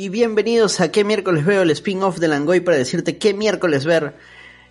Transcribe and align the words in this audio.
y 0.00 0.08
bienvenidos 0.08 0.80
a 0.80 0.90
¿Qué 0.90 1.04
miércoles 1.04 1.44
veo? 1.44 1.60
El 1.60 1.70
spin-off 1.72 2.16
de 2.16 2.26
Langoy 2.26 2.60
para 2.60 2.78
decirte 2.78 3.18
qué 3.18 3.34
miércoles 3.34 3.84
ver. 3.84 4.14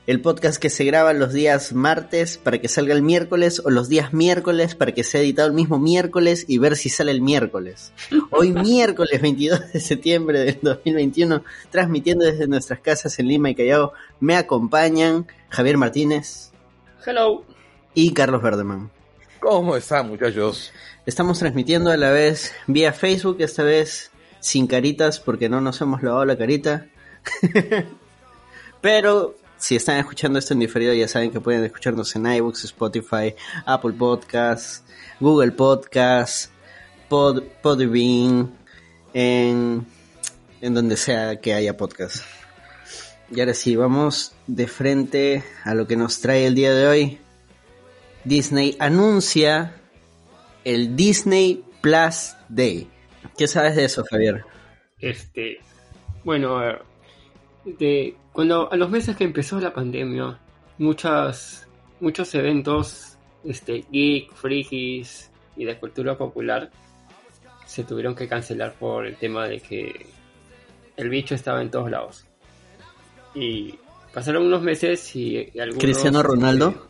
El 0.08 0.22
podcast 0.22 0.60
que 0.60 0.72
se 0.72 0.86
graba 0.86 1.14
los 1.14 1.34
días 1.34 1.72
martes 1.72 2.40
para 2.40 2.58
que 2.58 2.68
salga 2.68 2.96
el 2.96 3.04
miércoles 3.04 3.62
o 3.64 3.70
los 3.70 3.90
días 3.90 4.12
miércoles 4.12 4.74
para 4.74 4.92
que 4.92 5.04
sea 5.04 5.22
editado 5.22 5.48
el 5.48 5.54
mismo 5.54 5.78
miércoles 5.78 6.46
y 6.48 6.58
ver 6.58 6.76
si 6.76 6.90
sale 6.90 7.12
el 7.12 7.22
miércoles. 7.22 7.94
Hoy 8.32 8.54
miércoles 8.54 9.22
22 9.22 9.72
de 9.72 9.80
septiembre 9.80 10.40
del 10.40 10.58
2021, 10.64 11.44
transmitiendo 11.70 12.26
desde 12.26 12.48
nuestras 12.48 12.80
casas 12.80 13.20
en 13.20 13.28
Lima 13.28 13.52
y 13.52 13.56
Callao, 13.56 13.94
me 14.20 14.36
acompañan 14.36 15.28
Javier 15.50 15.78
Martínez. 15.78 16.54
Hello. 17.06 17.46
Y 17.94 18.14
Carlos 18.14 18.42
Verdeman. 18.42 18.90
¿Cómo 19.40 19.76
están 19.76 20.08
muchachos? 20.08 20.74
Estamos 21.06 21.38
transmitiendo 21.38 21.92
a 21.92 21.98
la 21.98 22.10
vez 22.10 22.52
vía 22.66 22.94
Facebook, 22.94 23.38
esta 23.42 23.62
vez 23.62 24.10
sin 24.40 24.68
caritas 24.68 25.20
porque 25.20 25.50
no 25.50 25.62
nos 25.62 25.82
hemos 25.82 26.04
lavado 26.04 26.26
la 26.26 26.38
carita. 26.38 26.88
Pero 28.82 29.36
si 29.58 29.76
están 29.76 29.98
escuchando 29.98 30.40
esto 30.40 30.54
en 30.54 30.60
diferido 30.60 30.94
ya 30.94 31.08
saben 31.08 31.32
que 31.32 31.42
pueden 31.42 31.64
escucharnos 31.66 32.16
en 32.16 32.26
iBooks, 32.26 32.64
Spotify, 32.66 33.36
Apple 33.66 33.94
Podcasts, 33.94 34.84
Google 35.20 35.52
Podcasts, 35.52 36.50
Pod, 37.10 37.44
Podbean, 37.62 38.54
en, 39.14 39.86
en 40.62 40.74
donde 40.74 40.96
sea 40.96 41.42
que 41.42 41.54
haya 41.54 41.76
podcast. 41.76 42.24
Y 43.32 43.40
ahora 43.42 43.54
sí, 43.54 43.76
vamos 43.76 44.34
de 44.48 44.68
frente 44.68 45.44
a 45.64 45.76
lo 45.76 45.88
que 45.88 45.96
nos 45.96 46.20
trae 46.20 46.48
el 46.48 46.56
día 46.56 46.74
de 46.74 46.88
hoy. 46.88 47.20
Disney 48.24 48.76
anuncia 48.80 49.76
el 50.64 50.96
Disney 50.96 51.64
Plus 51.82 52.36
Day. 52.48 52.90
¿Qué 53.38 53.48
sabes 53.48 53.76
de 53.76 53.86
eso, 53.86 54.04
Javier? 54.10 54.44
Este, 55.00 55.60
bueno, 56.24 56.60
de, 57.66 58.16
cuando 58.32 58.72
a 58.72 58.76
los 58.76 58.90
meses 58.90 59.16
que 59.16 59.24
empezó 59.24 59.60
la 59.60 59.74
pandemia, 59.74 60.40
muchas, 60.78 61.68
muchos 62.00 62.34
eventos, 62.36 63.18
este, 63.44 63.86
geek, 63.92 64.34
frikis 64.34 65.32
y 65.56 65.66
de 65.66 65.78
cultura 65.80 66.18
popular 66.18 66.70
se 67.66 67.84
tuvieron 67.84 68.16
que 68.16 68.28
cancelar 68.28 68.74
por 68.74 69.06
el 69.06 69.16
tema 69.16 69.48
de 69.48 69.60
que 69.60 70.08
el 70.98 71.10
bicho 71.10 71.36
estaba 71.36 71.62
en 71.62 71.70
todos 71.70 71.90
lados. 71.92 72.26
Y 73.36 73.76
pasaron 74.14 74.48
unos 74.48 74.62
meses 74.62 75.16
y, 75.16 75.38
algunos... 75.60 75.84
¿Cristiano 75.84 76.24
Ronaldo? 76.24 76.88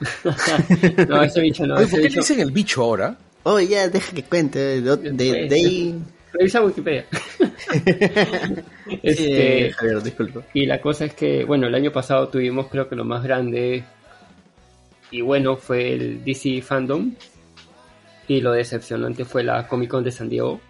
no, 1.08 1.22
ese 1.22 1.40
bicho 1.40 1.66
no. 1.66 1.74
Oye, 1.76 1.84
ese 1.84 1.90
¿Por 1.92 2.00
qué 2.00 2.08
bicho- 2.08 2.20
dicen 2.20 2.40
el 2.40 2.50
bicho 2.50 2.82
ahora? 2.82 3.16
Oh, 3.44 3.60
ya, 3.60 3.88
deja 3.88 4.12
que 4.14 4.22
cuente. 4.24 4.58
De, 4.80 4.96
de- 4.96 5.48
de 5.48 5.54
ahí... 5.54 5.98
Revisa 6.32 6.62
Wikipedia. 6.62 7.06
Este, 9.02 9.66
Sí, 9.68 9.72
Javier, 9.72 10.02
disculpa. 10.02 10.42
Y 10.54 10.66
la 10.66 10.80
cosa 10.80 11.04
es 11.06 11.14
que, 11.14 11.44
bueno, 11.44 11.66
el 11.66 11.74
año 11.74 11.92
pasado 11.92 12.28
tuvimos 12.28 12.68
creo 12.68 12.88
que 12.88 12.96
lo 12.96 13.04
más 13.04 13.22
grande 13.22 13.84
y 15.10 15.20
bueno 15.22 15.56
fue 15.56 15.92
el 15.94 16.24
DC 16.24 16.62
Fandom 16.62 17.12
y 18.26 18.40
lo 18.40 18.52
decepcionante 18.52 19.24
fue 19.24 19.42
la 19.42 19.66
Comic 19.66 19.90
Con 19.90 20.04
de 20.04 20.10
San 20.12 20.28
Diego. 20.28 20.60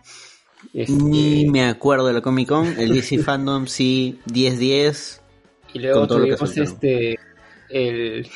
Este, 0.73 0.93
Ni 0.93 1.47
me 1.49 1.65
acuerdo 1.69 2.07
de 2.09 2.13
la 2.15 2.21
Comic 2.21 2.49
Con. 2.49 2.67
El 2.79 2.93
DC 2.93 3.19
Fandom 3.23 3.67
sí, 3.67 4.19
10-10. 4.27 5.21
y 5.75 5.79
luego 5.81 6.07
tuvimos 6.07 6.57
este 6.57 7.19
el, 7.69 8.27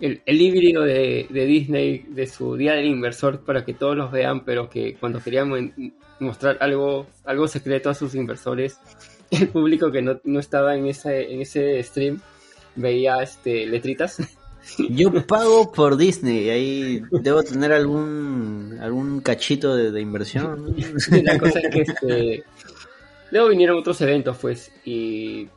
el, 0.00 0.22
el 0.26 0.40
híbrido 0.40 0.82
de, 0.82 1.26
de 1.28 1.46
Disney 1.46 2.04
de 2.08 2.26
su 2.26 2.56
Día 2.56 2.74
del 2.74 2.86
Inversor 2.86 3.40
para 3.44 3.64
que 3.64 3.74
todos 3.74 3.96
los 3.96 4.10
vean, 4.10 4.44
pero 4.44 4.68
que 4.70 4.94
cuando 4.94 5.20
querían 5.20 5.48
mo- 5.48 5.72
mostrar 6.20 6.58
algo, 6.60 7.06
algo 7.24 7.48
secreto 7.48 7.90
a 7.90 7.94
sus 7.94 8.14
inversores, 8.14 8.78
el 9.30 9.48
público 9.48 9.90
que 9.90 10.02
no, 10.02 10.20
no 10.24 10.40
estaba 10.40 10.74
en 10.76 10.86
ese, 10.86 11.32
en 11.32 11.40
ese 11.42 11.82
stream 11.82 12.20
veía 12.76 13.22
este 13.22 13.66
letritas. 13.66 14.18
Yo 14.90 15.10
pago 15.26 15.72
por 15.72 15.96
Disney. 15.96 16.50
Ahí 16.50 17.02
debo 17.10 17.42
tener 17.42 17.72
algún 17.72 18.78
algún 18.80 19.20
cachito 19.20 19.74
de, 19.74 19.90
de 19.90 20.00
inversión. 20.00 20.76
la 21.24 21.38
cosa 21.38 21.60
es 21.60 21.70
que 21.74 21.80
este, 21.80 22.44
luego 23.30 23.48
vinieron 23.48 23.78
otros 23.78 24.00
eventos, 24.02 24.36
pues, 24.38 24.70
y, 24.84 25.48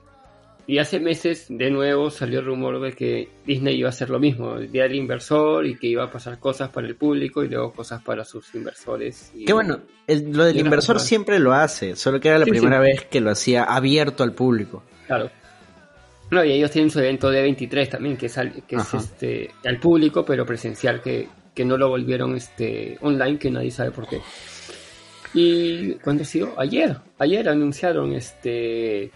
y 0.66 0.78
hace 0.78 1.00
meses 1.00 1.48
de 1.50 1.70
nuevo 1.70 2.10
salió 2.10 2.40
el 2.40 2.46
rumor 2.46 2.80
de 2.80 2.94
que 2.94 3.30
Disney 3.46 3.78
iba 3.78 3.90
a 3.90 3.92
hacer 3.92 4.10
lo 4.10 4.20
mismo, 4.20 4.56
el 4.56 4.72
día 4.72 4.84
del 4.84 4.96
inversor, 4.96 5.66
y 5.66 5.76
que 5.78 5.88
iba 5.88 6.06
a 6.06 6.12
pasar 6.12 6.40
cosas 6.40 6.70
para 6.70 6.88
el 6.88 6.96
público 6.96 7.44
y 7.44 7.50
luego 7.50 7.74
cosas 7.74 8.02
para 8.02 8.24
sus 8.24 8.54
inversores. 8.56 9.32
Y, 9.36 9.44
Que 9.46 9.52
bueno, 9.54 9.80
el- 10.08 10.32
lo 10.32 10.46
del 10.46 10.58
inversor 10.60 11.00
siempre 11.02 11.40
lo 11.40 11.54
hace. 11.54 11.96
Solo 11.98 12.20
que 12.20 12.30
era 12.30 12.40
la 12.40 12.46
Sí, 12.46 12.52
primera 12.52 12.78
sí. 12.78 12.84
vez 12.84 13.06
que 13.06 13.20
lo 13.20 13.32
hacía 13.32 13.64
abierto 13.66 14.24
al 14.24 14.34
público. 14.34 14.84
Claro. 15.08 15.30
No, 16.32 16.44
y 16.44 16.52
ellos 16.54 16.72
tienen 16.72 16.90
su 16.90 17.00
evento 17.00 17.30
de 17.30 17.42
23 17.42 17.90
también, 17.90 18.16
que 18.18 18.28
es, 18.28 18.38
al- 18.38 18.64
que 18.66 18.78
es 18.78 18.94
este, 18.94 19.52
al 19.66 19.80
público, 19.80 20.24
pero 20.26 20.46
presencial, 20.46 21.02
que, 21.02 21.28
que 21.54 21.66
no 21.66 21.78
lo 21.78 21.90
volvieron 21.90 22.36
este, 22.36 22.98
online, 23.02 23.38
que 23.38 23.52
nadie 23.52 23.70
sabe 23.70 23.92
por 23.92 24.08
qué. 24.08 24.22
Y 25.34 25.94
cuando 25.96 26.24
ha 26.24 26.26
sido 26.26 26.54
ayer, 26.60 26.96
ayer 27.20 27.50
anunciaron 27.50 28.14
este 28.14 29.12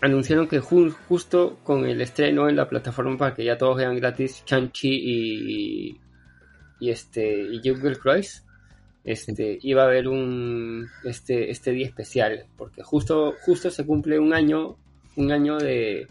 anunciaron 0.00 0.46
que 0.48 0.60
ju- 0.60 0.94
justo 1.08 1.58
con 1.64 1.84
el 1.86 2.00
estreno 2.00 2.48
en 2.48 2.56
la 2.56 2.68
plataforma 2.68 3.16
para 3.18 3.34
que 3.34 3.44
ya 3.44 3.58
todos 3.58 3.76
vean 3.76 3.96
gratis 3.96 4.44
Chanchi 4.44 4.88
y 4.90 6.00
y 6.80 6.90
este 6.90 7.42
y 7.42 7.60
Jungle 7.68 7.96
Cruise 7.96 8.44
este 9.04 9.58
iba 9.62 9.82
a 9.82 9.86
haber 9.86 10.06
un 10.08 10.86
este 11.04 11.50
este 11.50 11.72
día 11.72 11.86
especial 11.86 12.44
porque 12.56 12.82
justo 12.82 13.34
justo 13.44 13.70
se 13.70 13.84
cumple 13.84 14.18
un 14.18 14.32
año 14.34 14.76
un 15.16 15.32
año 15.32 15.58
de 15.58 16.06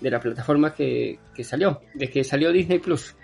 de 0.00 0.10
la 0.10 0.20
plataforma 0.20 0.74
que, 0.74 1.18
que 1.34 1.44
salió 1.44 1.80
de 1.94 2.10
que 2.10 2.24
salió 2.24 2.50
Disney 2.52 2.78
Plus 2.78 3.14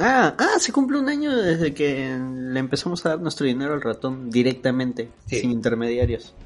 Ah, 0.00 0.36
ah, 0.38 0.58
se 0.60 0.70
cumple 0.72 0.98
un 1.00 1.08
año 1.08 1.34
desde 1.36 1.74
que 1.74 2.16
le 2.16 2.60
empezamos 2.60 3.04
a 3.04 3.08
dar 3.10 3.20
nuestro 3.20 3.46
dinero 3.46 3.74
al 3.74 3.82
ratón 3.82 4.30
directamente, 4.30 5.08
Sí. 5.26 5.40
sin 5.40 5.50
intermediarios. 5.50 6.36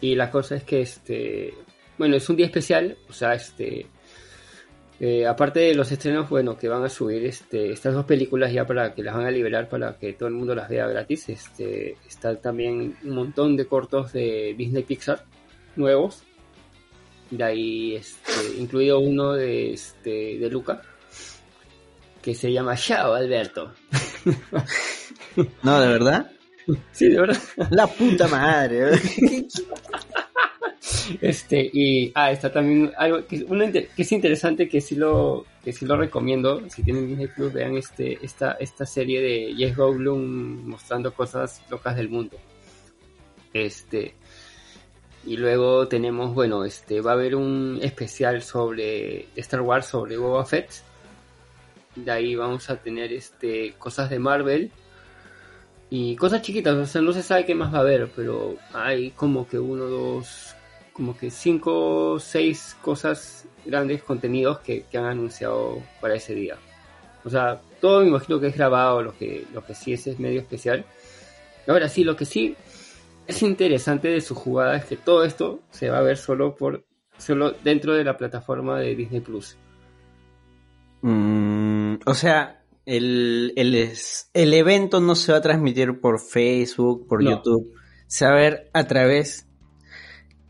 Y 0.00 0.16
la 0.16 0.28
cosa 0.32 0.56
es 0.56 0.64
que 0.64 0.80
este, 0.80 1.54
bueno, 2.00 2.16
es 2.16 2.26
un 2.30 2.36
día 2.36 2.46
especial, 2.46 2.96
o 3.10 3.12
sea, 3.12 3.34
este, 3.34 3.86
eh, 5.00 5.26
aparte 5.26 5.60
de 5.60 5.74
los 5.74 5.92
estrenos, 5.92 6.30
bueno, 6.30 6.56
que 6.56 6.66
van 6.66 6.82
a 6.82 6.88
subir 6.88 7.26
este, 7.26 7.72
estas 7.72 7.92
dos 7.92 8.06
películas 8.06 8.54
ya 8.54 8.66
para 8.66 8.94
que 8.94 9.02
las 9.02 9.14
van 9.14 9.26
a 9.26 9.30
liberar 9.30 9.68
para 9.68 9.98
que 9.98 10.14
todo 10.14 10.30
el 10.30 10.34
mundo 10.34 10.54
las 10.54 10.70
vea 10.70 10.86
gratis, 10.86 11.28
este, 11.28 11.98
está 12.08 12.36
también 12.36 12.96
un 13.04 13.14
montón 13.14 13.54
de 13.54 13.66
cortos 13.66 14.14
de 14.14 14.54
Disney 14.56 14.82
Pixar 14.82 15.26
nuevos, 15.76 16.22
de 17.30 17.44
ahí, 17.44 17.96
este, 17.96 18.32
incluido 18.58 18.98
uno 18.98 19.34
de, 19.34 19.74
este, 19.74 20.38
de 20.38 20.48
Luca, 20.48 20.80
que 22.22 22.34
se 22.34 22.50
llama 22.50 22.76
Chao 22.76 23.12
Alberto. 23.12 23.74
No, 25.62 25.80
de 25.80 25.86
verdad. 25.86 26.30
Sí, 26.90 27.08
de 27.08 27.20
verdad. 27.20 27.40
La 27.70 27.86
puta 27.86 28.26
madre. 28.26 28.90
Este, 31.20 31.70
y 31.72 32.12
ah, 32.14 32.30
está 32.30 32.52
también 32.52 32.92
algo 32.96 33.26
que, 33.26 33.46
es 33.96 34.12
interesante 34.12 34.68
que 34.68 34.80
sí 34.80 34.96
lo 34.96 35.46
que 35.64 35.72
sí 35.72 35.84
lo 35.86 35.96
recomiendo. 35.96 36.62
Si 36.68 36.82
tienen 36.82 37.08
Disney 37.08 37.28
Plus, 37.28 37.52
vean 37.52 37.76
este, 37.76 38.18
esta, 38.24 38.52
esta 38.52 38.86
serie 38.86 39.20
de 39.20 39.54
Jeff 39.56 39.76
Goldblum 39.76 40.68
mostrando 40.68 41.12
cosas 41.12 41.62
locas 41.70 41.96
del 41.96 42.08
mundo. 42.08 42.36
Este. 43.52 44.14
Y 45.26 45.36
luego 45.36 45.86
tenemos, 45.86 46.34
bueno, 46.34 46.64
este, 46.64 47.02
va 47.02 47.10
a 47.10 47.14
haber 47.14 47.36
un 47.36 47.78
especial 47.82 48.42
sobre 48.42 49.26
Star 49.36 49.60
Wars, 49.60 49.86
sobre 49.86 50.16
Boba 50.16 50.46
Fett. 50.46 50.70
De 51.94 52.10
ahí 52.10 52.34
vamos 52.34 52.70
a 52.70 52.76
tener 52.76 53.12
este 53.12 53.74
cosas 53.78 54.08
de 54.08 54.18
Marvel. 54.18 54.70
Y 55.90 56.14
cosas 56.14 56.40
chiquitas, 56.42 56.74
o 56.74 56.86
sea, 56.86 57.02
no 57.02 57.12
se 57.12 57.22
sabe 57.22 57.44
qué 57.44 57.54
más 57.54 57.74
va 57.74 57.78
a 57.78 57.80
haber, 57.80 58.10
pero 58.14 58.56
hay 58.72 59.10
como 59.10 59.48
que 59.48 59.58
uno, 59.58 59.86
dos, 59.86 60.54
como 61.00 61.16
que 61.16 61.30
cinco, 61.30 62.18
seis 62.20 62.76
cosas 62.82 63.48
grandes 63.64 64.02
contenidos 64.02 64.58
que, 64.58 64.82
que 64.82 64.98
han 64.98 65.06
anunciado 65.06 65.82
para 65.98 66.14
ese 66.14 66.34
día. 66.34 66.58
O 67.24 67.30
sea, 67.30 67.58
todo 67.80 68.02
me 68.02 68.08
imagino 68.08 68.38
que 68.38 68.48
es 68.48 68.54
grabado, 68.54 69.02
lo 69.02 69.16
que, 69.16 69.46
lo 69.54 69.64
que 69.64 69.74
sí 69.74 69.94
es, 69.94 70.06
es 70.06 70.18
medio 70.18 70.42
especial. 70.42 70.84
Ahora 71.66 71.88
sí, 71.88 72.04
lo 72.04 72.16
que 72.16 72.26
sí 72.26 72.54
es 73.26 73.42
interesante 73.42 74.08
de 74.08 74.20
su 74.20 74.34
jugada 74.34 74.76
es 74.76 74.84
que 74.84 74.98
todo 74.98 75.24
esto 75.24 75.60
se 75.70 75.88
va 75.88 76.00
a 76.00 76.02
ver 76.02 76.18
solo 76.18 76.54
por 76.54 76.84
solo 77.16 77.54
dentro 77.64 77.94
de 77.94 78.04
la 78.04 78.18
plataforma 78.18 78.78
de 78.78 78.94
Disney 78.94 79.20
Plus. 79.20 79.56
Mm, 81.00 81.94
o 82.04 82.12
sea, 82.12 82.62
el, 82.84 83.54
el, 83.56 83.90
el 84.34 84.52
evento 84.52 85.00
no 85.00 85.14
se 85.14 85.32
va 85.32 85.38
a 85.38 85.42
transmitir 85.42 85.98
por 85.98 86.20
Facebook, 86.20 87.06
por 87.08 87.22
No. 87.22 87.30
YouTube. 87.30 87.72
Se 88.06 88.26
va 88.26 88.32
a 88.32 88.34
ver 88.34 88.70
a 88.74 88.86
través. 88.86 89.46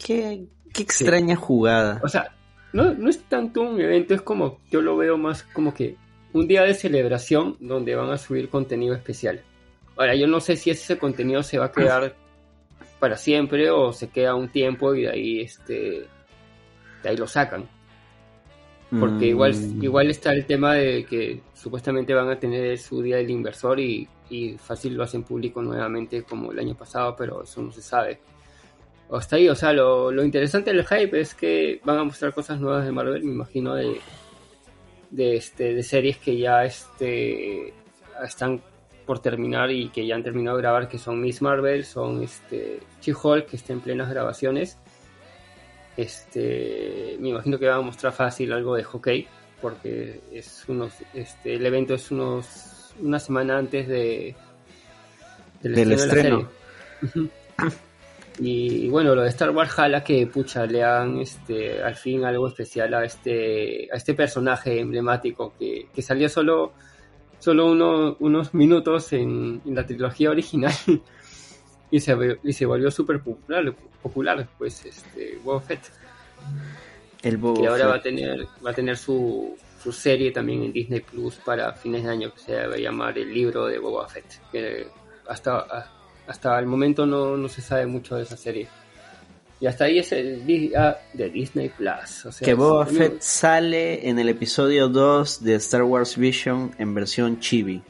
Qué, 0.04 0.46
qué 0.72 0.82
extraña 0.82 1.36
jugada. 1.36 2.00
O 2.02 2.08
sea, 2.08 2.34
no, 2.72 2.94
no 2.94 3.08
es 3.10 3.22
tanto 3.24 3.62
un 3.62 3.80
evento, 3.80 4.14
es 4.14 4.22
como, 4.22 4.60
yo 4.70 4.80
lo 4.80 4.96
veo 4.96 5.18
más 5.18 5.42
como 5.42 5.74
que 5.74 5.96
un 6.32 6.46
día 6.46 6.62
de 6.62 6.74
celebración 6.74 7.56
donde 7.60 7.94
van 7.94 8.10
a 8.10 8.18
subir 8.18 8.48
contenido 8.48 8.94
especial. 8.94 9.42
Ahora, 9.96 10.14
yo 10.14 10.26
no 10.26 10.40
sé 10.40 10.56
si 10.56 10.70
ese 10.70 10.96
contenido 10.96 11.42
se 11.42 11.58
va 11.58 11.66
a 11.66 11.72
quedar 11.72 12.14
para 12.98 13.16
siempre 13.16 13.70
o 13.70 13.92
se 13.92 14.08
queda 14.08 14.34
un 14.34 14.48
tiempo 14.48 14.94
y 14.94 15.02
de 15.02 15.10
ahí 15.10 15.40
este 15.40 16.06
de 17.02 17.08
ahí 17.08 17.16
lo 17.16 17.26
sacan. 17.26 17.68
Porque 18.98 19.26
igual, 19.26 19.54
Mm, 19.54 19.84
igual 19.84 20.10
está 20.10 20.32
el 20.32 20.44
tema 20.46 20.74
de 20.74 21.04
que 21.04 21.42
supuestamente 21.54 22.12
van 22.12 22.28
a 22.28 22.40
tener 22.40 22.76
su 22.76 23.00
día 23.00 23.18
del 23.18 23.30
inversor 23.30 23.78
y, 23.78 24.08
y 24.28 24.58
fácil 24.58 24.94
lo 24.94 25.04
hacen 25.04 25.22
público 25.22 25.62
nuevamente 25.62 26.24
como 26.24 26.50
el 26.50 26.58
año 26.58 26.74
pasado, 26.74 27.14
pero 27.16 27.44
eso 27.44 27.62
no 27.62 27.70
se 27.70 27.82
sabe. 27.82 28.20
Hasta 29.12 29.36
ahí, 29.36 29.48
o 29.48 29.54
sea, 29.54 29.72
lo, 29.72 30.12
lo 30.12 30.22
interesante 30.24 30.72
del 30.72 30.86
hype 30.86 31.20
es 31.20 31.34
que 31.34 31.80
van 31.84 31.98
a 31.98 32.04
mostrar 32.04 32.32
cosas 32.32 32.60
nuevas 32.60 32.84
de 32.84 32.92
Marvel, 32.92 33.24
me 33.24 33.32
imagino, 33.32 33.74
de, 33.74 34.00
de, 35.10 35.36
este, 35.36 35.74
de 35.74 35.82
series 35.82 36.18
que 36.18 36.38
ya 36.38 36.64
este, 36.64 37.72
están 38.24 38.62
por 39.04 39.18
terminar 39.18 39.72
y 39.72 39.88
que 39.88 40.06
ya 40.06 40.14
han 40.14 40.22
terminado 40.22 40.56
de 40.56 40.62
grabar, 40.62 40.88
que 40.88 40.98
son 40.98 41.20
Miss 41.20 41.42
Marvel, 41.42 41.84
son 41.84 42.22
este, 42.22 42.78
She-Hulk, 43.00 43.46
que 43.46 43.56
está 43.56 43.72
en 43.72 43.80
plenas 43.80 44.08
grabaciones. 44.08 44.78
Este, 45.96 47.16
me 47.18 47.30
imagino 47.30 47.58
que 47.58 47.66
van 47.66 47.78
a 47.78 47.82
mostrar 47.82 48.12
fácil 48.12 48.52
algo 48.52 48.76
de 48.76 48.84
hockey, 48.84 49.26
porque 49.60 50.20
es 50.32 50.64
unos, 50.68 50.92
este, 51.12 51.54
el 51.54 51.66
evento 51.66 51.94
es 51.94 52.12
unos, 52.12 52.94
una 53.00 53.18
semana 53.18 53.58
antes 53.58 53.88
de, 53.88 54.36
Del 55.62 55.92
estreno. 55.92 56.48
de 57.02 57.06
la 57.06 57.10
serie. 57.10 57.80
Y 58.42 58.88
bueno, 58.88 59.14
lo 59.14 59.22
de 59.22 59.28
Star 59.28 59.50
Wars 59.50 59.70
jala 59.70 60.02
que 60.02 60.26
pucha 60.26 60.64
le 60.66 60.78
dan 60.78 61.18
este 61.18 61.82
al 61.82 61.94
fin 61.94 62.24
algo 62.24 62.48
especial 62.48 62.94
a 62.94 63.04
este 63.04 63.88
a 63.92 63.96
este 63.96 64.14
personaje 64.14 64.80
emblemático 64.80 65.52
que, 65.58 65.88
que 65.94 66.00
salió 66.02 66.28
solo 66.28 66.72
solo 67.38 67.70
uno- 67.70 68.16
unos 68.20 68.54
minutos 68.54 69.12
en, 69.12 69.60
en 69.66 69.74
la 69.74 69.84
trilogía 69.86 70.30
original 70.30 70.72
y 71.90 72.00
se 72.00 72.16
y 72.42 72.52
se 72.52 72.64
volvió 72.66 72.90
súper 72.90 73.20
popular 73.20 73.74
popular 74.02 74.48
pues 74.56 74.86
este 74.86 75.38
Boba 75.44 75.60
Fett. 75.60 75.90
El 77.22 77.36
Boba 77.36 77.60
que 77.60 77.66
ahora 77.68 77.86
va 77.88 77.94
a 77.96 78.02
tener 78.02 78.46
va 78.64 78.70
a 78.70 78.74
tener 78.74 78.96
su, 78.96 79.54
su 79.82 79.92
serie 79.92 80.30
también 80.30 80.62
en 80.62 80.72
Disney 80.72 81.00
Plus 81.00 81.36
para 81.36 81.72
fines 81.74 82.04
de 82.04 82.10
año 82.10 82.32
que 82.32 82.38
se 82.40 82.66
va 82.66 82.74
a 82.74 82.78
llamar 82.78 83.18
el 83.18 83.34
libro 83.34 83.66
de 83.66 83.78
Boba 83.78 84.08
Fett 84.08 84.40
que 84.50 84.86
hasta 85.28 85.92
hasta 86.30 86.58
el 86.58 86.66
momento 86.66 87.06
no, 87.06 87.36
no 87.36 87.48
se 87.48 87.60
sabe 87.60 87.86
mucho 87.86 88.16
de 88.16 88.22
esa 88.22 88.36
serie 88.36 88.68
y 89.60 89.66
hasta 89.66 89.84
ahí 89.84 89.98
es 89.98 90.10
el 90.12 90.72
ah, 90.76 90.96
de 91.12 91.28
Disney 91.28 91.68
Plus 91.68 92.26
o 92.26 92.32
sea, 92.32 92.44
Que 92.44 92.54
Boba 92.54 92.86
Fett 92.86 93.20
sale 93.20 94.08
en 94.08 94.18
el 94.18 94.30
episodio 94.30 94.88
2 94.88 95.44
de 95.44 95.54
Star 95.56 95.82
Wars 95.82 96.16
Vision 96.16 96.74
en 96.78 96.94
versión 96.94 97.40
chibi. 97.40 97.82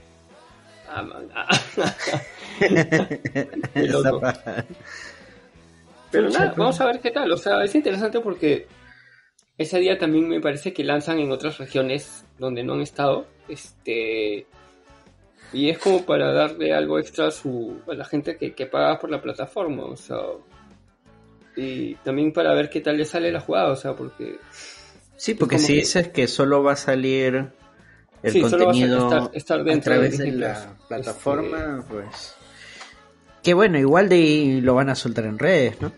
Ah, 0.89 1.03
man, 1.03 1.29
ah. 1.33 1.49
Loco. 3.77 4.21
Pero 6.11 6.29
nada, 6.31 6.55
vamos 6.57 6.81
a 6.81 6.87
ver 6.87 6.99
qué 6.99 7.13
tal. 7.13 7.31
O 7.31 7.37
sea, 7.37 7.63
es 7.63 7.73
interesante 7.77 8.19
porque 8.19 8.67
ese 9.57 9.79
día 9.79 9.97
también 9.97 10.29
me 10.29 10.41
parece 10.41 10.73
que 10.73 10.83
lanzan 10.83 11.21
en 11.21 11.31
otras 11.31 11.59
regiones 11.59 12.25
donde 12.39 12.65
no 12.65 12.73
han 12.75 12.81
estado. 12.81 13.27
Este. 13.49 14.47
Y 15.53 15.69
es 15.71 15.79
como 15.79 16.05
para 16.05 16.33
darle 16.33 16.73
algo 16.73 16.99
extra 16.99 17.27
a, 17.27 17.31
su, 17.31 17.81
a 17.89 17.95
la 17.95 18.05
gente 18.05 18.37
que, 18.37 18.53
que 18.55 18.67
paga 18.67 18.99
por 18.99 19.11
la 19.11 19.21
plataforma. 19.21 19.85
O 19.85 19.97
sea. 19.97 20.19
Y 21.57 21.95
también 21.97 22.33
para 22.33 22.55
ver 22.55 22.71
qué 22.71 22.81
tal 22.81 22.97
le 22.97 23.05
sale 23.05 23.33
la 23.33 23.41
jugada. 23.41 23.71
O 23.73 23.77
sea, 23.77 23.95
porque. 23.95 24.37
Sí, 25.17 25.35
porque 25.35 25.59
si 25.59 25.75
dices 25.75 26.09
que 26.09 26.27
solo 26.29 26.63
va 26.63 26.73
a 26.73 26.77
salir 26.77 27.49
el 28.23 28.33
Sí, 28.33 28.41
solo 28.49 28.67
va 28.67 28.71
a 28.71 28.75
contenido 28.75 29.09
estar- 29.11 29.31
estar 29.35 29.65
dentro 29.65 29.93
través 29.93 30.19
de, 30.19 30.33
la. 30.33 30.53
Este, 30.53 30.69
plataforma, 30.89 31.85
pues... 31.89 32.35
Que 33.43 33.55
bueno, 33.55 33.79
igual 33.79 34.09
de 34.09 34.15
ahí 34.17 34.61
lo 34.61 34.75
van 34.75 34.89
a 34.91 34.95
soltar 34.95 35.25
en 35.25 35.39
redes, 35.39 35.81
¿no? 35.81 35.93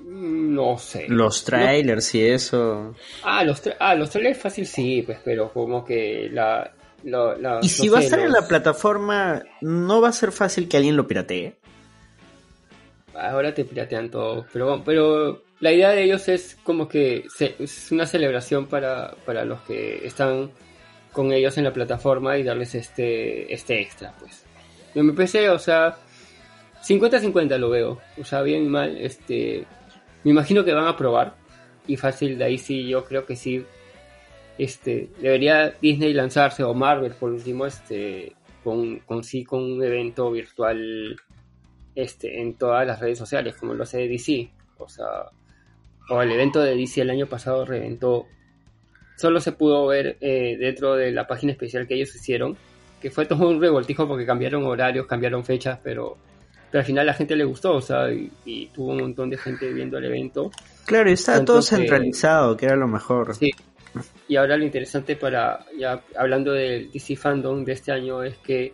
mm, 0.00 0.54
No 0.54 0.78
sé. 0.78 1.06
Los 1.08 1.44
trailers 1.44 2.14
y 2.14 2.26
eso. 2.26 2.94
Ah, 3.22 3.44
los, 3.44 3.64
tra- 3.64 3.76
ah, 3.80 3.94
los 3.94 4.10
trailers 4.10 4.38
fácil 4.38 4.66
sí, 4.66 5.02
pues, 5.04 5.18
pero 5.24 5.52
como 5.52 5.84
que 5.84 6.28
la... 6.30 6.72
la- 7.04 7.36
la- 7.36 7.60
Y 7.62 7.68
si 7.68 7.86
no 7.86 7.92
va 7.92 7.98
a 7.98 8.00
sé, 8.02 8.06
estar 8.06 8.20
en 8.20 8.32
los- 8.32 8.40
la 8.42 8.48
plataforma, 8.48 9.42
no 9.60 10.00
va 10.00 10.08
a 10.08 10.12
ser 10.12 10.32
fácil 10.32 10.68
que 10.68 10.76
alguien 10.76 10.96
lo 10.96 11.06
piratee. 11.06 11.56
Ahora 13.14 13.54
te 13.54 13.64
piratean 13.64 14.10
todo, 14.10 14.44
pero, 14.52 14.82
pero 14.84 15.42
la 15.60 15.72
idea 15.72 15.90
de 15.90 16.02
ellos 16.02 16.28
es 16.28 16.56
como 16.64 16.88
que 16.88 17.24
se- 17.34 17.54
es 17.60 17.92
una 17.92 18.06
celebración 18.06 18.66
para, 18.66 19.14
para 19.24 19.44
los 19.44 19.60
que 19.62 20.04
están 20.04 20.50
con 21.12 21.32
ellos 21.32 21.56
en 21.58 21.64
la 21.64 21.72
plataforma 21.72 22.36
y 22.36 22.42
darles 22.42 22.74
este, 22.74 23.52
este 23.54 23.80
extra, 23.80 24.12
pues. 24.18 24.44
Y 24.96 25.00
me 25.02 25.12
parece, 25.12 25.48
o 25.48 25.58
sea, 25.60 25.96
50-50 26.82 27.56
lo 27.56 27.70
veo, 27.70 28.00
o 28.20 28.24
sea, 28.24 28.42
bien 28.42 28.64
y 28.64 28.68
mal, 28.68 28.96
este, 28.98 29.64
me 30.24 30.32
imagino 30.32 30.64
que 30.64 30.72
van 30.72 30.88
a 30.88 30.96
probar 30.96 31.34
y 31.86 31.96
fácil, 31.96 32.36
de 32.36 32.44
ahí 32.44 32.58
sí, 32.58 32.88
yo 32.88 33.04
creo 33.04 33.24
que 33.26 33.36
sí, 33.36 33.64
este, 34.58 35.10
debería 35.20 35.74
Disney 35.80 36.12
lanzarse 36.12 36.62
o 36.62 36.74
Marvel 36.74 37.12
por 37.12 37.30
último, 37.30 37.66
este, 37.66 38.34
con, 38.62 39.00
con 39.00 39.24
sí, 39.24 39.44
con 39.44 39.62
un 39.62 39.82
evento 39.82 40.30
virtual 40.30 41.16
este, 41.94 42.40
en 42.40 42.54
todas 42.54 42.86
las 42.86 43.00
redes 43.00 43.18
sociales, 43.18 43.56
como 43.56 43.74
lo 43.74 43.82
hace 43.82 44.08
DC. 44.08 44.50
O 44.78 44.88
sea, 44.88 45.30
o 46.08 46.22
el 46.22 46.30
evento 46.30 46.60
de 46.60 46.76
DC 46.76 47.00
el 47.00 47.10
año 47.10 47.26
pasado 47.26 47.64
reventó. 47.64 48.26
Solo 49.16 49.40
se 49.40 49.52
pudo 49.52 49.86
ver 49.86 50.16
eh, 50.20 50.56
dentro 50.58 50.96
de 50.96 51.12
la 51.12 51.26
página 51.26 51.52
especial 51.52 51.86
que 51.86 51.94
ellos 51.94 52.14
hicieron, 52.14 52.56
que 53.00 53.10
fue 53.10 53.26
todo 53.26 53.48
un 53.48 53.60
revoltijo 53.60 54.08
porque 54.08 54.26
cambiaron 54.26 54.64
horarios, 54.64 55.06
cambiaron 55.06 55.44
fechas, 55.44 55.78
pero, 55.84 56.16
pero 56.70 56.80
al 56.80 56.84
final 56.84 57.06
la 57.06 57.14
gente 57.14 57.36
le 57.36 57.44
gustó, 57.44 57.74
o 57.74 57.80
sea, 57.80 58.12
y, 58.12 58.30
y 58.44 58.66
tuvo 58.68 58.90
un 58.90 58.98
montón 58.98 59.30
de 59.30 59.38
gente 59.38 59.72
viendo 59.72 59.98
el 59.98 60.06
evento. 60.06 60.50
Claro, 60.84 61.10
y 61.10 61.12
estaba 61.12 61.44
todo 61.44 61.62
centralizado, 61.62 62.56
que 62.56 62.66
era 62.66 62.74
lo 62.74 62.88
mejor. 62.88 63.34
Sí. 63.36 63.52
Y 64.28 64.36
ahora 64.36 64.56
lo 64.56 64.64
interesante 64.64 65.16
para, 65.16 65.64
ya 65.78 66.02
hablando 66.16 66.52
del 66.52 66.90
DC 66.90 67.16
Fandom 67.16 67.64
de 67.64 67.72
este 67.72 67.92
año, 67.92 68.22
es 68.22 68.36
que 68.38 68.72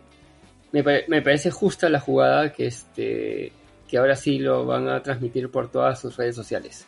me, 0.71 0.83
pare- 0.83 1.05
me 1.07 1.21
parece 1.21 1.51
justa 1.51 1.89
la 1.89 1.99
jugada 1.99 2.51
que 2.53 2.67
este 2.67 3.51
que 3.87 3.97
ahora 3.97 4.15
sí 4.15 4.39
lo 4.39 4.65
van 4.65 4.87
a 4.87 5.03
transmitir 5.03 5.49
por 5.51 5.69
todas 5.69 5.99
sus 5.99 6.15
redes 6.15 6.35
sociales. 6.35 6.87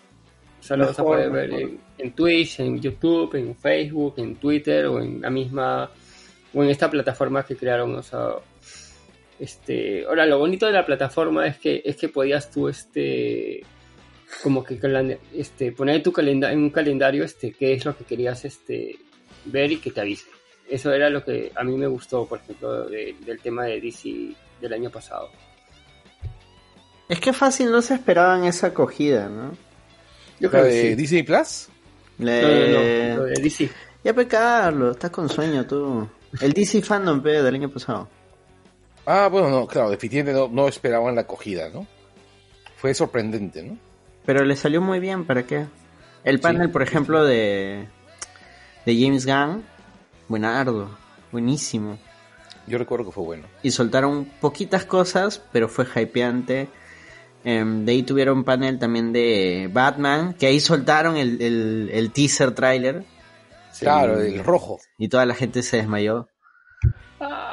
O 0.61 0.63
sea, 0.63 0.77
lo 0.77 0.85
vas 0.87 0.97
a 0.97 1.01
Mejor, 1.03 1.17
poder 1.17 1.29
ver 1.31 1.53
en, 1.59 1.79
en 1.97 2.13
Twitch, 2.13 2.61
en 2.61 2.79
YouTube, 2.79 3.35
en 3.35 3.53
Facebook, 3.57 4.13
en 4.17 4.35
Twitter 4.37 4.85
o 4.85 5.01
en 5.01 5.21
la 5.21 5.29
misma 5.29 5.89
o 6.53 6.63
en 6.63 6.69
esta 6.69 6.89
plataforma 6.89 7.43
que 7.45 7.57
crearon, 7.57 7.93
o 7.95 8.01
sea, 8.01 8.29
este, 9.39 10.05
ahora 10.05 10.25
lo 10.25 10.37
bonito 10.39 10.65
de 10.65 10.71
la 10.71 10.85
plataforma 10.85 11.47
es 11.47 11.57
que 11.57 11.81
es 11.83 11.95
que 11.97 12.07
podías 12.09 12.49
tú 12.49 12.69
este 12.69 13.61
como 14.41 14.63
que 14.63 14.79
este 15.33 15.71
poner 15.71 15.97
en 15.97 16.03
tu 16.03 16.11
calenda 16.11 16.51
en 16.51 16.59
un 16.59 16.69
calendario 16.69 17.23
este 17.23 17.51
qué 17.53 17.73
es 17.73 17.85
lo 17.85 17.95
que 17.97 18.03
querías 18.05 18.43
este 18.45 18.97
ver 19.45 19.71
y 19.71 19.77
que 19.77 19.91
te 19.91 20.01
avise. 20.01 20.25
Eso 20.69 20.91
era 20.93 21.09
lo 21.09 21.23
que 21.23 21.51
a 21.55 21.63
mí 21.63 21.75
me 21.77 21.87
gustó, 21.87 22.25
por 22.25 22.39
ejemplo, 22.39 22.85
de- 22.85 23.15
del 23.25 23.39
tema 23.39 23.65
de 23.65 23.81
DC 23.81 24.33
del 24.61 24.73
año 24.73 24.89
pasado. 24.89 25.29
Es 27.09 27.19
que 27.19 27.33
fácil 27.33 27.69
no 27.71 27.81
se 27.81 27.95
esperaban 27.95 28.45
esa 28.45 28.67
acogida, 28.67 29.27
¿no? 29.27 29.51
Yo 30.39 30.47
¿La 30.47 30.49
creo 30.49 30.63
de 30.65 30.81
sí. 30.89 30.95
Disney 30.95 31.23
Plus? 31.23 31.67
Le- 32.19 32.41
No, 32.41 32.47
no, 32.49 33.15
no, 33.15 33.17
lo 33.17 33.23
de 33.25 33.41
DC. 33.41 33.69
Ya 34.03 34.13
pe 34.13 34.27
Carlos, 34.27 34.95
estás 34.95 35.11
con 35.11 35.29
sueño 35.29 35.65
tú. 35.67 36.07
El 36.41 36.53
DC 36.53 36.81
Fandom 36.81 37.21
pe, 37.21 37.41
del 37.43 37.53
año 37.55 37.69
pasado. 37.69 38.07
Ah, 39.05 39.27
bueno, 39.29 39.49
no, 39.49 39.67
claro, 39.67 39.89
definitivamente 39.89 40.39
no, 40.39 40.47
no 40.47 40.67
esperaban 40.67 41.15
la 41.15 41.21
acogida, 41.21 41.69
¿no? 41.69 41.85
Fue 42.77 42.93
sorprendente, 42.93 43.61
¿no? 43.63 43.77
Pero 44.25 44.45
le 44.45 44.55
salió 44.55 44.81
muy 44.81 44.99
bien, 44.99 45.25
¿para 45.25 45.43
qué? 45.43 45.65
El 46.23 46.39
panel, 46.39 46.69
por 46.69 46.81
ejemplo, 46.81 47.25
de, 47.25 47.87
de 48.85 48.99
James 48.99 49.25
Gunn, 49.25 49.63
buenardo, 50.29 50.89
buenísimo. 51.31 51.99
Yo 52.65 52.77
recuerdo 52.77 53.05
que 53.05 53.11
fue 53.11 53.23
bueno. 53.23 53.47
Y 53.61 53.71
soltaron 53.71 54.25
poquitas 54.39 54.85
cosas, 54.85 55.41
pero 55.51 55.67
fue 55.67 55.85
hypeante. 55.85 56.69
Em, 57.43 57.83
de 57.83 57.91
ahí 57.91 58.03
tuvieron 58.03 58.37
un 58.39 58.43
panel 58.45 58.79
también 58.79 59.11
de 59.11 59.69
Batman, 59.71 60.33
que 60.33 60.47
ahí 60.47 60.61
soltaron 60.61 61.17
el, 61.17 61.41
el, 61.41 61.89
el 61.91 62.11
teaser 62.11 62.51
trailer. 62.51 63.03
Claro, 63.77 64.21
el 64.21 64.43
rojo. 64.43 64.79
Y 64.97 65.09
toda 65.09 65.25
la 65.25 65.35
gente 65.35 65.61
se 65.61 65.77
desmayó. 65.77 66.29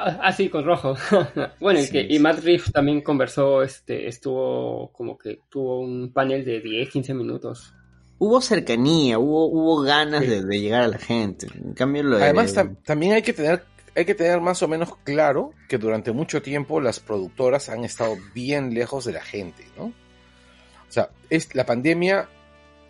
Ah, 0.03 0.19
ah, 0.23 0.33
sí, 0.33 0.49
con 0.49 0.65
rojo. 0.65 0.95
bueno, 1.61 1.81
y, 1.81 1.85
Sí, 1.85 1.93
que, 1.93 2.07
y. 2.09 2.19
Matt 2.19 2.41
Reeves 2.43 2.73
también 2.73 3.03
conversó, 3.03 3.63
este, 3.63 4.09
estuvo 4.09 4.91
como 4.93 5.19
que 5.19 5.41
tuvo 5.51 5.81
un 5.81 6.13
panel 6.13 6.45
de 6.45 6.61
10, 6.61 6.89
15 6.91 7.15
minutos. 7.15 7.75
Hubo 8.19 8.41
cercanía, 8.41 9.19
hubo, 9.19 9.47
hubo 9.47 9.81
ganas 9.83 10.21
Sí. 10.23 10.27
de, 10.29 10.45
de 10.45 10.61
llegar 10.61 10.83
a 10.83 10.89
la 10.89 10.99
gente. 10.99 11.47
En 11.55 11.73
cambio, 11.75 12.03
lo 12.03 12.17
Además, 12.17 12.55
tam- 12.55 12.77
también 12.85 13.13
hay 13.15 13.23
que 13.23 13.33
tener 13.33 13.65
hay 13.97 14.05
que 14.05 14.15
tener 14.15 14.41
más 14.41 14.63
o 14.63 14.69
menos 14.69 14.91
claro 15.03 15.51
que 15.69 15.77
durante 15.77 16.13
mucho 16.13 16.41
tiempo 16.43 16.81
las 16.81 17.01
productoras 17.01 17.69
han 17.69 17.85
estado 17.85 18.15
bien 18.35 18.73
lejos 18.73 19.05
de 19.05 19.13
la 19.13 19.21
gente, 19.23 19.65
¿no? 19.77 19.87
O 19.87 20.93
sea, 20.93 21.11
es, 21.29 21.55
la 21.57 21.67
pandemia 21.67 22.29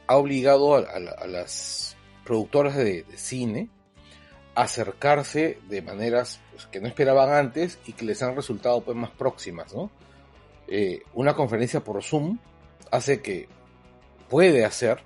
ha 0.06 0.16
obligado 0.16 0.74
a, 0.74 0.80
a 0.80 0.98
la- 1.00 1.12
a 1.12 1.26
las 1.26 1.96
productoras 2.24 2.76
de, 2.76 3.04
de 3.04 3.16
cine 3.16 3.70
acercarse 4.62 5.58
de 5.68 5.82
maneras 5.82 6.40
pues, 6.52 6.66
que 6.66 6.80
no 6.80 6.88
esperaban 6.88 7.30
antes 7.30 7.78
y 7.86 7.92
que 7.92 8.04
les 8.04 8.22
han 8.22 8.36
resultado 8.36 8.80
pues 8.82 8.96
más 8.96 9.10
próximas, 9.10 9.74
¿no? 9.74 9.90
eh, 10.70 11.02
una 11.14 11.34
conferencia 11.34 11.80
por 11.80 12.02
Zoom 12.02 12.38
hace 12.90 13.20
que 13.20 13.48
puede 14.30 14.64
hacer 14.64 14.98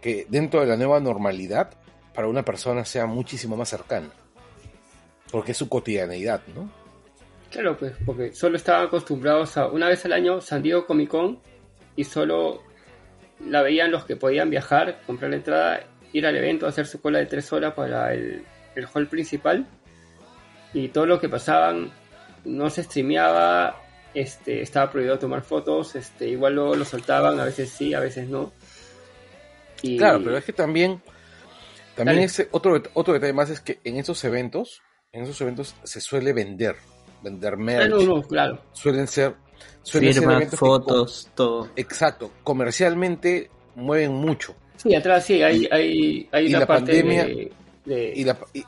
que 0.00 0.26
dentro 0.28 0.60
de 0.60 0.66
la 0.66 0.76
nueva 0.76 1.00
normalidad 1.00 1.72
para 2.14 2.28
una 2.28 2.44
persona 2.44 2.84
sea 2.84 3.06
muchísimo 3.06 3.56
más 3.56 3.68
cercana. 3.68 4.10
Porque 5.30 5.52
es 5.52 5.58
su 5.58 5.68
cotidianeidad, 5.68 6.40
¿no? 6.54 6.70
Claro, 7.50 7.76
pues, 7.76 7.94
porque 8.06 8.32
solo 8.32 8.56
estaban 8.56 8.86
acostumbrados 8.86 9.56
a 9.56 9.66
una 9.66 9.88
vez 9.88 10.04
al 10.04 10.12
año 10.12 10.40
San 10.40 10.62
Diego 10.62 10.86
Comic 10.86 11.10
Con 11.10 11.40
y 11.96 12.04
solo 12.04 12.62
la 13.40 13.62
veían 13.62 13.90
los 13.90 14.04
que 14.04 14.16
podían 14.16 14.50
viajar, 14.50 15.00
comprar 15.04 15.30
la 15.30 15.36
entrada, 15.36 15.80
ir 16.12 16.26
al 16.26 16.36
evento, 16.36 16.66
hacer 16.66 16.86
su 16.86 17.00
cola 17.00 17.18
de 17.18 17.26
tres 17.26 17.52
horas 17.52 17.74
para 17.74 18.14
el, 18.14 18.44
el 18.76 18.86
hall 18.92 19.08
principal 19.08 19.66
y 20.72 20.88
todo 20.88 21.06
lo 21.06 21.18
que 21.18 21.28
pasaban 21.28 21.90
no 22.44 22.70
se 22.70 22.84
streameaba, 22.84 23.82
este, 24.14 24.62
estaba 24.62 24.90
prohibido 24.90 25.18
tomar 25.18 25.42
fotos, 25.42 25.96
este, 25.96 26.28
igual 26.28 26.54
luego 26.54 26.76
lo 26.76 26.84
soltaban, 26.84 27.40
a 27.40 27.44
veces 27.44 27.70
sí, 27.70 27.92
a 27.94 28.00
veces 28.00 28.28
no. 28.28 28.52
Y... 29.82 29.96
Claro, 29.96 30.20
pero 30.22 30.36
es 30.36 30.44
que 30.44 30.52
también, 30.52 31.02
también 31.94 32.20
ese 32.20 32.48
otro, 32.52 32.80
otro 32.94 33.14
detalle 33.14 33.32
más 33.32 33.50
es 33.50 33.60
que 33.60 33.80
en 33.84 33.96
esos 33.96 34.22
eventos, 34.24 34.82
en 35.12 35.24
esos 35.24 35.40
eventos 35.40 35.74
se 35.82 36.00
suele 36.00 36.32
vender, 36.32 36.76
vender 37.22 37.56
merch. 37.56 37.86
Ah, 37.86 37.88
no, 37.88 38.02
no, 38.02 38.22
claro. 38.22 38.62
Suelen 38.72 39.08
ser, 39.08 39.34
suelen 39.82 40.14
ser 40.14 40.48
fotos, 40.50 41.30
todo. 41.34 41.70
Exacto, 41.74 42.32
comercialmente 42.44 43.50
mueven 43.74 44.12
mucho. 44.12 44.54
Sí, 44.76 44.94
atrás 44.94 45.24
sí, 45.24 45.42
hay, 45.42 45.66
hay, 45.70 46.28
hay 46.30 46.48
una 46.48 46.60
la 46.60 46.66
parte 46.66 46.92
pandemia, 46.92 47.24
de, 47.24 47.52
de... 47.86 48.12
Y 48.14 48.24
la, 48.24 48.38
y, 48.52 48.64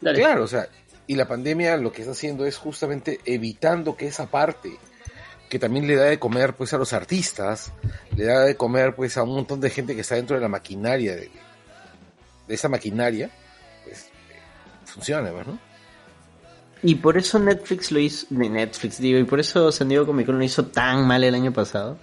claro, 0.00 0.44
o 0.44 0.46
sea, 0.46 0.68
y 1.06 1.16
la 1.16 1.26
pandemia 1.26 1.76
lo 1.76 1.92
que 1.92 2.02
está 2.02 2.12
haciendo 2.12 2.46
es 2.46 2.56
justamente 2.56 3.20
evitando 3.24 3.96
que 3.96 4.06
esa 4.06 4.26
parte 4.30 4.78
que 5.48 5.58
también 5.58 5.86
le 5.86 5.96
da 5.96 6.04
de 6.04 6.18
comer 6.18 6.54
pues 6.54 6.72
a 6.72 6.78
los 6.78 6.92
artistas, 6.92 7.72
le 8.16 8.24
da 8.24 8.40
de 8.40 8.56
comer 8.56 8.94
pues 8.94 9.16
a 9.16 9.22
un 9.22 9.34
montón 9.34 9.60
de 9.60 9.70
gente 9.70 9.94
que 9.94 10.00
está 10.00 10.14
dentro 10.16 10.36
de 10.36 10.42
la 10.42 10.48
maquinaria 10.48 11.14
de, 11.14 11.30
de 12.48 12.54
esa 12.54 12.68
maquinaria, 12.68 13.30
pues 13.84 14.08
funcione, 14.84 15.30
¿no? 15.30 15.58
Y 16.82 16.96
por 16.96 17.16
eso 17.16 17.38
Netflix 17.38 17.92
lo 17.92 17.98
hizo, 17.98 18.26
de 18.30 18.48
Netflix 18.48 18.98
digo, 18.98 19.18
y 19.18 19.24
por 19.24 19.40
eso 19.40 19.72
San 19.72 19.88
Diego 19.88 20.04
Comic 20.04 20.26
Con 20.26 20.38
lo 20.38 20.44
hizo 20.44 20.66
tan 20.66 21.06
mal 21.06 21.24
el 21.24 21.34
año 21.34 21.52
pasado. 21.52 21.98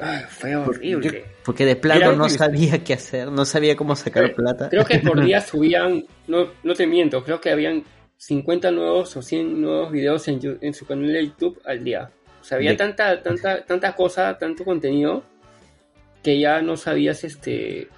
Ay, 0.00 0.24
fue 0.28 0.56
horrible. 0.56 1.24
Porque 1.44 1.64
de 1.64 1.76
plano 1.76 2.12
no 2.12 2.28
sabía 2.28 2.82
qué 2.82 2.94
hacer, 2.94 3.30
no 3.30 3.44
sabía 3.44 3.76
cómo 3.76 3.96
sacar 3.96 4.34
plata. 4.34 4.68
Creo 4.68 4.84
que 4.84 4.98
por 4.98 5.24
día 5.24 5.40
subían, 5.42 6.04
no, 6.26 6.50
no 6.62 6.74
te 6.74 6.86
miento, 6.86 7.22
creo 7.22 7.40
que 7.40 7.50
habían 7.50 7.84
50 8.16 8.70
nuevos 8.70 9.16
o 9.16 9.22
100 9.22 9.60
nuevos 9.60 9.92
videos 9.92 10.26
en, 10.28 10.58
en 10.60 10.74
su 10.74 10.86
canal 10.86 11.12
de 11.12 11.26
YouTube 11.26 11.60
al 11.64 11.84
día. 11.84 12.10
O 12.40 12.44
sea, 12.44 12.56
había 12.58 12.76
tanta, 12.76 13.22
tanta, 13.22 13.64
tanta 13.64 13.94
cosa, 13.94 14.36
tanto 14.38 14.64
contenido, 14.64 15.24
que 16.22 16.38
ya 16.38 16.60
no 16.60 16.76
sabías 16.76 17.24
este 17.24 17.88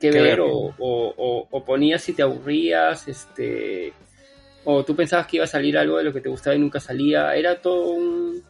qué, 0.00 0.10
ver, 0.10 0.40
O, 0.40 0.74
o, 0.78 1.48
o, 1.50 1.64
ponías 1.64 2.02
si 2.02 2.12
te 2.12 2.22
aburrías, 2.22 3.08
este 3.08 3.92
o 4.64 4.84
tú 4.84 4.94
pensabas 4.94 5.26
que 5.26 5.36
iba 5.36 5.44
a 5.44 5.48
salir 5.48 5.78
algo 5.78 5.96
de 5.96 6.04
lo 6.04 6.12
que 6.12 6.20
te 6.20 6.28
gustaba 6.28 6.54
y 6.54 6.58
nunca 6.58 6.78
salía. 6.78 7.34
Era 7.34 7.60
todo 7.60 7.90
un, 7.90 8.42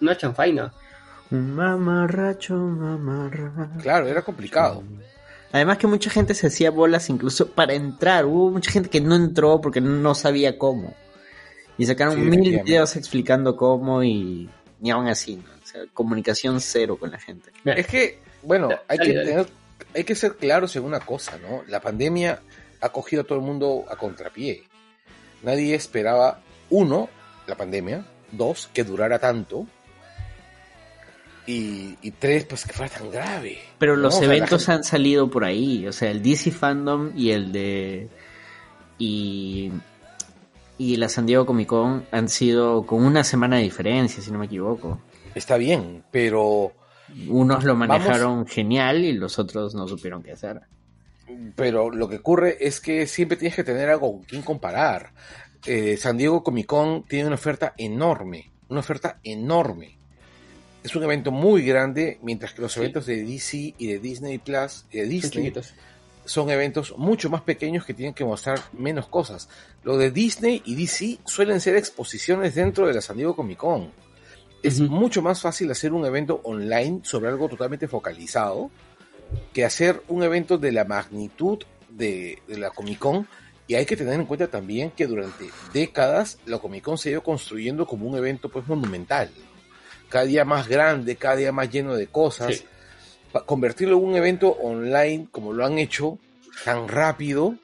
una 0.00 0.16
chanfaina. 0.16 0.72
Mamarracho, 1.30 2.54
mamarracho. 2.54 3.82
Claro, 3.82 4.08
era 4.08 4.22
complicado. 4.22 4.82
Además 5.52 5.78
que 5.78 5.86
mucha 5.86 6.10
gente 6.10 6.34
se 6.34 6.48
hacía 6.48 6.70
bolas 6.70 7.08
incluso 7.10 7.48
para 7.48 7.74
entrar. 7.74 8.24
Hubo 8.26 8.50
mucha 8.50 8.70
gente 8.70 8.90
que 8.90 9.00
no 9.00 9.14
entró 9.14 9.60
porque 9.60 9.80
no 9.80 10.14
sabía 10.14 10.58
cómo. 10.58 10.94
Y 11.78 11.86
sacaron 11.86 12.14
sí, 12.14 12.20
mil 12.22 12.62
videos 12.62 12.96
explicando 12.96 13.56
cómo 13.56 14.02
y 14.02 14.48
ni 14.80 14.90
aún 14.90 15.06
así. 15.06 15.36
¿no? 15.36 15.42
O 15.42 15.66
sea, 15.66 15.82
comunicación 15.92 16.60
cero 16.60 16.96
con 16.98 17.10
la 17.10 17.18
gente. 17.18 17.52
Es 17.64 17.86
que, 17.86 18.18
bueno, 18.42 18.68
hay 18.88 18.98
que, 18.98 19.12
tener, 19.12 19.46
hay 19.94 20.04
que 20.04 20.14
ser 20.14 20.36
claros 20.36 20.74
en 20.76 20.84
una 20.84 21.00
cosa, 21.00 21.38
¿no? 21.38 21.62
La 21.68 21.80
pandemia 21.80 22.40
ha 22.80 22.88
cogido 22.90 23.22
a 23.22 23.24
todo 23.24 23.38
el 23.38 23.44
mundo 23.44 23.84
a 23.88 23.96
contrapié. 23.96 24.64
Nadie 25.42 25.74
esperaba, 25.74 26.40
uno, 26.70 27.08
la 27.46 27.56
pandemia, 27.56 28.04
dos, 28.32 28.68
que 28.74 28.84
durara 28.84 29.18
tanto, 29.18 29.66
y, 31.46 31.98
y, 32.00 32.10
tres, 32.12 32.44
pues 32.44 32.64
que 32.64 32.72
fuera 32.72 32.92
tan 32.92 33.10
grave. 33.10 33.58
Pero 33.78 33.96
los 33.96 34.18
¿no? 34.18 34.24
eventos 34.24 34.62
o 34.62 34.64
sea, 34.64 34.76
han 34.76 34.84
salido 34.84 35.28
por 35.28 35.44
ahí, 35.44 35.86
o 35.86 35.92
sea, 35.92 36.10
el 36.10 36.22
DC 36.22 36.50
Fandom 36.50 37.12
y 37.16 37.30
el 37.30 37.52
de... 37.52 38.08
y, 38.98 39.70
y 40.78 40.96
la 40.96 41.08
San 41.08 41.26
Diego 41.26 41.44
Comic 41.44 41.68
Con 41.68 42.06
han 42.10 42.28
sido 42.28 42.86
con 42.86 43.04
una 43.04 43.24
semana 43.24 43.56
de 43.56 43.62
diferencia, 43.62 44.22
si 44.22 44.30
no 44.30 44.38
me 44.38 44.46
equivoco. 44.46 45.00
Está 45.34 45.56
bien, 45.56 46.04
pero... 46.10 46.72
Unos 47.28 47.64
lo 47.64 47.76
manejaron 47.76 48.36
Vamos... 48.38 48.50
genial 48.50 49.04
y 49.04 49.12
los 49.12 49.38
otros 49.38 49.74
no 49.74 49.86
supieron 49.86 50.22
qué 50.22 50.32
hacer. 50.32 50.62
Pero 51.54 51.90
lo 51.90 52.08
que 52.08 52.16
ocurre 52.16 52.56
es 52.60 52.80
que 52.80 53.06
siempre 53.06 53.36
tienes 53.36 53.54
que 53.54 53.64
tener 53.64 53.90
algo 53.90 54.12
con 54.12 54.22
quien 54.22 54.42
comparar. 54.42 55.12
Eh, 55.66 55.96
San 55.98 56.16
Diego 56.16 56.42
Comic 56.42 56.66
Con 56.66 57.04
tiene 57.04 57.26
una 57.26 57.34
oferta 57.34 57.74
enorme, 57.76 58.50
una 58.68 58.80
oferta 58.80 59.20
enorme 59.22 59.98
es 60.84 60.94
un 60.94 61.02
evento 61.02 61.32
muy 61.32 61.62
grande, 61.62 62.18
mientras 62.22 62.52
que 62.52 62.60
los 62.60 62.74
sí. 62.74 62.80
eventos 62.80 63.06
de 63.06 63.24
DC 63.24 63.74
y 63.78 63.86
de 63.86 63.98
Disney 63.98 64.36
Plus 64.36 64.84
y 64.92 64.98
de 64.98 65.06
Disney 65.06 65.52
son 66.26 66.50
eventos 66.50 66.94
mucho 66.98 67.30
más 67.30 67.40
pequeños 67.40 67.86
que 67.86 67.94
tienen 67.94 68.14
que 68.14 68.24
mostrar 68.24 68.60
menos 68.72 69.06
cosas. 69.08 69.48
Lo 69.82 69.96
de 69.96 70.10
Disney 70.10 70.62
y 70.66 70.74
DC 70.74 71.20
suelen 71.24 71.60
ser 71.60 71.76
exposiciones 71.76 72.54
dentro 72.54 72.86
de 72.86 72.92
la 72.92 73.00
San 73.00 73.16
Diego 73.16 73.34
Comic 73.34 73.58
Con. 73.58 73.92
Es 74.62 74.78
uh 74.78 74.84
-huh. 74.84 74.88
mucho 74.90 75.22
más 75.22 75.40
fácil 75.40 75.70
hacer 75.70 75.94
un 75.94 76.04
evento 76.04 76.40
online 76.44 77.00
sobre 77.02 77.30
algo 77.30 77.48
totalmente 77.48 77.88
focalizado 77.88 78.70
que 79.54 79.64
hacer 79.64 80.02
un 80.08 80.22
evento 80.22 80.58
de 80.58 80.70
la 80.70 80.84
magnitud 80.84 81.58
de, 81.88 82.42
de 82.46 82.58
la 82.58 82.70
Comic 82.70 82.98
Con. 82.98 83.26
Y 83.66 83.74
hay 83.74 83.86
que 83.86 83.96
tener 83.96 84.14
en 84.14 84.26
cuenta 84.26 84.48
también 84.48 84.90
que 84.90 85.06
durante 85.06 85.46
décadas 85.72 86.38
la 86.44 86.58
Comic 86.58 86.84
Con 86.84 86.98
se 86.98 87.08
ha 87.08 87.12
ido 87.12 87.22
construyendo 87.22 87.86
como 87.86 88.06
un 88.06 88.18
evento 88.18 88.50
pues 88.50 88.66
monumental 88.66 89.30
cada 90.08 90.24
día 90.24 90.44
más 90.44 90.68
grande, 90.68 91.16
cada 91.16 91.36
día 91.36 91.52
más 91.52 91.70
lleno 91.70 91.94
de 91.94 92.06
cosas. 92.06 92.56
Sí. 92.56 92.64
Convertirlo 93.46 93.96
en 93.96 94.04
un 94.04 94.16
evento 94.16 94.50
online 94.50 95.26
como 95.30 95.52
lo 95.52 95.66
han 95.66 95.78
hecho 95.78 96.18
tan 96.64 96.86
rápido, 96.86 97.56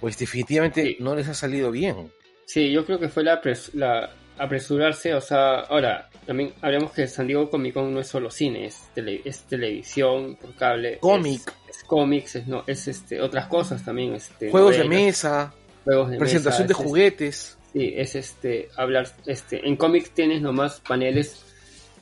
pues 0.00 0.18
definitivamente 0.18 0.82
sí. 0.82 0.96
no 1.00 1.14
les 1.14 1.28
ha 1.28 1.34
salido 1.34 1.70
bien. 1.70 2.12
Sí, 2.44 2.70
yo 2.70 2.84
creo 2.84 2.98
que 2.98 3.08
fue 3.08 3.24
la, 3.24 3.40
pres 3.40 3.74
la 3.74 4.10
apresurarse, 4.38 5.14
o 5.14 5.20
sea, 5.20 5.60
ahora 5.60 6.08
también 6.26 6.52
hablemos 6.60 6.92
que 6.92 7.06
San 7.06 7.26
Diego 7.26 7.48
Comic 7.48 7.74
Con 7.74 7.92
no 7.92 8.00
es 8.00 8.08
solo 8.08 8.30
cine, 8.30 8.66
es, 8.66 8.88
tele 8.94 9.22
es 9.24 9.40
televisión 9.42 10.36
por 10.36 10.54
cable, 10.54 10.98
cómic, 10.98 11.40
es, 11.68 11.78
es 11.78 11.84
cómics, 11.84 12.36
es, 12.36 12.46
no, 12.46 12.64
es 12.66 12.88
este, 12.88 13.20
otras 13.20 13.46
cosas 13.46 13.84
también, 13.84 14.14
este, 14.14 14.50
juegos 14.50 14.76
novelas, 14.76 14.90
de 14.90 15.04
mesa, 15.04 15.54
juegos 15.84 16.10
de 16.10 16.18
presentación 16.18 16.68
mesa, 16.68 16.78
de 16.78 16.84
juguetes. 16.84 17.55
Sí, 17.76 17.92
es 17.94 18.14
este, 18.14 18.70
hablar, 18.74 19.06
este, 19.26 19.68
en 19.68 19.76
cómics 19.76 20.12
tienes 20.12 20.40
nomás 20.40 20.80
paneles 20.80 21.44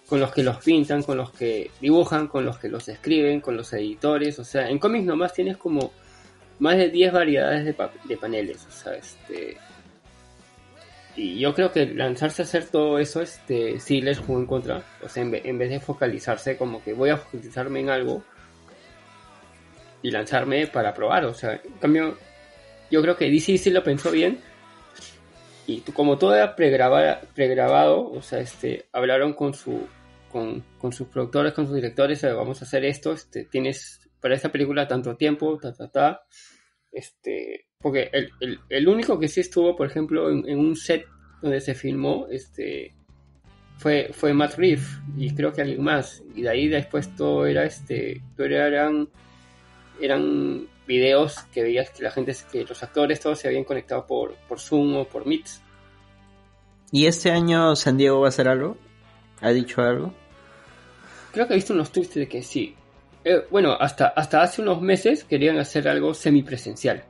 con 0.08 0.20
los 0.20 0.30
que 0.30 0.44
los 0.44 0.58
pintan, 0.58 1.02
con 1.02 1.16
los 1.16 1.32
que 1.32 1.72
dibujan, 1.80 2.28
con 2.28 2.44
los 2.44 2.60
que 2.60 2.68
los 2.68 2.86
escriben, 2.88 3.40
con 3.40 3.56
los 3.56 3.72
editores, 3.72 4.38
o 4.38 4.44
sea, 4.44 4.68
en 4.68 4.78
cómics 4.78 5.04
nomás 5.04 5.32
tienes 5.32 5.56
como 5.56 5.90
más 6.60 6.76
de 6.76 6.90
10 6.90 7.12
variedades 7.12 7.64
de, 7.64 8.16
paneles, 8.16 8.64
o 8.68 8.70
sea, 8.70 8.94
este... 8.94 9.56
Y 11.16 11.40
yo 11.40 11.52
creo 11.52 11.72
que 11.72 11.86
lanzarse 11.86 12.42
a 12.42 12.44
hacer 12.44 12.66
todo 12.66 13.00
eso, 13.00 13.20
este, 13.20 13.80
sí 13.80 14.00
les 14.00 14.20
jugó 14.20 14.38
en 14.38 14.46
contra, 14.46 14.84
o 15.02 15.08
sea, 15.08 15.24
en, 15.24 15.34
en 15.34 15.58
vez 15.58 15.70
de 15.70 15.80
focalizarse 15.80 16.56
como 16.56 16.84
que 16.84 16.92
voy 16.92 17.10
a 17.10 17.16
focalizarme 17.16 17.80
en 17.80 17.90
algo 17.90 18.22
y 20.02 20.12
lanzarme 20.12 20.68
para 20.68 20.94
probar, 20.94 21.24
o 21.24 21.34
sea, 21.34 21.60
en 21.64 21.72
cambio, 21.80 22.16
yo 22.92 23.02
creo 23.02 23.16
que 23.16 23.28
DC 23.28 23.58
sí 23.58 23.70
lo 23.70 23.82
pensó 23.82 24.12
bien, 24.12 24.38
y 25.66 25.80
como 25.80 26.18
todo 26.18 26.35
era 26.35 26.54
pregrabado, 26.56 28.11
o 28.11 28.23
sea, 28.23 28.40
este, 28.40 28.87
hablaron 28.92 29.33
con 29.35 29.54
su 29.54 29.87
con, 30.35 30.64
con 30.78 30.92
sus 30.92 31.06
productores, 31.06 31.52
con 31.52 31.66
sus 31.66 31.76
directores, 31.76 32.21
vamos 32.25 32.61
a 32.61 32.64
hacer 32.64 32.85
esto, 32.85 33.12
este, 33.12 33.44
tienes 33.44 34.00
para 34.21 34.35
esta 34.35 34.50
película 34.50 34.88
tanto 34.88 35.16
tiempo, 35.16 35.56
ta, 35.59 35.73
ta, 35.73 35.88
ta, 35.88 36.23
este, 36.90 37.68
porque 37.78 38.11
el, 38.12 38.30
el, 38.40 38.59
el 38.68 38.88
único 38.88 39.16
que 39.16 39.28
sí 39.28 39.40
estuvo, 39.40 39.76
por 39.76 39.87
ejemplo, 39.87 40.30
en, 40.30 40.49
en, 40.49 40.59
un 40.59 40.75
set 40.75 41.06
donde 41.40 41.61
se 41.61 41.76
filmó, 41.76 42.26
este, 42.30 42.97
fue, 43.76 44.11
fue 44.12 44.35
Matt 44.35 44.56
Reeves, 44.56 44.99
y 45.16 45.33
creo 45.35 45.52
que 45.52 45.62
alguien 45.62 45.85
más, 45.85 46.25
y 46.35 46.42
de 46.42 46.49
ahí 46.49 46.66
después 46.66 47.14
todo 47.14 47.47
era, 47.47 47.64
este, 47.64 48.21
todo 48.37 48.47
eran, 48.47 49.09
eran 50.00 50.66
videos 50.86 51.40
que 51.52 51.62
veías 51.62 51.90
que 51.90 52.02
la 52.02 52.10
gente, 52.10 52.34
que 52.50 52.64
los 52.64 52.82
actores 52.82 53.20
todos 53.20 53.38
se 53.38 53.48
habían 53.48 53.64
conectado 53.64 54.06
por, 54.06 54.34
por 54.48 54.60
Zoom 54.60 54.96
o 54.96 55.04
por 55.06 55.26
Meet. 55.26 55.46
¿Y 56.92 57.06
este 57.06 57.30
año 57.30 57.74
San 57.76 57.96
Diego 57.96 58.20
va 58.20 58.26
a 58.26 58.28
hacer 58.28 58.48
algo? 58.48 58.76
¿Ha 59.40 59.50
dicho 59.50 59.82
algo? 59.82 60.12
Creo 61.32 61.48
que 61.48 61.54
he 61.54 61.56
visto 61.56 61.72
unos 61.74 61.90
tweets 61.90 62.14
de 62.14 62.28
que 62.28 62.42
sí. 62.42 62.74
Eh, 63.24 63.46
bueno, 63.50 63.72
hasta, 63.72 64.08
hasta 64.08 64.42
hace 64.42 64.62
unos 64.62 64.80
meses 64.80 65.24
querían 65.24 65.58
hacer 65.58 65.88
algo 65.88 66.14
semipresencial. 66.14 67.04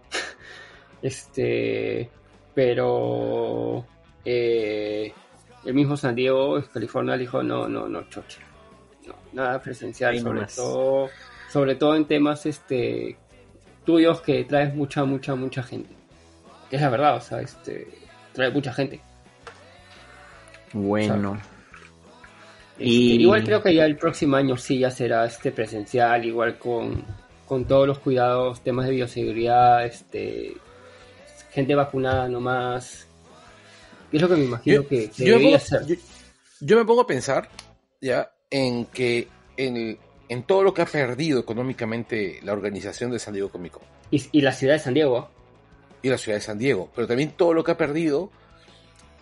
este. 1.02 2.08
Pero. 2.54 3.84
Eh, 4.24 5.12
el 5.64 5.74
mismo 5.74 5.96
San 5.96 6.14
Diego, 6.14 6.62
California, 6.72 7.16
dijo, 7.16 7.42
no, 7.42 7.68
no, 7.68 7.88
no, 7.88 8.08
choche. 8.08 8.40
No, 9.06 9.14
nada 9.32 9.60
presencial, 9.60 10.18
sobre 10.18 10.46
todo, 10.46 11.10
sobre 11.50 11.74
todo 11.74 11.96
en 11.96 12.06
temas 12.06 12.46
este 12.46 13.18
tuyos 13.84 14.20
que 14.20 14.44
traes 14.44 14.74
mucha, 14.74 15.04
mucha, 15.04 15.34
mucha 15.34 15.62
gente. 15.62 15.90
Que 16.70 16.76
es 16.76 16.82
la 16.82 16.90
verdad, 16.90 17.16
o 17.16 17.20
sea, 17.20 17.40
este, 17.40 17.88
trae 18.32 18.50
mucha 18.50 18.72
gente. 18.72 19.00
Bueno. 20.72 21.38
Este, 22.72 22.84
igual 22.84 23.44
creo 23.44 23.62
que 23.62 23.74
ya 23.74 23.84
el 23.84 23.96
próximo 23.96 24.36
año 24.36 24.56
sí 24.56 24.80
ya 24.80 24.90
será 24.90 25.24
este 25.24 25.52
presencial, 25.52 26.24
igual 26.24 26.58
con, 26.58 27.04
con 27.46 27.64
todos 27.66 27.86
los 27.86 28.00
cuidados, 28.00 28.62
temas 28.62 28.86
de 28.86 28.92
bioseguridad, 28.92 29.84
este 29.84 30.56
gente 31.54 31.74
vacunada 31.74 32.28
nomás. 32.28 33.06
Es 34.12 34.20
lo 34.20 34.28
que 34.28 34.36
me 34.36 34.44
imagino 34.44 34.86
que, 34.86 35.10
debería 35.16 35.58
ser. 35.60 35.82
Yo, 36.60 36.76
me 36.76 36.84
pongo 36.84 37.02
a 37.02 37.06
pensar 37.06 37.48
ya 38.00 38.32
en 38.50 38.86
que 38.86 39.28
en, 39.56 39.98
en, 40.28 40.42
todo 40.42 40.62
lo 40.62 40.74
que 40.74 40.82
ha 40.82 40.86
perdido 40.86 41.40
económicamente 41.40 42.40
la 42.42 42.52
organización 42.52 43.10
de 43.10 43.18
San 43.18 43.34
Diego 43.34 43.50
Comic 43.50 43.72
Con. 43.72 43.82
Y, 44.10 44.40
la 44.40 44.52
ciudad 44.52 44.74
de 44.74 44.80
San 44.80 44.94
Diego. 44.94 45.28
Y 46.02 46.08
la 46.08 46.18
ciudad 46.18 46.38
de 46.38 46.42
San 46.42 46.58
Diego. 46.58 46.90
Pero 46.94 47.06
también 47.06 47.32
todo 47.32 47.54
lo 47.54 47.64
que 47.64 47.72
ha 47.72 47.76
perdido 47.76 48.30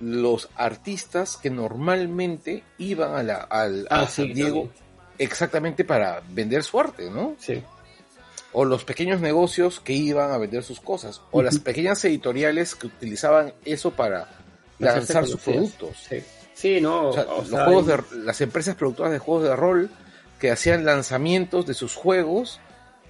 los 0.00 0.48
artistas 0.56 1.36
que 1.36 1.50
normalmente 1.50 2.64
iban 2.78 3.14
a, 3.14 3.22
la, 3.22 3.36
al, 3.36 3.86
a 3.88 4.02
ah, 4.02 4.06
San 4.06 4.32
Diego 4.32 4.68
exactamente 5.18 5.84
para 5.84 6.22
vender 6.30 6.64
su 6.64 6.80
arte, 6.80 7.10
¿no? 7.10 7.36
Sí 7.38 7.62
o 8.52 8.64
los 8.64 8.84
pequeños 8.84 9.20
negocios 9.20 9.80
que 9.80 9.94
iban 9.94 10.30
a 10.30 10.38
vender 10.38 10.62
sus 10.62 10.80
cosas, 10.80 11.22
o 11.30 11.42
las 11.42 11.58
pequeñas 11.58 12.04
editoriales 12.04 12.74
que 12.74 12.86
utilizaban 12.86 13.54
eso 13.64 13.92
para 13.92 14.28
lanzar 14.78 15.26
sus 15.26 15.40
productos. 15.40 16.08
Sí, 16.54 16.80
no. 16.80 17.12
los 17.14 17.48
juegos 17.48 17.86
de, 17.86 17.98
las 18.24 18.40
empresas 18.40 18.76
productoras 18.76 19.12
de 19.12 19.18
juegos 19.18 19.44
de 19.44 19.56
rol 19.56 19.90
que 20.42 20.50
hacían 20.50 20.84
lanzamientos 20.84 21.66
de 21.66 21.74
sus 21.74 21.94
juegos 21.94 22.58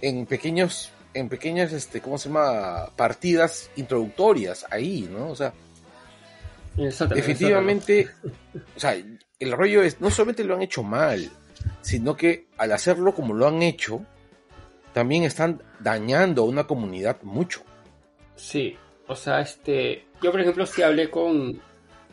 en 0.02 0.26
pequeños, 0.26 0.92
en 1.14 1.30
pequeñas, 1.30 1.72
este, 1.72 2.02
¿cómo 2.02 2.18
se 2.18 2.28
llama? 2.28 2.90
Partidas 2.94 3.70
introductorias 3.76 4.66
ahí, 4.70 5.08
¿no? 5.10 5.30
O 5.30 5.34
sea, 5.34 5.54
definitivamente, 6.76 8.10
o 8.76 8.78
sea, 8.78 8.94
el 9.38 9.52
rollo 9.52 9.82
es, 9.82 9.98
no 9.98 10.10
solamente 10.10 10.44
lo 10.44 10.56
han 10.56 10.60
hecho 10.60 10.82
mal, 10.82 11.30
sino 11.80 12.18
que 12.18 12.48
al 12.58 12.70
hacerlo 12.70 13.14
como 13.14 13.32
lo 13.32 13.48
han 13.48 13.62
hecho, 13.62 14.04
también 14.92 15.22
están 15.22 15.62
dañando 15.80 16.42
a 16.42 16.44
una 16.44 16.66
comunidad 16.66 17.22
mucho. 17.22 17.62
Sí, 18.36 18.76
o 19.06 19.16
sea, 19.16 19.40
este, 19.40 20.04
yo 20.20 20.32
por 20.32 20.40
ejemplo 20.42 20.66
si 20.66 20.82
hablé 20.82 21.08
con, 21.08 21.62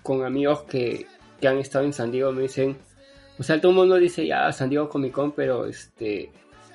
con 0.01 0.23
amigos 0.23 0.63
que, 0.63 1.07
que, 1.41 1.47
han 1.49 1.57
estado 1.57 1.83
en 1.83 1.91
San 1.91 2.09
Diego, 2.09 2.31
me 2.31 2.43
dicen, 2.43 2.77
o 3.39 3.43
sea, 3.43 3.60
todo 3.60 3.72
el 3.72 3.77
mundo 3.77 3.96
dice 3.96 4.27
ya 4.27 4.51
San 4.51 4.69
Diego 4.69 4.89
Comic 4.89 5.13
Con, 5.13 5.31
pero 5.31 5.65
este, 5.65 6.29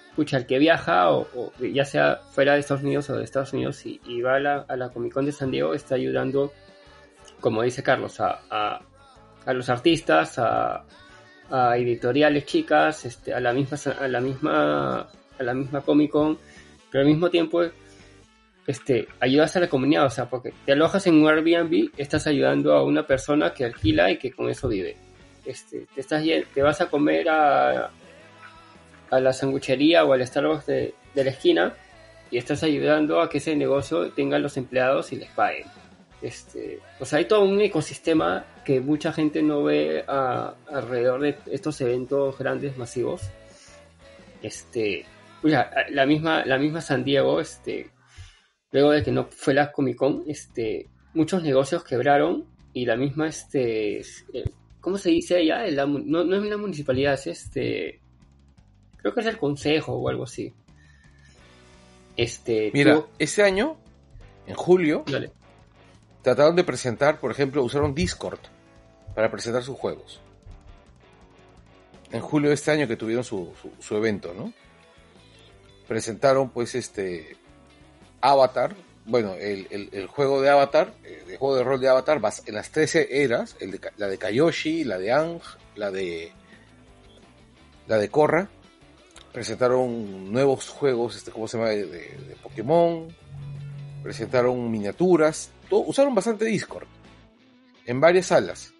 escucha, 0.08 0.38
el 0.38 0.46
que 0.46 0.58
viaja, 0.58 1.10
o, 1.10 1.52
ya 1.60 1.84
sea 1.84 2.16
fuera 2.30 2.54
de 2.54 2.60
Estados 2.60 2.82
Unidos 2.82 3.10
o 3.10 3.18
de 3.18 3.24
Estados 3.24 3.52
Unidos 3.52 3.84
y, 3.84 4.22
va 4.22 4.36
a 4.36 4.40
la, 4.40 4.64
a 4.66 4.76
la, 4.76 4.88
Comic 4.88 5.12
Con 5.12 5.26
de 5.26 5.32
San 5.32 5.50
Diego, 5.50 5.74
está 5.74 5.96
ayudando, 5.96 6.52
como 7.40 7.62
dice 7.62 7.82
Carlos, 7.82 8.18
a, 8.20 8.40
a, 8.50 8.80
a 9.44 9.52
los 9.52 9.68
artistas, 9.68 10.38
a, 10.38 10.84
editoriales 11.76 12.46
chicas, 12.46 13.04
este, 13.04 13.34
a 13.34 13.38
la 13.38 13.52
misma, 13.52 13.76
a 14.00 14.08
la 14.08 14.20
misma 14.20 15.08
a 15.38 15.42
la 15.42 15.54
misma 15.54 15.82
Comic 15.82 16.10
Con, 16.10 16.38
pero 16.90 17.02
al 17.02 17.10
mismo 17.10 17.28
tiempo 17.28 17.62
este, 18.66 19.06
ayudas 19.20 19.54
a 19.56 19.60
la 19.60 19.68
comunidad, 19.68 20.06
o 20.06 20.10
sea, 20.10 20.28
porque 20.30 20.54
te 20.64 20.72
alojas 20.72 21.06
en 21.06 21.22
un 21.22 21.28
Airbnb, 21.28 21.90
estás 21.98 22.26
ayudando 22.26 22.72
a 22.72 22.82
una 22.82 23.06
persona 23.06 23.52
que 23.52 23.64
alquila 23.64 24.10
y 24.10 24.18
que 24.18 24.32
con 24.32 24.48
eso 24.48 24.68
vive. 24.68 24.96
Este, 25.44 25.86
te, 25.94 26.00
estás, 26.00 26.22
te 26.22 26.62
vas 26.62 26.80
a 26.80 26.90
comer 26.90 27.28
a, 27.28 27.90
a 29.10 29.20
la 29.20 29.32
sanguchería 29.32 30.04
o 30.04 30.12
al 30.12 30.26
Starbucks 30.26 30.66
de, 30.66 30.94
de 31.14 31.24
la 31.24 31.30
esquina 31.30 31.74
y 32.30 32.38
estás 32.38 32.62
ayudando 32.62 33.20
a 33.20 33.28
que 33.28 33.38
ese 33.38 33.54
negocio 33.54 34.10
tenga 34.12 34.38
los 34.38 34.56
empleados 34.56 35.12
y 35.12 35.16
les 35.16 35.30
paguen. 35.30 35.66
Este, 36.24 36.80
pues 36.96 37.12
hay 37.12 37.26
todo 37.26 37.44
un 37.44 37.60
ecosistema 37.60 38.44
que 38.64 38.80
mucha 38.80 39.12
gente 39.12 39.42
no 39.42 39.62
ve 39.62 40.04
alrededor 40.06 41.20
de 41.20 41.36
estos 41.52 41.80
eventos 41.82 42.38
grandes, 42.38 42.78
masivos. 42.78 43.22
Este, 44.42 45.04
la 45.42 46.06
misma, 46.06 46.44
la 46.46 46.58
misma 46.58 46.80
San 46.80 47.04
Diego, 47.04 47.40
este, 47.40 47.90
luego 48.72 48.92
de 48.92 49.02
que 49.02 49.12
no 49.12 49.26
fue 49.30 49.52
la 49.52 49.70
Comic 49.70 49.96
Con, 49.96 50.24
este, 50.26 50.88
muchos 51.12 51.42
negocios 51.42 51.84
quebraron 51.84 52.46
y 52.72 52.86
la 52.86 52.96
misma, 52.96 53.28
este, 53.28 54.02
¿cómo 54.84 54.98
se 54.98 55.08
dice 55.08 55.38
allá? 55.38 55.66
no, 55.86 56.24
no 56.24 56.36
es 56.36 56.42
la 56.44 56.56
municipalidad, 56.58 57.14
es 57.14 57.26
este, 57.26 58.00
creo 58.98 59.14
que 59.14 59.20
es 59.20 59.26
el 59.26 59.38
consejo 59.38 59.94
o 59.94 60.08
algo 60.10 60.24
así. 60.24 60.52
Este, 62.16 62.70
Mira, 62.74 63.02
ese 63.18 63.42
año, 63.42 63.78
en 64.46 64.54
julio, 64.54 65.04
trataron 66.20 66.54
de 66.54 66.64
presentar, 66.64 67.18
por 67.18 67.30
ejemplo, 67.30 67.64
usaron 67.64 67.94
Discord 67.94 68.40
para 69.14 69.30
presentar 69.30 69.62
sus 69.62 69.78
juegos. 69.78 70.20
En 72.12 72.20
julio 72.20 72.50
de 72.50 72.54
este 72.54 72.70
año 72.70 72.86
que 72.86 72.96
tuvieron 72.96 73.24
su, 73.24 73.52
su 73.80 73.96
evento, 73.96 74.34
¿no? 74.34 74.52
presentaron 75.88 76.50
pues 76.50 76.74
este 76.74 77.36
Avatar, 78.20 78.74
bueno, 79.06 79.34
el, 79.34 80.06
juego 80.06 80.40
de 80.40 80.48
Avatar, 80.48 80.94
eh, 81.04 81.24
el 81.28 81.36
juego 81.36 81.56
de 81.56 81.64
rol 81.64 81.80
de 81.80 81.88
Avatar, 81.88 82.20
en 82.46 82.54
las 82.54 82.70
13 82.70 83.22
eras, 83.22 83.56
el 83.60 83.72
de, 83.72 83.80
la 83.96 84.08
de 84.08 84.18
Kayoshi, 84.18 84.84
la 84.84 84.98
de 84.98 85.12
Ang, 85.12 85.40
la 85.76 85.90
de 85.90 86.32
la 87.86 87.98
de 87.98 88.08
Korra, 88.08 88.48
presentaron 89.32 90.32
nuevos 90.32 90.68
juegos, 90.68 91.16
este, 91.16 91.30
¿cómo 91.30 91.48
se 91.48 91.58
llama? 91.58 91.70
De, 91.70 92.36
Pokémon, 92.42 93.08
presentaron 94.02 94.70
miniaturas, 94.70 95.50
usaron 95.70 96.14
bastante 96.14 96.46
Discord, 96.46 96.86
en 97.84 98.00
varias 98.00 98.26
salas. 98.26 98.72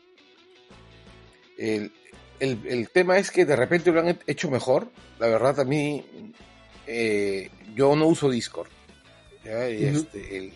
El, 1.59 1.93
el, 2.41 2.89
tema 2.91 3.19
es 3.19 3.31
que 3.31 3.45
de 3.45 3.57
repente 3.57 3.93
lo 3.93 4.01
han 4.01 4.19
hecho 4.27 4.51
mejor, 4.51 4.89
la 5.19 5.29
verdad 5.29 5.61
a 5.61 5.65
mí 5.65 6.05
eh, 6.87 7.51
yo 7.75 7.95
no 7.95 8.07
uso 8.07 8.31
Discord. 8.31 8.69
Este, 9.45 10.53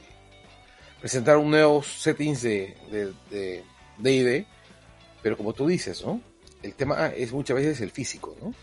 presentaron 1.00 1.50
nuevos 1.50 1.86
settings 1.86 2.42
de 2.42 2.76
de, 2.90 3.62
de, 3.98 4.46
pero 5.22 5.36
como 5.36 5.52
tú 5.52 5.66
dices, 5.66 6.04
¿no? 6.04 6.20
El 6.62 6.74
tema 6.74 7.08
es 7.08 7.32
muchas 7.32 7.56
veces 7.56 7.80
el 7.80 7.90
físico, 7.90 8.36
¿no? 8.42 8.54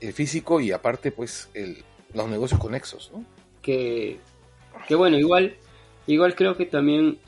El 0.00 0.12
físico 0.12 0.60
y 0.60 0.72
aparte, 0.72 1.12
pues, 1.12 1.48
el, 1.54 1.84
los 2.14 2.28
negocios 2.28 2.58
conexos, 2.60 3.10
¿no? 3.12 3.24
Que, 3.62 4.18
que 4.88 4.94
bueno, 4.94 5.18
igual, 5.18 5.56
igual 6.06 6.34
creo 6.34 6.56
que 6.56 6.66
también, 6.66 7.18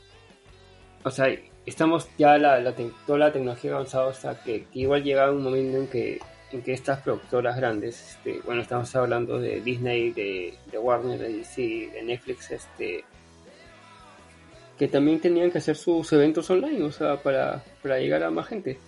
o 1.04 1.10
sea, 1.10 1.26
estamos 1.66 2.08
ya 2.18 2.38
la, 2.38 2.60
la 2.60 2.74
toda 3.06 3.18
la 3.18 3.32
tecnología 3.32 3.72
avanzada, 3.72 4.06
o 4.06 4.14
sea, 4.14 4.42
que, 4.42 4.64
que 4.64 4.80
igual 4.80 5.04
llega 5.04 5.30
un 5.30 5.42
momento 5.42 5.78
en 5.78 5.86
que 5.88 6.20
en 6.52 6.62
que 6.62 6.72
estas 6.72 7.00
productoras 7.00 7.56
grandes, 7.56 8.10
este, 8.10 8.40
bueno, 8.44 8.62
estamos 8.62 8.94
hablando 8.94 9.40
de 9.40 9.60
Disney, 9.60 10.10
de, 10.12 10.54
Warner, 10.78 11.18
de 11.18 11.32
DC, 11.32 11.90
de 11.92 12.02
Netflix, 12.02 12.50
este, 12.50 13.04
que 14.78 14.88
también 14.88 15.20
tenían 15.20 15.50
que 15.50 15.58
hacer 15.58 15.76
sus 15.76 16.12
eventos 16.12 16.48
online, 16.50 16.82
o 16.82 16.92
sea, 16.92 17.16
para, 17.16 17.62
llegar 17.82 18.22
a 18.22 18.30
más 18.30 18.46
gente. 18.48 18.78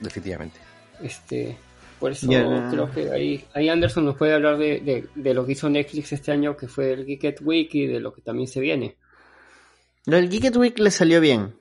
Definitivamente. 0.00 0.58
Este, 1.02 1.56
por 1.98 2.12
eso 2.12 2.26
creo 2.26 2.90
que 2.90 3.10
ahí, 3.10 3.44
ahí 3.54 3.68
Anderson 3.68 4.06
nos 4.06 4.16
puede 4.16 4.34
hablar 4.34 4.58
de, 4.58 5.08
lo 5.14 5.46
que 5.46 5.52
hizo 5.52 5.70
Netflix 5.70 6.12
este 6.12 6.32
año, 6.32 6.56
que 6.56 6.66
fue 6.66 6.92
el 6.92 7.06
Geeket 7.06 7.40
Week 7.42 7.74
y 7.74 7.86
de 7.86 8.00
lo 8.00 8.12
que 8.12 8.22
también 8.22 8.48
se 8.48 8.60
viene. 8.60 8.96
El 10.06 10.30
Geeket 10.30 10.56
Week 10.56 10.78
le 10.78 10.90
salió 10.90 11.20
bien. 11.20 11.59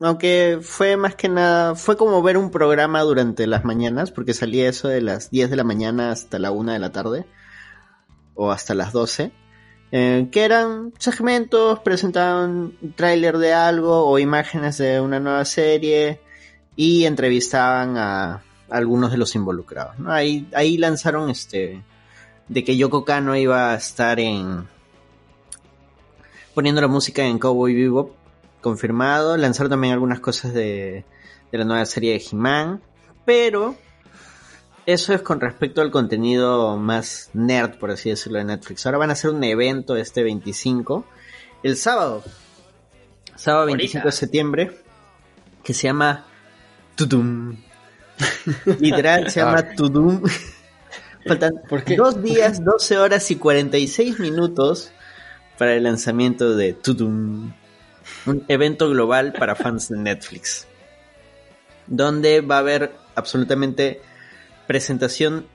Aunque 0.00 0.60
fue 0.62 0.96
más 0.96 1.16
que 1.16 1.28
nada, 1.28 1.74
fue 1.74 1.96
como 1.96 2.22
ver 2.22 2.36
un 2.36 2.50
programa 2.50 3.02
durante 3.02 3.46
las 3.48 3.64
mañanas, 3.64 4.12
porque 4.12 4.32
salía 4.32 4.68
eso 4.68 4.86
de 4.88 5.00
las 5.00 5.30
10 5.30 5.50
de 5.50 5.56
la 5.56 5.64
mañana 5.64 6.12
hasta 6.12 6.38
la 6.38 6.52
1 6.52 6.72
de 6.72 6.78
la 6.78 6.92
tarde, 6.92 7.26
o 8.34 8.52
hasta 8.52 8.74
las 8.74 8.92
12, 8.92 9.32
eh, 9.90 10.28
que 10.30 10.44
eran 10.44 10.92
segmentos, 10.98 11.80
presentaban 11.80 12.74
tráiler 12.94 13.38
de 13.38 13.54
algo 13.54 14.06
o 14.06 14.18
imágenes 14.20 14.78
de 14.78 15.00
una 15.00 15.18
nueva 15.18 15.44
serie 15.44 16.20
y 16.76 17.04
entrevistaban 17.04 17.96
a 17.96 18.42
algunos 18.70 19.10
de 19.10 19.18
los 19.18 19.34
involucrados. 19.34 19.96
Ahí, 20.06 20.48
ahí 20.54 20.78
lanzaron 20.78 21.30
este 21.30 21.82
de 22.46 22.64
que 22.64 22.76
Yoko 22.76 23.04
Kano 23.04 23.34
iba 23.34 23.72
a 23.72 23.76
estar 23.76 24.20
en 24.20 24.68
poniendo 26.54 26.80
la 26.80 26.88
música 26.88 27.24
en 27.24 27.38
Cowboy 27.38 27.74
Bebop 27.74 28.17
confirmado. 28.60 29.36
Lanzaron 29.36 29.70
también 29.70 29.92
algunas 29.92 30.20
cosas 30.20 30.52
de, 30.54 31.04
de 31.52 31.58
la 31.58 31.64
nueva 31.64 31.84
serie 31.84 32.12
de 32.12 32.24
He-Man. 32.30 32.82
Pero 33.24 33.76
eso 34.88 35.12
es 35.12 35.20
con 35.20 35.38
respecto 35.38 35.82
al 35.82 35.90
contenido 35.90 36.78
más 36.78 37.28
nerd, 37.34 37.78
por 37.78 37.90
así 37.90 38.08
decirlo, 38.08 38.38
de 38.38 38.44
Netflix. 38.44 38.86
Ahora 38.86 38.96
van 38.96 39.10
a 39.10 39.12
hacer 39.12 39.30
un 39.30 39.44
evento 39.44 39.96
este 39.96 40.22
25, 40.22 41.04
el 41.62 41.76
sábado. 41.76 42.24
Sábado 43.36 43.66
25 43.66 44.06
de 44.06 44.12
septiembre. 44.12 44.80
que 45.62 45.74
se 45.74 45.88
llama 45.88 46.24
Tudum. 46.94 47.56
Literal 48.80 49.30
se 49.30 49.40
llama 49.40 49.62
Tudum. 49.74 50.22
Faltan 51.26 51.60
dos 51.94 52.22
días, 52.22 52.64
12 52.64 52.96
horas 52.96 53.30
y 53.30 53.36
46 53.36 54.18
minutos 54.18 54.90
para 55.58 55.74
el 55.74 55.82
lanzamiento 55.82 56.56
de 56.56 56.72
Tudum. 56.72 57.52
Un 58.26 58.44
evento 58.48 58.88
global 58.90 59.32
para 59.32 59.54
fans 59.54 59.88
de 59.88 59.98
Netflix. 59.98 60.66
Donde 61.86 62.40
va 62.40 62.56
a 62.56 62.60
haber 62.60 62.92
absolutamente 63.14 64.00
presentación 64.66 65.46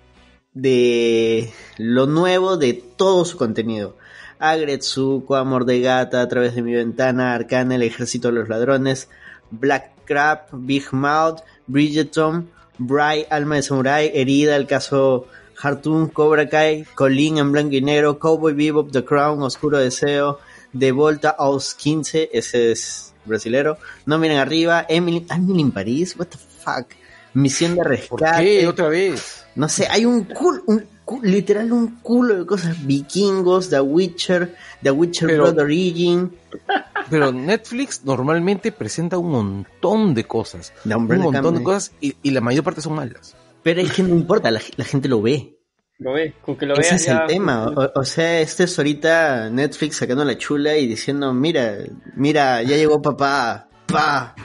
de 0.53 1.51
lo 1.77 2.05
nuevo 2.05 2.57
de 2.57 2.73
todo 2.73 3.25
su 3.25 3.37
contenido. 3.37 3.97
Agretsuko, 4.39 5.35
Amor 5.35 5.65
de 5.65 5.79
Gata, 5.79 6.21
A 6.21 6.27
través 6.27 6.55
de 6.55 6.61
mi 6.61 6.73
ventana, 6.73 7.33
Arcana, 7.33 7.75
El 7.75 7.83
Ejército 7.83 8.27
de 8.27 8.33
los 8.35 8.49
Ladrones, 8.49 9.09
Black 9.51 9.91
Crab, 10.05 10.47
Big 10.51 10.91
Mouth, 10.91 11.39
Bridgeton, 11.67 12.49
Bright, 12.77 13.31
Alma 13.31 13.55
de 13.55 13.63
Samurai, 13.63 14.11
Herida, 14.13 14.55
El 14.55 14.67
Caso 14.67 15.27
Hartoon, 15.61 16.09
Cobra 16.09 16.49
Kai, 16.49 16.85
Colin 16.95 17.37
en 17.37 17.51
blanco 17.51 17.75
y 17.75 17.81
negro, 17.81 18.19
Cowboy 18.19 18.53
Bebop, 18.53 18.91
The 18.91 19.05
Crown, 19.05 19.41
Oscuro 19.43 19.77
Deseo, 19.77 20.39
De 20.73 20.91
Volta 20.91 21.29
aos 21.29 21.73
15, 21.75 22.29
ese 22.33 22.71
es 22.71 23.13
brasilero, 23.25 23.77
No 24.05 24.17
Miren 24.17 24.37
Arriba, 24.37 24.85
Emily, 24.89 25.25
Emily 25.29 25.61
in 25.61 25.71
París, 25.71 26.15
what 26.17 26.27
the 26.27 26.37
fuck, 26.37 26.87
Misión 27.33 27.75
de 27.75 27.83
Rescate. 27.83 28.09
¿Por 28.09 28.19
qué 28.23 28.67
otra 28.67 28.89
vez? 28.89 29.45
No 29.55 29.69
sé, 29.69 29.87
hay 29.89 30.05
un 30.05 30.23
cool, 30.25 30.63
un 30.67 30.83
literal 31.21 31.71
un 31.71 31.99
culo 32.01 32.35
de 32.37 32.45
cosas. 32.45 32.85
Vikingos, 32.85 33.69
The 33.69 33.81
Witcher, 33.81 34.55
The 34.81 34.91
Witcher 34.91 35.27
Pero- 35.27 35.43
Blood 35.43 35.59
Origin, 35.59 36.35
Pero 37.09 37.31
Netflix 37.31 38.03
normalmente 38.05 38.71
presenta 38.71 39.17
un 39.17 39.29
montón 39.31 40.13
de 40.13 40.23
cosas. 40.23 40.73
Un 40.85 40.91
montón 40.91 41.31
de 41.31 41.37
Academy. 41.39 41.63
cosas 41.63 41.91
y, 41.99 42.15
y 42.23 42.31
la 42.31 42.41
mayor 42.41 42.63
parte 42.63 42.81
son 42.81 42.93
malas. 42.93 43.35
Pero 43.61 43.81
es 43.81 43.91
que 43.91 44.03
no 44.03 44.15
importa, 44.15 44.49
la, 44.51 44.61
la 44.77 44.85
gente 44.85 45.07
lo 45.09 45.21
ve. 45.21 45.57
Lo 46.03 46.13
ve, 46.13 46.33
con 46.41 46.57
que 46.57 46.65
lo 46.65 46.73
Ese 46.75 46.81
veas 46.91 47.01
es 47.01 47.07
ya- 47.07 47.21
el 47.21 47.27
tema. 47.27 47.65
O, 47.67 47.99
o 48.01 48.03
sea, 48.03 48.39
este 48.41 48.65
es 48.65 48.77
ahorita 48.77 49.49
Netflix 49.49 49.95
sacando 49.97 50.25
la 50.25 50.37
chula 50.37 50.75
y 50.75 50.85
diciendo, 50.87 51.33
mira, 51.33 51.77
mira, 52.15 52.61
ya 52.61 52.75
llegó 52.75 53.01
papá, 53.01 53.67
pa. 53.87 54.35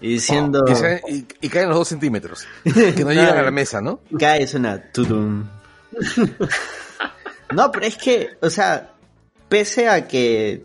Y 0.00 0.14
diciendo, 0.14 0.64
Y, 1.08 1.14
y- 1.14 1.26
y 1.42 1.48
caen 1.48 1.68
los 1.68 1.78
dos 1.78 1.88
centímetros. 1.88 2.46
Que 2.64 3.04
no 3.04 3.10
llegan 3.12 3.38
a 3.38 3.42
la 3.42 3.50
mesa, 3.50 3.80
¿no? 3.80 4.00
cae 4.18 4.46
una 4.54 4.82
tudum. 4.92 5.46
no, 7.54 7.70
pero 7.72 7.86
es 7.86 7.96
que, 7.96 8.30
o 8.40 8.50
sea, 8.50 8.92
pese 9.48 9.88
a 9.88 10.06
que 10.08 10.64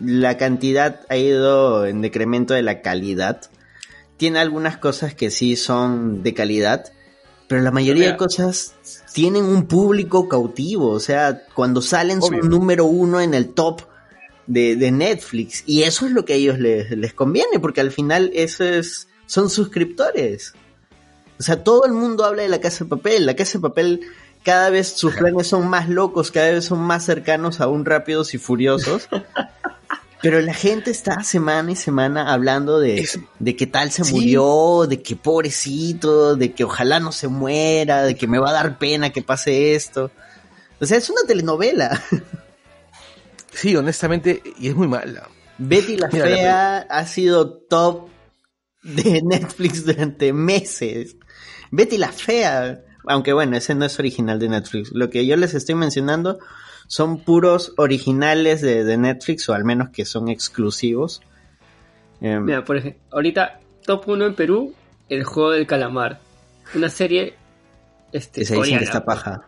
la 0.00 0.36
cantidad 0.36 1.00
ha 1.08 1.16
ido 1.16 1.86
en 1.86 2.02
decremento 2.02 2.54
de 2.54 2.62
la 2.62 2.82
calidad, 2.82 3.40
tiene 4.16 4.38
algunas 4.38 4.76
cosas 4.76 5.14
que 5.14 5.30
sí 5.30 5.56
son 5.56 6.22
de 6.22 6.34
calidad, 6.34 6.92
pero 7.48 7.62
la 7.62 7.70
mayoría 7.70 8.10
de 8.12 8.16
cosas 8.16 8.74
tienen 9.14 9.44
un 9.44 9.66
público 9.66 10.28
cautivo, 10.28 10.90
o 10.90 10.98
sea, 10.98 11.44
cuando 11.54 11.80
salen 11.80 12.20
son 12.20 12.40
número 12.48 12.84
uno 12.84 13.20
en 13.20 13.32
el 13.32 13.50
top 13.50 13.82
de, 14.48 14.74
de 14.74 14.90
Netflix, 14.90 15.62
y 15.66 15.84
eso 15.84 16.04
es 16.04 16.10
lo 16.12 16.24
que 16.24 16.32
a 16.32 16.36
ellos 16.36 16.58
les, 16.58 16.90
les 16.90 17.14
conviene, 17.14 17.60
porque 17.60 17.80
al 17.80 17.92
final 17.92 18.32
eso 18.34 18.64
es, 18.64 19.06
son 19.26 19.50
suscriptores. 19.50 20.54
O 21.38 21.44
sea, 21.44 21.62
todo 21.62 21.86
el 21.86 21.92
mundo 21.92 22.24
habla 22.24 22.42
de 22.42 22.48
la 22.48 22.60
casa 22.60 22.82
de 22.82 22.90
papel, 22.90 23.24
la 23.24 23.36
casa 23.36 23.58
de 23.58 23.62
papel 23.62 24.00
cada 24.42 24.68
vez 24.70 24.88
sus 24.88 25.14
planes 25.14 25.46
son 25.46 25.68
más 25.68 25.88
locos, 25.88 26.32
cada 26.32 26.50
vez 26.50 26.64
son 26.64 26.80
más 26.80 27.04
cercanos 27.04 27.60
a 27.60 27.68
un 27.68 27.84
rápidos 27.84 28.34
y 28.34 28.38
furiosos. 28.38 29.08
Pero 30.24 30.40
la 30.40 30.54
gente 30.54 30.90
está 30.90 31.22
semana 31.22 31.70
y 31.72 31.76
semana 31.76 32.32
hablando 32.32 32.80
de, 32.80 32.98
Es- 32.98 33.20
de 33.38 33.54
que 33.56 33.66
tal 33.68 33.90
se 33.92 34.02
Sí. 34.04 34.12
murió, 34.14 34.86
de 34.88 35.02
que 35.02 35.14
pobrecito, 35.16 36.34
de 36.34 36.52
que 36.52 36.64
ojalá 36.64 36.98
no 36.98 37.12
se 37.12 37.28
muera, 37.28 38.02
de 38.02 38.16
que 38.16 38.26
me 38.26 38.38
va 38.38 38.48
a 38.50 38.54
dar 38.54 38.78
pena 38.78 39.10
que 39.10 39.22
pase 39.22 39.74
esto. 39.74 40.10
O 40.80 40.86
sea, 40.86 40.96
es 40.98 41.08
una 41.10 41.20
telenovela. 41.26 42.02
Sí, 43.52 43.76
honestamente, 43.76 44.42
y 44.58 44.68
es 44.68 44.74
muy 44.74 44.88
mala. 44.88 45.28
Betty 45.58 45.96
la 45.96 46.08
Mira, 46.12 46.26
la 46.28 46.36
Fea 46.36 46.78
ha 46.90 47.06
sido 47.06 47.52
top 47.58 48.08
de 48.82 49.22
Netflix 49.24 49.84
durante 49.86 50.32
meses. 50.32 51.16
Betty 51.70 51.96
la 51.98 52.10
Fea, 52.10 52.82
aunque 53.06 53.32
bueno, 53.32 53.56
ese 53.56 53.74
no 53.76 53.84
es 53.84 53.96
original 54.00 54.40
de 54.40 54.48
Netflix. 54.48 54.90
Lo 54.92 55.08
que 55.08 55.24
yo 55.24 55.36
les 55.36 55.54
estoy 55.54 55.76
mencionando 55.76 56.40
son 56.86 57.18
puros 57.18 57.72
originales 57.76 58.60
de, 58.60 58.84
de 58.84 58.96
Netflix, 58.96 59.48
o 59.48 59.54
al 59.54 59.64
menos 59.64 59.90
que 59.90 60.04
son 60.04 60.28
exclusivos. 60.28 61.22
Em, 62.20 62.44
Mira, 62.44 62.64
por 62.64 62.76
ejemplo, 62.76 63.00
ahorita 63.12 63.60
top 63.84 64.08
1 64.08 64.26
en 64.26 64.34
Perú, 64.34 64.74
El 65.08 65.24
Juego 65.24 65.50
del 65.50 65.66
Calamar. 65.66 66.20
Una 66.74 66.88
serie 66.88 67.34
este, 68.12 68.42
esa 68.42 68.54
dicen 68.54 68.56
coreana. 68.56 68.78
que 68.78 68.84
está 68.84 69.04
paja. 69.04 69.42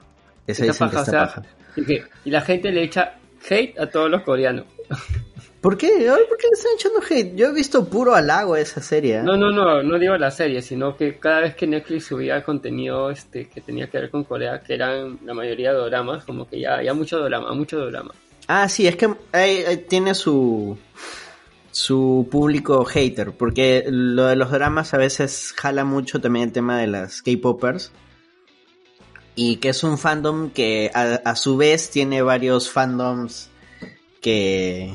Esa 0.46 0.64
Está 0.64 0.72
dicen 0.72 0.88
que 0.90 0.96
paja, 0.96 1.04
está 1.06 1.22
o 1.22 1.26
sea, 1.26 1.42
paja. 1.42 1.42
y, 1.76 1.84
que- 1.84 2.04
y 2.24 2.30
la 2.30 2.40
gente 2.40 2.70
le 2.72 2.82
echa 2.82 3.14
hate 3.48 3.78
a 3.78 3.86
todos 3.88 4.10
los 4.10 4.22
coreanos. 4.22 4.64
¿Por 5.60 5.76
qué? 5.76 5.86
Ay, 5.86 6.22
¿Por 6.28 6.38
qué 6.38 6.46
le 6.48 6.52
están 6.52 6.72
echando 6.74 7.00
hate? 7.08 7.34
Yo 7.34 7.48
he 7.48 7.52
visto 7.52 7.88
puro 7.88 8.14
halago 8.14 8.56
esa 8.56 8.80
serie. 8.80 9.16
¿eh? 9.16 9.22
No, 9.22 9.36
no, 9.36 9.50
no, 9.50 9.82
no 9.82 9.98
digo 9.98 10.16
la 10.16 10.30
serie, 10.30 10.62
sino 10.62 10.96
que 10.96 11.18
cada 11.18 11.40
vez 11.40 11.56
que 11.56 11.66
Netflix 11.66 12.06
subía 12.06 12.44
contenido 12.44 13.10
este 13.10 13.48
que 13.48 13.60
tenía 13.60 13.88
que 13.88 13.98
ver 13.98 14.10
con 14.10 14.24
Corea, 14.24 14.60
que 14.60 14.74
eran 14.74 15.18
la 15.24 15.34
mayoría 15.34 15.72
de 15.72 15.78
doramas, 15.78 16.24
como 16.24 16.48
que 16.48 16.60
ya, 16.60 16.82
ya 16.82 16.94
mucho 16.94 17.18
drama, 17.20 17.52
mucho 17.54 17.84
drama. 17.86 18.14
Ah, 18.48 18.68
sí, 18.68 18.86
es 18.86 18.96
que 18.96 19.12
ahí 19.32 19.84
tiene 19.88 20.14
su 20.14 20.78
su 21.72 22.26
público 22.30 22.86
hater, 22.86 23.32
porque 23.32 23.84
lo 23.86 24.26
de 24.26 24.36
los 24.36 24.50
dramas 24.50 24.94
a 24.94 24.96
veces 24.96 25.52
jala 25.54 25.84
mucho 25.84 26.22
también 26.22 26.46
el 26.46 26.52
tema 26.52 26.78
de 26.78 26.86
las 26.86 27.20
K-popers 27.20 27.92
y 29.34 29.56
que 29.56 29.68
es 29.68 29.84
un 29.84 29.98
fandom 29.98 30.50
que 30.50 30.90
a, 30.94 31.20
a 31.22 31.36
su 31.36 31.58
vez 31.58 31.90
tiene 31.90 32.22
varios 32.22 32.70
fandoms 32.70 33.50
que 34.22 34.94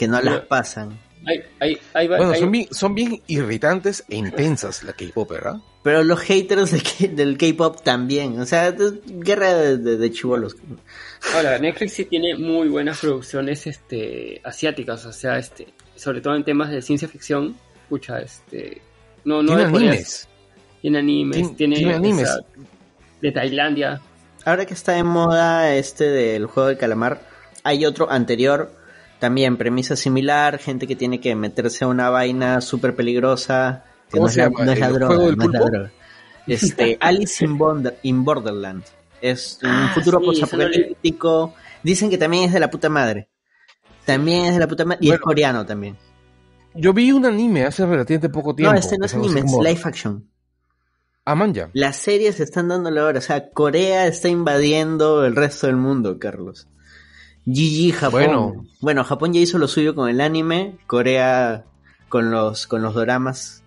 que 0.00 0.08
no 0.08 0.20
las 0.22 0.40
pasan. 0.46 0.98
Hay, 1.26 1.42
hay, 1.60 1.78
hay, 1.92 2.08
Bueno, 2.08 2.30
hay- 2.32 2.40
son 2.40 2.50
bien, 2.50 2.66
son 2.70 2.94
bien 2.94 3.20
irritantes 3.26 4.02
e 4.08 4.16
intensas 4.16 4.82
la 4.82 4.94
K-pop, 4.94 5.30
¿verdad? 5.30 5.56
Pero 5.82 6.02
los 6.02 6.18
haters 6.20 6.70
de 6.72 6.80
K- 6.80 7.14
del 7.14 7.36
K-pop 7.36 7.82
también, 7.82 8.40
o 8.40 8.46
sea, 8.46 8.68
es 8.68 8.94
guerra 9.06 9.52
de, 9.54 9.76
de, 9.76 9.96
de 9.98 10.10
chibolos. 10.10 10.56
Ahora, 11.34 11.58
Netflix 11.58 11.92
sí 11.92 12.04
tiene 12.06 12.34
muy 12.36 12.68
buenas 12.68 12.98
producciones 13.00 13.66
este, 13.66 14.40
asiáticas, 14.44 15.04
o 15.04 15.12
sea, 15.12 15.36
este, 15.38 15.68
sobre 15.94 16.20
todo 16.22 16.34
en 16.34 16.44
temas 16.44 16.70
de 16.70 16.80
ciencia 16.80 17.06
ficción. 17.08 17.54
Escucha, 17.82 18.20
este. 18.20 18.80
No, 19.24 19.42
no 19.42 19.48
Tiene 19.56 19.64
animes. 19.64 20.28
Tiene 20.80 20.98
animes, 21.00 21.36
Tiene- 21.36 21.54
tiene, 21.56 21.76
tiene 21.76 21.94
animes. 21.94 22.28
o 22.30 22.32
sea, 22.32 22.42
de 23.20 23.32
Tailandia. 23.32 24.00
Ahora 24.46 24.64
que 24.64 24.72
está 24.72 24.92
de 24.92 25.02
moda 25.04 25.74
este 25.74 26.04
del 26.04 26.46
juego 26.46 26.70
del 26.70 26.78
calamar, 26.78 27.20
hay 27.62 27.84
otro 27.84 28.10
anterior, 28.10 28.72
también 29.20 29.56
premisa 29.56 29.94
similar, 29.94 30.58
gente 30.58 30.86
que 30.88 30.96
tiene 30.96 31.20
que 31.20 31.34
meterse 31.36 31.84
a 31.84 31.88
una 31.88 32.10
vaina 32.10 32.60
súper 32.60 32.96
peligrosa, 32.96 33.84
que 34.10 34.18
¿Cómo 34.18 34.24
no 34.24 34.28
es, 34.28 34.34
se 34.34 34.40
la, 34.40 34.46
llama? 34.48 34.64
no 34.64 34.72
es 34.72 34.78
la 34.80 34.86
¿El 34.88 34.92
droga, 34.94 35.06
juego 35.14 35.26
del 35.28 35.36
no 35.36 35.44
es 35.44 35.50
la 35.52 35.60
droga. 35.60 35.92
Este, 36.46 36.98
Alice 37.00 37.44
in, 37.44 37.56
Bonder- 37.58 37.96
in 38.02 38.24
Borderland. 38.24 38.82
Es 39.20 39.58
un 39.62 39.68
Ah, 39.70 39.90
futuro 39.94 40.18
sí, 40.20 40.26
posapocalíptico. 40.26 41.54
Dicen 41.82 42.10
que 42.10 42.18
también 42.18 42.44
es 42.44 42.52
de 42.52 42.60
la 42.60 42.70
puta 42.70 42.88
madre. 42.88 43.28
También 44.06 44.46
es 44.46 44.54
de 44.54 44.60
la 44.60 44.66
puta 44.66 44.84
madre. 44.84 44.98
Y 45.02 45.12
es 45.12 45.20
coreano 45.20 45.64
también. 45.66 45.96
Yo 46.74 46.92
vi 46.92 47.12
un 47.12 47.26
anime 47.26 47.64
hace 47.64 47.84
relativamente 47.84 48.28
poco 48.30 48.54
tiempo. 48.54 48.72
No, 48.72 48.78
este 48.78 48.96
no 48.96 49.04
es 49.06 49.14
anime, 49.14 49.40
es 49.40 49.52
live 49.52 49.80
action. 49.84 50.26
Ah, 51.24 51.34
man, 51.34 51.52
ya. 51.52 51.68
Las 51.74 51.96
series 51.96 52.40
están 52.40 52.68
dándole 52.68 53.00
ahora. 53.00 53.18
O 53.18 53.22
sea, 53.22 53.50
Corea 53.50 54.06
está 54.06 54.28
invadiendo 54.28 55.24
el 55.26 55.36
resto 55.36 55.66
del 55.66 55.76
mundo, 55.76 56.18
Carlos. 56.18 56.66
GG 57.46 57.92
Japón. 57.92 58.22
Bueno. 58.22 58.66
Bueno. 58.80 59.04
Japón 59.04 59.32
ya 59.32 59.40
hizo 59.40 59.58
lo 59.58 59.68
suyo 59.68 59.94
con 59.94 60.08
el 60.08 60.20
anime, 60.20 60.78
Corea 60.86 61.64
con 62.08 62.30
los, 62.30 62.66
con 62.66 62.82
los 62.82 62.94
doramas. 62.94 63.62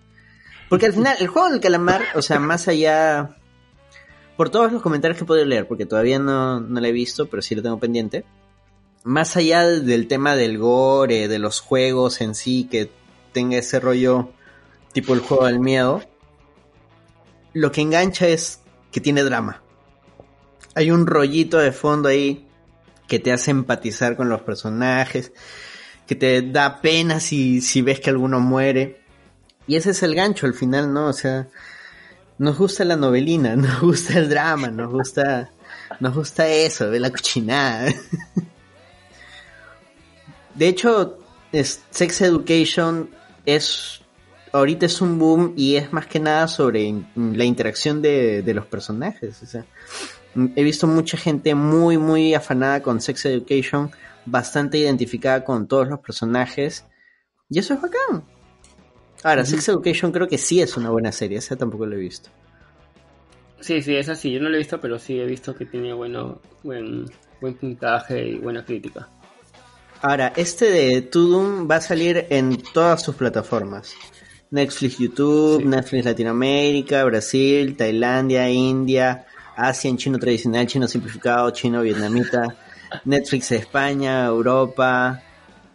Porque 0.70 0.86
al 0.86 0.94
final, 0.94 1.16
el 1.20 1.28
juego 1.28 1.50
del 1.50 1.60
calamar, 1.60 2.04
o 2.16 2.22
sea, 2.22 2.40
más 2.40 2.68
allá. 2.68 3.38
Por 4.38 4.50
todos 4.50 4.72
los 4.72 4.82
comentarios 4.82 5.18
que 5.18 5.24
he 5.24 5.28
podido 5.28 5.46
leer, 5.46 5.68
porque 5.68 5.86
todavía 5.86 6.18
no, 6.18 6.60
no 6.60 6.82
lo 6.82 6.88
he 6.88 6.92
visto, 6.92 7.28
pero 7.28 7.42
sí 7.42 7.54
lo 7.54 7.62
tengo 7.62 7.80
pendiente. 7.80 8.26
Más 9.04 9.38
allá 9.38 9.68
del 9.68 10.08
tema 10.08 10.36
del 10.36 10.58
gore, 10.58 11.28
de 11.28 11.40
los 11.40 11.60
juegos 11.60 12.22
en 12.22 12.34
sí, 12.34 12.68
que 12.70 12.90
tenga 13.32 13.58
ese 13.58 13.80
rollo 13.80 14.30
tipo 14.94 15.14
el 15.14 15.20
juego 15.20 15.46
del 15.46 15.60
miedo, 15.60 16.02
lo 17.54 17.72
que 17.72 17.82
engancha 17.82 18.28
es 18.28 18.62
que 18.92 19.02
tiene 19.02 19.24
drama. 19.24 19.62
Hay 20.76 20.92
un 20.92 21.06
rollito 21.06 21.58
de 21.58 21.72
fondo 21.72 22.10
ahí 22.10 22.48
que 23.08 23.20
te 23.20 23.32
hace 23.32 23.52
empatizar 23.52 24.16
con 24.16 24.30
los 24.30 24.42
personajes, 24.42 25.32
que 26.08 26.16
te 26.16 26.42
da 26.42 26.82
pena 26.82 27.20
si, 27.20 27.62
si 27.62 27.82
ves 27.82 28.00
que 28.00 28.10
alguno 28.10 28.40
muere. 28.40 29.02
Y 29.68 29.76
ese 29.76 29.92
es 29.92 30.04
el 30.04 30.16
gancho 30.16 30.46
al 30.46 30.54
final, 30.54 30.94
¿no? 30.94 31.08
O 31.08 31.14
sea, 31.14 31.48
nos 32.38 32.58
gusta 32.58 32.84
la 32.86 32.96
novelina, 32.96 33.56
nos 33.58 33.82
gusta 33.82 34.18
el 34.18 34.30
drama, 34.30 34.70
nos 34.70 34.92
gusta, 34.92 35.52
nos 36.00 36.16
gusta 36.16 36.48
eso, 36.48 36.86
la 36.92 37.10
cochinada. 37.10 37.94
De 40.56 40.68
hecho, 40.68 41.20
Sex 41.52 42.22
Education 42.22 43.10
es 43.46 44.04
ahorita 44.54 44.86
es 44.86 45.02
un 45.02 45.18
boom 45.20 45.54
y 45.58 45.76
es 45.76 45.92
más 45.92 46.06
que 46.06 46.20
nada 46.20 46.48
sobre 46.48 46.94
la 47.16 47.44
interacción 47.44 48.02
de, 48.02 48.44
de 48.44 48.54
los 48.54 48.66
personajes. 48.68 49.42
O 49.42 49.46
sea, 49.46 49.66
he 50.36 50.64
visto 50.64 50.88
mucha 50.88 51.18
gente 51.18 51.56
muy, 51.56 51.98
muy 51.98 52.34
afanada 52.34 52.82
con 52.82 53.02
Sex 53.02 53.26
Education, 53.26 53.92
bastante 54.26 54.78
identificada 54.78 55.44
con 55.44 55.68
todos 55.68 55.88
los 55.88 56.00
personajes. 56.00 56.86
Y 57.50 57.60
eso 57.60 57.74
es 57.74 57.82
bacán. 57.82 58.24
Ahora, 59.24 59.46
Sex 59.46 59.70
Education 59.70 60.12
creo 60.12 60.28
que 60.28 60.38
sí 60.38 60.62
es 60.62 60.76
una 60.76 60.90
buena 60.90 61.12
serie, 61.12 61.38
esa 61.38 61.56
tampoco 61.56 61.86
lo 61.86 61.96
he 61.96 62.00
visto. 62.00 62.30
Sí, 63.60 63.82
sí, 63.82 63.96
esa 63.96 64.16
sí, 64.16 64.32
yo 64.32 64.42
no 64.42 64.50
la 64.50 64.56
he 64.56 64.60
visto, 64.60 64.80
pero 64.82 65.00
sí 65.00 65.20
he 65.20 65.26
visto 65.26 65.56
que 65.56 65.66
tiene 65.66 65.94
bueno, 65.94 66.42
buen, 66.64 67.06
buen 67.40 67.54
puntaje 67.54 68.28
y 68.28 68.38
buena 68.38 68.66
crítica. 68.66 69.08
Ahora, 70.02 70.34
este 70.36 70.70
de 70.70 71.02
Tudum 71.02 71.70
va 71.70 71.78
a 71.78 71.82
salir 71.82 72.28
en 72.30 72.62
todas 72.74 73.02
sus 73.02 73.16
plataformas. 73.16 73.96
Netflix 74.52 74.98
YouTube, 74.98 75.64
Netflix 75.64 76.04
Latinoamérica, 76.04 77.06
Brasil, 77.06 77.78
Tailandia, 77.78 78.50
India, 78.50 79.26
Asia 79.56 79.90
en 79.90 79.98
chino 79.98 80.20
tradicional, 80.20 80.68
chino 80.68 80.88
simplificado, 80.88 81.52
chino 81.52 81.82
vietnamita, 81.82 82.56
Netflix 83.06 83.52
España, 83.52 84.26
Europa, 84.26 85.22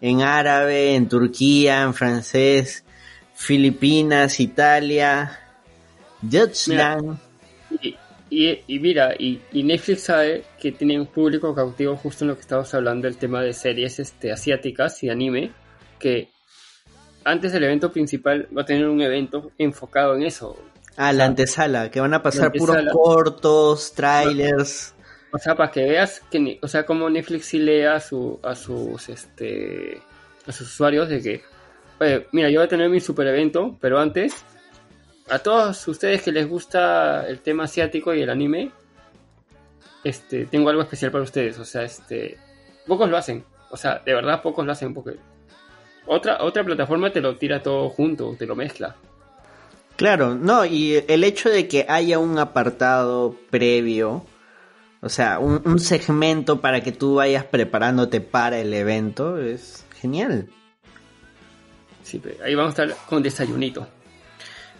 en 0.00 0.22
árabe, 0.22 0.94
en 0.94 1.08
Turquía, 1.08 1.82
en 1.82 1.94
francés, 1.94 2.84
Filipinas, 3.34 4.40
Italia, 4.40 5.38
Deutschland. 6.20 7.18
Y, 8.30 8.60
y, 8.66 8.78
mira, 8.78 9.14
y, 9.18 9.40
Netflix 9.52 10.02
sabe 10.02 10.44
que 10.60 10.72
tiene 10.72 11.00
un 11.00 11.06
público 11.06 11.54
cautivo 11.54 11.96
justo 11.96 12.24
en 12.24 12.28
lo 12.28 12.34
que 12.34 12.42
estamos 12.42 12.72
hablando, 12.74 13.08
el 13.08 13.16
tema 13.16 13.40
de 13.40 13.52
series 13.52 13.98
este, 13.98 14.32
asiáticas 14.32 15.02
y 15.02 15.08
anime, 15.08 15.52
que 15.98 16.28
antes 17.24 17.52
del 17.52 17.64
evento 17.64 17.90
principal 17.90 18.48
va 18.56 18.62
a 18.62 18.64
tener 18.66 18.88
un 18.88 19.00
evento 19.00 19.52
enfocado 19.56 20.14
en 20.14 20.24
eso. 20.24 20.56
Ah, 21.00 21.12
la 21.12 21.26
antesala, 21.26 21.92
que 21.92 22.00
van 22.00 22.12
a 22.12 22.24
pasar 22.24 22.50
puros 22.50 22.76
cortos, 22.92 23.92
trailers. 23.94 24.96
O 25.30 25.38
sea, 25.38 25.54
para 25.54 25.70
que 25.70 25.84
veas 25.84 26.20
que, 26.28 26.58
o 26.60 26.66
sea, 26.66 26.84
como 26.84 27.08
Netflix 27.08 27.46
sí 27.46 27.60
lee 27.60 27.82
a, 27.82 28.00
su, 28.00 28.40
a 28.42 28.56
sus, 28.56 29.08
este, 29.08 30.02
a 30.44 30.50
sus 30.50 30.66
usuarios 30.66 31.08
de 31.08 31.22
que, 31.22 31.42
mira, 32.32 32.50
yo 32.50 32.58
voy 32.58 32.66
a 32.66 32.68
tener 32.68 32.90
mi 32.90 32.98
super 32.98 33.28
evento, 33.28 33.76
pero 33.80 34.00
antes 34.00 34.44
a 35.30 35.38
todos 35.38 35.86
ustedes 35.86 36.20
que 36.20 36.32
les 36.32 36.48
gusta 36.48 37.28
el 37.28 37.38
tema 37.42 37.64
asiático 37.64 38.12
y 38.12 38.22
el 38.22 38.30
anime, 38.30 38.72
este, 40.02 40.46
tengo 40.46 40.68
algo 40.68 40.82
especial 40.82 41.12
para 41.12 41.22
ustedes. 41.22 41.60
O 41.60 41.64
sea, 41.64 41.84
este, 41.84 42.38
pocos 42.88 43.08
lo 43.08 43.16
hacen. 43.16 43.44
O 43.70 43.76
sea, 43.76 44.02
de 44.04 44.14
verdad 44.14 44.42
pocos 44.42 44.66
lo 44.66 44.72
hacen 44.72 44.92
porque 44.92 45.16
otra, 46.06 46.42
otra 46.42 46.64
plataforma 46.64 47.12
te 47.12 47.20
lo 47.20 47.36
tira 47.36 47.62
todo 47.62 47.88
junto, 47.88 48.34
te 48.36 48.46
lo 48.46 48.56
mezcla. 48.56 48.96
Claro, 49.98 50.36
no, 50.36 50.64
y 50.64 51.04
el 51.08 51.24
hecho 51.24 51.50
de 51.50 51.66
que 51.66 51.84
haya 51.88 52.20
un 52.20 52.38
apartado 52.38 53.34
previo, 53.50 54.24
o 55.00 55.08
sea, 55.08 55.40
un, 55.40 55.60
un 55.64 55.80
segmento 55.80 56.60
para 56.60 56.82
que 56.82 56.92
tú 56.92 57.16
vayas 57.16 57.42
preparándote 57.42 58.20
para 58.20 58.60
el 58.60 58.72
evento, 58.72 59.38
es 59.38 59.84
genial. 60.00 60.46
Sí, 62.04 62.22
ahí 62.44 62.54
vamos 62.54 62.78
a 62.78 62.84
estar 62.84 62.96
con 63.08 63.24
desayunito. 63.24 63.88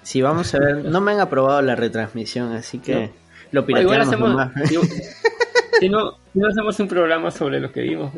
Sí, 0.04 0.22
vamos 0.22 0.54
a 0.54 0.60
ver. 0.60 0.84
No 0.84 1.00
me 1.00 1.10
han 1.10 1.18
aprobado 1.18 1.62
la 1.62 1.74
retransmisión, 1.74 2.52
así 2.52 2.78
que 2.78 3.10
lo 3.50 3.66
pirateamos 3.66 4.06
hacemos, 4.06 4.48
si, 5.80 5.88
no, 5.88 6.16
hacemos 6.48 6.78
un 6.78 6.86
programa 6.86 7.32
sobre 7.32 7.58
lo 7.58 7.72
que 7.72 7.80
vimos. 7.80 8.12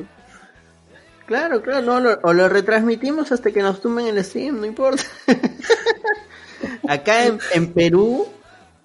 Claro, 1.25 1.63
claro, 1.63 2.19
o 2.25 2.33
lo 2.35 2.49
retransmitimos 2.51 3.33
hasta 3.33 3.53
que 3.53 3.63
nos 3.63 3.81
tumben 3.81 4.07
el 4.07 4.23
stream, 4.23 4.61
no 4.61 4.67
importa. 4.67 5.05
acá 6.89 7.27
en, 7.27 7.39
en, 7.55 7.73
Perú, 7.73 8.27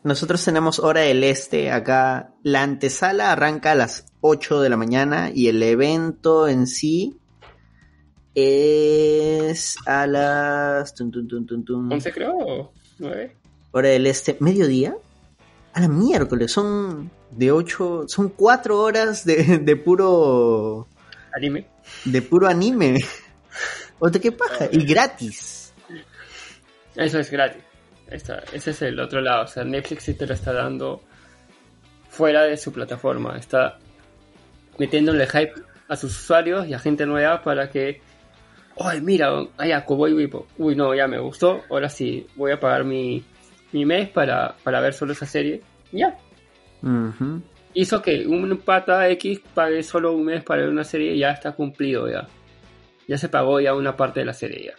nosotros 0.03 0.43
tenemos 0.43 0.79
hora 0.79 1.01
del 1.01 1.23
este. 1.23 1.71
Acá 1.71 2.33
la 2.43 2.63
antesala 2.63 3.31
arranca 3.31 3.71
a 3.71 3.75
las 3.75 4.05
8 4.21 4.61
de 4.61 4.69
la 4.69 4.77
mañana 4.77 5.31
y 5.33 5.47
el 5.47 5.61
evento 5.61 6.47
en 6.47 6.67
sí 6.67 7.17
es 8.35 9.77
a 9.85 10.05
las... 10.05 10.93
Tun, 10.93 11.11
tun, 11.11 11.91
11 11.91 12.11
creo. 12.11 12.71
¿Nueve? 12.99 13.35
Hora 13.71 13.89
del 13.89 14.07
este, 14.07 14.37
mediodía. 14.39 14.95
A 15.73 15.81
la 15.81 15.87
miércoles, 15.87 16.51
son 16.51 17.11
de 17.31 17.51
ocho, 17.51 18.05
son 18.07 18.29
cuatro 18.29 18.79
horas 18.81 19.25
de, 19.25 19.59
de 19.59 19.75
puro... 19.75 20.87
Anime. 21.33 21.67
De 22.05 22.21
puro 22.21 22.47
anime. 22.47 23.03
Otra 23.99 24.21
qué 24.21 24.31
paja. 24.31 24.69
Y 24.71 24.85
gratis. 24.85 25.73
Eso 26.95 27.19
es 27.19 27.29
gratis. 27.29 27.61
Ese 28.09 28.71
es 28.71 28.81
el 28.81 28.99
otro 28.99 29.21
lado. 29.21 29.43
O 29.43 29.47
sea, 29.47 29.63
Netflix 29.63 30.03
sí 30.03 30.13
te 30.13 30.27
lo 30.27 30.33
está 30.33 30.53
dando 30.53 31.01
fuera 32.09 32.43
de 32.43 32.57
su 32.57 32.71
plataforma. 32.71 33.37
Está 33.37 33.77
metiéndole 34.77 35.27
hype 35.27 35.53
a 35.87 35.95
sus 35.95 36.17
usuarios 36.17 36.67
y 36.67 36.73
a 36.73 36.79
gente 36.79 37.05
nueva 37.05 37.41
para 37.41 37.69
que 37.69 38.01
¡Ay, 38.77 39.01
mira! 39.01 39.31
Allá, 39.57 39.85
Cowboy 39.85 40.13
Vipo. 40.13 40.47
Uy, 40.57 40.75
no, 40.75 40.93
ya 40.93 41.07
me 41.07 41.19
gustó. 41.19 41.61
Ahora 41.69 41.89
sí, 41.89 42.27
voy 42.35 42.51
a 42.51 42.59
pagar 42.59 42.83
mi, 42.83 43.23
mi 43.71 43.85
mes 43.85 44.09
para, 44.09 44.55
para 44.63 44.81
ver 44.81 44.93
solo 44.93 45.13
esa 45.13 45.25
serie. 45.25 45.61
Ya. 45.91 46.17
Hizo 47.73 48.01
que 48.01 48.27
un 48.27 48.57
pata 48.57 49.07
X 49.09 49.41
pague 49.53 49.81
solo 49.81 50.13
un 50.13 50.25
mes 50.25 50.43
para 50.43 50.61
ver 50.61 50.69
una 50.69 50.83
serie 50.83 51.13
y 51.13 51.19
ya 51.19 51.31
está 51.31 51.53
cumplido 51.53 52.09
ya. 52.09 52.27
Ya 53.07 53.17
se 53.17 53.29
pagó 53.29 53.59
ya 53.59 53.73
una 53.73 53.95
parte 53.95 54.19
de 54.19 54.25
la 54.25 54.33
serie 54.33 54.65
ya. 54.65 54.73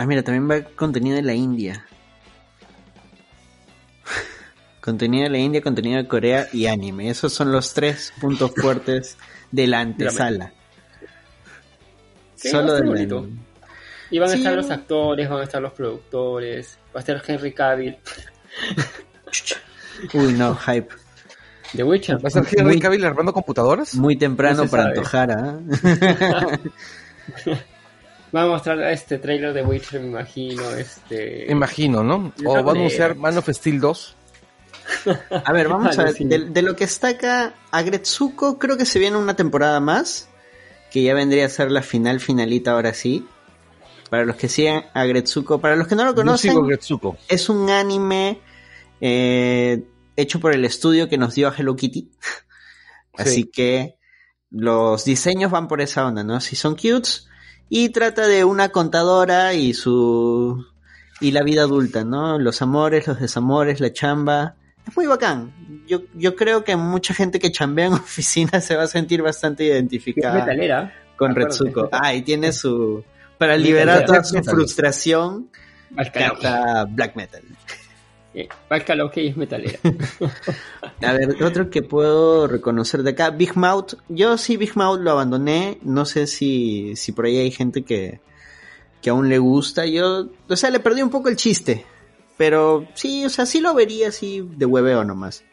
Ah, 0.00 0.06
mira, 0.06 0.22
también 0.22 0.48
va 0.50 0.64
contenido 0.76 1.14
de 1.14 1.20
la 1.20 1.34
India. 1.34 1.84
contenido 4.80 5.24
de 5.24 5.28
la 5.28 5.36
India, 5.36 5.60
contenido 5.60 5.98
de 5.98 6.08
Corea 6.08 6.48
y 6.54 6.68
anime. 6.68 7.10
Esos 7.10 7.34
son 7.34 7.52
los 7.52 7.74
tres 7.74 8.10
puntos 8.18 8.50
fuertes 8.56 9.18
de 9.52 9.66
la 9.66 9.80
antesala. 9.80 10.54
Solo 12.34 12.76
de 12.76 13.28
Y 14.10 14.18
van 14.18 14.30
a 14.30 14.34
estar 14.36 14.54
los 14.54 14.70
actores, 14.70 15.28
van 15.28 15.40
a 15.40 15.44
estar 15.44 15.60
los 15.60 15.74
productores, 15.74 16.78
va 16.96 17.00
a 17.00 17.00
estar 17.00 17.22
Henry 17.26 17.52
Cavill. 17.52 17.98
Uy, 20.14 20.32
no, 20.32 20.56
hype. 20.56 20.94
The 21.76 21.84
Witcher. 21.84 22.16
¿Va 22.16 22.22
a 22.24 22.28
estar 22.28 22.46
Henry 22.50 22.80
Cavill 22.80 23.04
armando 23.04 23.34
computadoras? 23.34 23.94
Muy 23.96 24.16
temprano 24.16 24.66
para 24.66 24.84
antojar, 24.84 25.30
¿ah? 25.30 25.60
Va 28.34 28.42
a 28.42 28.46
mostrar 28.46 28.80
este 28.92 29.18
trailer 29.18 29.52
de 29.52 29.62
Witcher, 29.62 30.00
me 30.00 30.08
imagino. 30.08 30.70
Este... 30.74 31.50
Imagino, 31.50 32.02
¿no? 32.02 32.32
O 32.44 32.52
va 32.64 32.72
a 32.72 32.74
anunciar 32.74 33.16
Man 33.16 33.36
of 33.38 33.48
Steel 33.48 33.80
2. 33.80 34.16
A 35.44 35.52
ver, 35.52 35.68
vamos 35.68 35.96
a 35.98 36.04
ver. 36.04 36.14
De, 36.14 36.38
de, 36.46 36.62
lo 36.62 36.74
que 36.74 36.82
está 36.82 37.08
acá, 37.08 37.54
Agretsuko 37.70 38.58
creo 38.58 38.76
que 38.76 38.84
se 38.84 38.98
viene 38.98 39.16
una 39.16 39.36
temporada 39.36 39.78
más 39.78 40.28
que 40.90 41.02
ya 41.02 41.14
vendría 41.14 41.46
a 41.46 41.48
ser 41.48 41.70
la 41.70 41.82
final 41.82 42.20
finalita 42.20 42.72
ahora 42.72 42.92
sí. 42.92 43.26
Para 44.10 44.24
los 44.24 44.34
que 44.34 44.48
sigan 44.48 44.86
a 44.92 45.04
Gretsuko, 45.04 45.60
para 45.60 45.76
los 45.76 45.86
que 45.86 45.94
no 45.94 46.04
lo 46.04 46.16
conocen, 46.16 46.58
es 47.28 47.48
un 47.48 47.70
anime 47.70 48.40
eh, 49.00 49.84
hecho 50.16 50.40
por 50.40 50.52
el 50.52 50.64
estudio 50.64 51.08
que 51.08 51.16
nos 51.16 51.36
dio 51.36 51.46
a 51.46 51.54
Hello 51.56 51.76
Kitty. 51.76 52.10
Así 53.16 53.44
que 53.44 53.98
los 54.50 55.04
diseños 55.04 55.52
van 55.52 55.68
por 55.68 55.80
esa 55.80 56.04
onda, 56.04 56.24
¿no? 56.24 56.40
Si 56.40 56.56
son 56.56 56.74
cutes 56.74 57.28
y 57.70 57.88
trata 57.88 58.28
de 58.28 58.44
una 58.44 58.68
contadora 58.68 59.54
y 59.54 59.72
su 59.72 60.66
y 61.20 61.30
la 61.30 61.42
vida 61.42 61.62
adulta, 61.62 62.04
¿no? 62.04 62.38
Los 62.38 62.60
amores, 62.60 63.06
los 63.06 63.20
desamores, 63.20 63.80
la 63.80 63.92
chamba 63.92 64.56
es 64.86 64.96
muy 64.96 65.06
bacán. 65.06 65.52
Yo, 65.86 66.02
yo 66.14 66.34
creo 66.34 66.64
que 66.64 66.76
mucha 66.76 67.14
gente 67.14 67.38
que 67.38 67.50
chambea 67.50 67.86
en 67.86 67.92
oficina 67.94 68.60
se 68.60 68.76
va 68.76 68.84
a 68.84 68.86
sentir 68.86 69.22
bastante 69.22 69.64
identificada 69.64 70.92
con 71.16 71.34
Retsuko. 71.34 71.88
Ah, 71.92 72.14
y 72.14 72.22
tiene 72.22 72.52
su... 72.52 73.04
Para 73.38 73.56
liberar 73.56 74.04
toda 74.04 74.22
su 74.22 74.42
frustración, 74.42 75.48
canta 76.12 76.84
black 76.84 77.16
metal. 77.16 77.42
Eh, 78.32 78.48
que 79.12 79.28
es 79.28 79.36
metalera. 79.36 79.78
a 81.02 81.12
ver, 81.12 81.42
otro 81.42 81.68
que 81.68 81.82
puedo 81.82 82.46
reconocer 82.46 83.02
de 83.02 83.10
acá, 83.10 83.30
Big 83.30 83.56
Mouth. 83.56 83.94
Yo 84.08 84.38
sí 84.38 84.56
Big 84.56 84.76
Mouth 84.76 85.00
lo 85.00 85.10
abandoné. 85.10 85.78
No 85.82 86.04
sé 86.04 86.26
si, 86.26 86.94
si 86.96 87.12
por 87.12 87.26
ahí 87.26 87.38
hay 87.38 87.50
gente 87.50 87.82
que, 87.82 88.20
que 89.02 89.10
aún 89.10 89.28
le 89.28 89.38
gusta. 89.38 89.84
Yo, 89.86 90.28
o 90.48 90.56
sea, 90.56 90.70
le 90.70 90.80
perdí 90.80 91.02
un 91.02 91.10
poco 91.10 91.28
el 91.28 91.36
chiste. 91.36 91.84
Pero 92.36 92.86
sí, 92.94 93.24
o 93.24 93.28
sea, 93.28 93.46
sí 93.46 93.60
lo 93.60 93.74
vería 93.74 94.08
así 94.08 94.48
de 94.56 94.64
hueveo 94.64 95.04
nomás. 95.04 95.44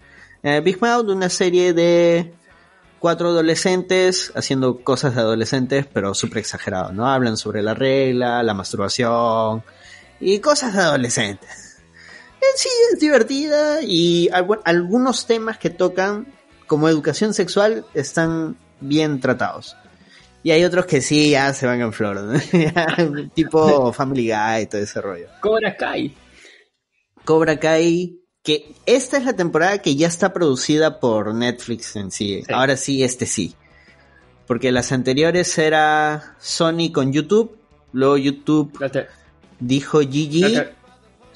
Eh, 0.43 0.61
Big 0.61 0.79
Mouth, 0.79 1.09
una 1.09 1.29
serie 1.29 1.73
de 1.73 2.33
cuatro 2.99 3.29
adolescentes 3.29 4.31
haciendo 4.35 4.83
cosas 4.83 5.15
de 5.15 5.21
adolescentes, 5.21 5.85
pero 5.91 6.13
súper 6.13 6.39
exagerado, 6.39 6.93
¿no? 6.93 7.07
Hablan 7.07 7.37
sobre 7.37 7.61
la 7.61 7.73
regla, 7.73 8.43
la 8.43 8.53
masturbación 8.53 9.63
y 10.19 10.39
cosas 10.39 10.75
de 10.75 10.81
adolescentes. 10.81 11.66
Eh, 12.47 12.55
sí, 12.55 12.69
es 12.93 12.99
divertida 12.99 13.81
y 13.81 14.29
algunos 14.63 15.25
temas 15.25 15.57
que 15.57 15.69
tocan 15.69 16.27
como 16.65 16.89
educación 16.89 17.33
sexual 17.33 17.85
están 17.93 18.57
bien 18.79 19.19
tratados. 19.19 19.75
Y 20.43 20.51
hay 20.51 20.63
otros 20.63 20.85
que 20.85 21.01
sí, 21.01 21.31
ya 21.31 21.53
se 21.53 21.65
van 21.65 21.81
en 21.81 21.91
flor. 21.91 22.39
tipo 23.33 23.91
Family 23.91 24.29
Guy 24.29 24.61
y 24.61 24.65
todo 24.67 24.81
ese 24.81 25.01
rollo. 25.01 25.27
Cobra 25.41 25.75
Kai. 25.75 26.15
Cobra 27.25 27.59
Kai, 27.59 28.21
que 28.43 28.73
esta 28.85 29.17
es 29.17 29.25
la 29.25 29.35
temporada 29.35 29.79
que 29.79 29.95
ya 29.95 30.07
está 30.07 30.31
producida 30.31 30.99
por 30.99 31.33
Netflix 31.33 31.95
en 31.95 32.11
sí. 32.11 32.43
Sí. 32.45 32.53
Ahora 32.53 32.77
sí, 32.77 33.03
este 33.03 33.25
sí. 33.25 33.55
Porque 34.45 34.71
las 34.71 34.93
anteriores 34.93 35.57
era 35.57 36.37
Sony 36.39 36.91
con 36.93 37.11
YouTube, 37.11 37.57
luego 37.91 38.17
YouTube 38.17 38.71
dijo 39.59 39.99
GG. 39.99 40.76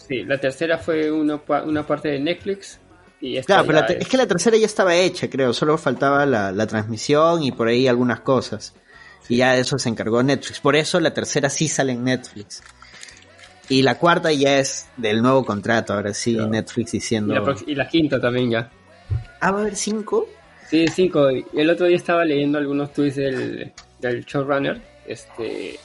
Sí, 0.08 0.24
la 0.24 0.38
tercera 0.40 0.78
fue 0.78 1.12
una, 1.12 1.38
pa- 1.38 1.64
una 1.64 1.86
parte 1.86 2.10
de 2.10 2.20
Netflix. 2.20 2.80
Y 3.20 3.38
esta 3.38 3.54
Claro, 3.62 3.68
pero 3.68 3.80
es- 3.88 4.02
es 4.02 4.08
que 4.08 4.18
la 4.18 4.28
tercera 4.28 4.58
ya 4.58 4.66
estaba 4.66 4.96
hecha, 4.96 5.30
creo. 5.30 5.54
Solo 5.54 5.78
faltaba 5.78 6.26
la, 6.26 6.52
la 6.52 6.66
transmisión 6.68 7.44
y 7.44 7.52
por 7.52 7.68
ahí 7.68 7.88
algunas 7.88 8.22
cosas. 8.22 8.74
Y 9.30 9.38
ya 9.38 9.54
de 9.54 9.62
eso 9.62 9.78
se 9.78 9.90
encargó 9.90 10.22
Netflix. 10.24 10.60
Por 10.60 10.76
eso 10.76 11.00
la 11.00 11.14
tercera 11.14 11.50
sí 11.50 11.68
sale 11.68 11.94
en 11.94 12.04
Netflix. 12.04 12.64
Y 13.70 13.84
la 13.84 13.98
cuarta 13.98 14.32
ya 14.34 14.58
es 14.58 14.88
del 14.98 15.22
nuevo 15.22 15.46
contrato. 15.46 15.94
Ahora 15.94 16.14
sí, 16.14 16.34
Claro. 16.34 16.50
Netflix 16.50 16.94
y, 16.94 16.98
diciendo. 16.98 17.34
la, 17.34 17.56
y 17.68 17.76
la 17.76 17.88
quinta 17.88 18.20
también 18.20 18.50
ya. 18.52 18.70
Ah, 19.40 19.52
va 19.52 19.60
a 19.60 19.62
haber 19.62 19.76
cinco. 19.76 20.28
Sí, 20.70 20.86
cinco. 20.88 21.28
El 21.30 21.70
otro 21.70 21.86
día 21.86 21.98
estaba 21.98 22.26
leyendo 22.26 22.58
algunos 22.58 22.92
tweets 22.92 23.16
del, 23.18 23.72
del 24.00 24.26
showrunner, 24.26 24.82
este, 25.06 25.80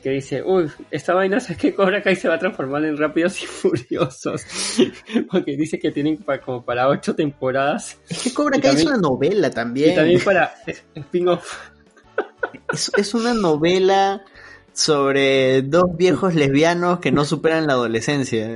que 0.00 0.10
dice, 0.10 0.42
uy, 0.42 0.70
esta 0.90 1.14
vaina 1.14 1.36
es 1.38 1.56
que 1.56 1.74
Cobra 1.74 2.02
Kai 2.02 2.16
se 2.16 2.28
va 2.28 2.34
a 2.34 2.38
transformar 2.38 2.84
en 2.84 2.96
Rápidos 2.96 3.42
y 3.42 3.46
Furiosos. 3.46 4.42
Porque 5.30 5.56
dice 5.56 5.78
que 5.78 5.90
tienen 5.90 6.16
pa- 6.18 6.40
como 6.40 6.64
para 6.64 6.88
ocho 6.88 7.14
temporadas. 7.14 7.98
Es 8.08 8.22
que 8.24 8.32
Cobra 8.34 8.58
Kai 8.60 8.70
es 8.70 8.76
también- 8.84 8.88
una 8.88 8.96
novela 8.98 9.48
Y 9.48 9.50
también. 9.50 9.94
también 9.94 10.20
para 10.24 10.52
spin-off. 10.94 11.52
Es, 12.72 12.90
es 12.96 13.14
una 13.14 13.34
novela 13.34 14.22
sobre 14.72 15.62
dos 15.62 15.96
viejos 15.96 16.34
lesbianos 16.34 17.00
que 17.00 17.10
no 17.12 17.24
superan 17.24 17.66
la 17.66 17.72
adolescencia. 17.74 18.48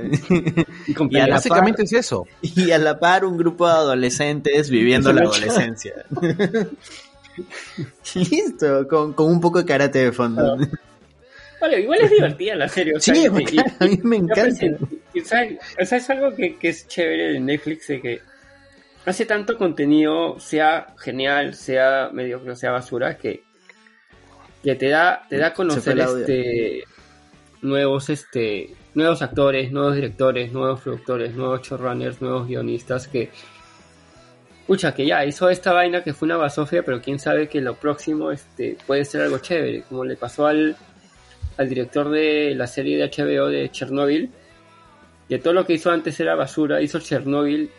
Y 0.87 0.93
con 0.93 1.07
Y 1.11 1.17
a 1.17 1.19
la 1.19 1.25
peleas. 1.25 1.29
Básicamente 1.43 1.83
es 1.83 1.93
eso. 1.93 2.25
y 2.41 2.71
a 2.71 2.77
la 2.77 2.99
par 2.99 3.25
un 3.25 3.37
grupo 3.37 3.67
de 3.67 3.73
adolescentes 3.73 4.69
viviendo 4.69 5.11
la 5.13 5.21
adolescencia. 5.21 5.93
Listo, 8.15 8.87
con, 8.87 9.13
con 9.13 9.27
un 9.27 9.41
poco 9.41 9.59
de 9.59 9.65
karate 9.65 9.99
de 9.99 10.11
fondo. 10.13 10.57
Igual 11.73 11.99
es 12.01 12.11
divertida 12.11 12.55
la 12.55 12.67
serie. 12.67 12.93
O 12.95 12.99
sea, 12.99 13.13
Sí, 13.15 13.21
y- 13.23 13.59
a 13.59 13.85
mí 13.87 13.99
me 14.03 14.17
encanta. 14.17 14.65
y 15.13 15.19
o 15.21 15.25
sea, 15.25 15.47
es 15.97 16.09
algo 16.09 16.35
que, 16.35 16.55
que 16.57 16.69
es 16.69 16.87
chévere 16.87 17.33
de 17.33 17.39
Netflix, 17.39 17.87
de 17.87 18.01
que 18.01 18.21
hace 19.05 19.25
tanto 19.25 19.57
contenido, 19.57 20.39
sea 20.39 20.87
genial, 20.97 21.53
sea 21.53 22.09
mediocre, 22.11 22.55
sea 22.55 22.71
basura, 22.71 23.17
que, 23.17 23.43
que 24.63 24.75
te 24.75 24.89
da, 24.89 25.25
te 25.29 25.37
da 25.37 25.47
a 25.47 25.53
conocer 25.53 25.99
este 25.99 26.83
nuevos 27.61 28.09
este 28.09 28.75
nuevos 28.93 29.21
actores, 29.21 29.71
nuevos 29.71 29.95
directores, 29.95 30.51
nuevos 30.51 30.81
productores, 30.81 31.33
nuevos 31.35 31.61
showrunners, 31.61 32.21
nuevos 32.21 32.47
guionistas 32.47 33.07
que 33.07 33.29
Pucha, 34.67 34.95
que 34.95 35.05
ya 35.05 35.23
hizo 35.23 35.47
esta 35.49 35.73
vaina 35.73 36.03
que 36.03 36.13
fue 36.13 36.25
una 36.25 36.37
basofia, 36.37 36.81
pero 36.83 36.99
quién 36.99 37.19
sabe 37.19 37.47
que 37.47 37.61
lo 37.61 37.75
próximo 37.75 38.31
este, 38.31 38.77
puede 38.87 39.05
ser 39.05 39.21
algo 39.21 39.37
chévere, 39.37 39.83
como 39.83 40.03
le 40.03 40.15
pasó 40.15 40.47
al, 40.47 40.75
al 41.57 41.69
director 41.69 42.09
de 42.09 42.53
la 42.55 42.67
serie 42.67 42.97
de 42.97 43.05
HBO 43.09 43.47
de 43.47 43.69
Chernobyl, 43.71 44.31
que 45.29 45.39
todo 45.39 45.53
lo 45.53 45.65
que 45.65 45.73
hizo 45.73 45.91
antes 45.91 46.19
era 46.19 46.35
basura, 46.35 46.81
hizo 46.81 46.99
Chernobyl 46.99 47.69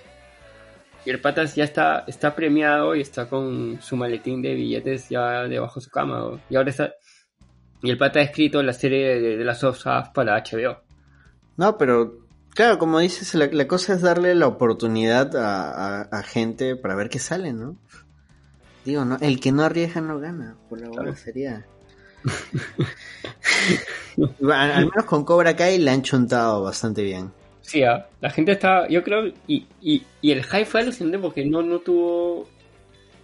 y 1.05 1.11
el 1.11 1.21
patas 1.21 1.55
ya 1.55 1.65
está, 1.65 2.05
está 2.09 2.35
premiado 2.35 2.97
y 2.97 3.01
está 3.01 3.29
con 3.29 3.79
su 3.81 3.97
maletín 3.97 4.43
de 4.43 4.55
billetes 4.55 5.09
ya 5.09 5.43
debajo 5.45 5.79
de 5.79 5.85
su 5.85 5.91
cama. 5.91 6.41
Y 6.51 6.57
ahora 6.57 6.71
está. 6.71 6.95
Y 7.83 7.91
el 7.91 7.99
pata 7.99 8.19
ha 8.19 8.23
escrito 8.23 8.63
la 8.63 8.73
serie 8.73 9.21
de, 9.21 9.37
de 9.37 9.45
las 9.45 9.63
Us 9.63 9.85
para 10.13 10.37
HBO. 10.43 10.83
No, 11.57 11.79
pero 11.79 12.19
claro, 12.55 12.79
como 12.79 12.99
dices, 12.99 13.35
la, 13.35 13.47
la 13.47 13.69
cosa 13.69 13.93
es 13.95 14.01
darle 14.03 14.35
la 14.35 14.49
oportunidad 14.49 15.37
a, 15.37 16.01
a- 16.01 16.03
a 16.11 16.23
gente 16.25 16.75
para 16.75 16.97
ver 16.97 17.09
qué 17.09 17.19
sale, 17.21 17.53
¿no? 17.53 17.77
Digo, 18.85 19.05
no, 19.05 19.17
el 19.21 19.39
que 19.41 19.53
no 19.53 19.63
arriesga 19.63 20.01
no 20.01 20.19
gana, 20.19 20.57
por 20.69 20.81
la 20.81 20.89
buena 20.89 21.03
Claro. 21.13 21.17
sería. 21.17 21.67
al, 24.43 24.73
al 24.73 24.87
menos 24.87 25.05
con 25.05 25.25
Cobra 25.25 25.57
Kai 25.57 25.79
le 25.79 25.91
han 25.91 26.03
chuntado 26.03 26.63
bastante 26.63 27.03
bien. 27.03 27.33
Sí, 27.67 27.83
ah, 27.83 28.07
la 28.21 28.31
gente 28.31 28.53
está. 28.53 28.89
Yo 28.89 29.03
creo. 29.03 29.27
Y, 29.49 29.67
y, 29.81 30.05
y 30.23 30.31
el 30.31 30.45
hype 30.45 30.67
fue 30.67 30.83
alucinante 30.83 31.19
porque 31.19 31.45
no, 31.45 31.63
no 31.63 31.81
tuvo. 31.81 32.49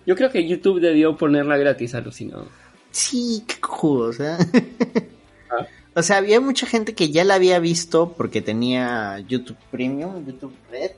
Yo 0.05 0.17
creo 0.17 0.31
que 0.31 0.47
YouTube 0.47 0.81
debió 0.81 1.17
ponerla 1.17 1.57
gratis, 1.57 1.95
alucinado. 1.95 2.49
Sí, 2.91 3.45
qué 3.47 3.61
cojudo, 3.61 4.09
o 4.09 4.13
sea. 4.13 4.39
Ah. 5.55 5.67
O 5.95 6.03
sea, 6.03 6.17
había 6.17 6.41
mucha 6.41 6.67
gente 6.67 6.95
que 6.95 7.11
ya 7.11 7.25
la 7.25 7.35
había 7.35 7.59
visto 7.59 8.15
porque 8.17 8.41
tenía 8.41 9.19
YouTube 9.29 9.59
Premium, 9.71 10.25
YouTube 10.25 10.55
Red. 10.71 10.93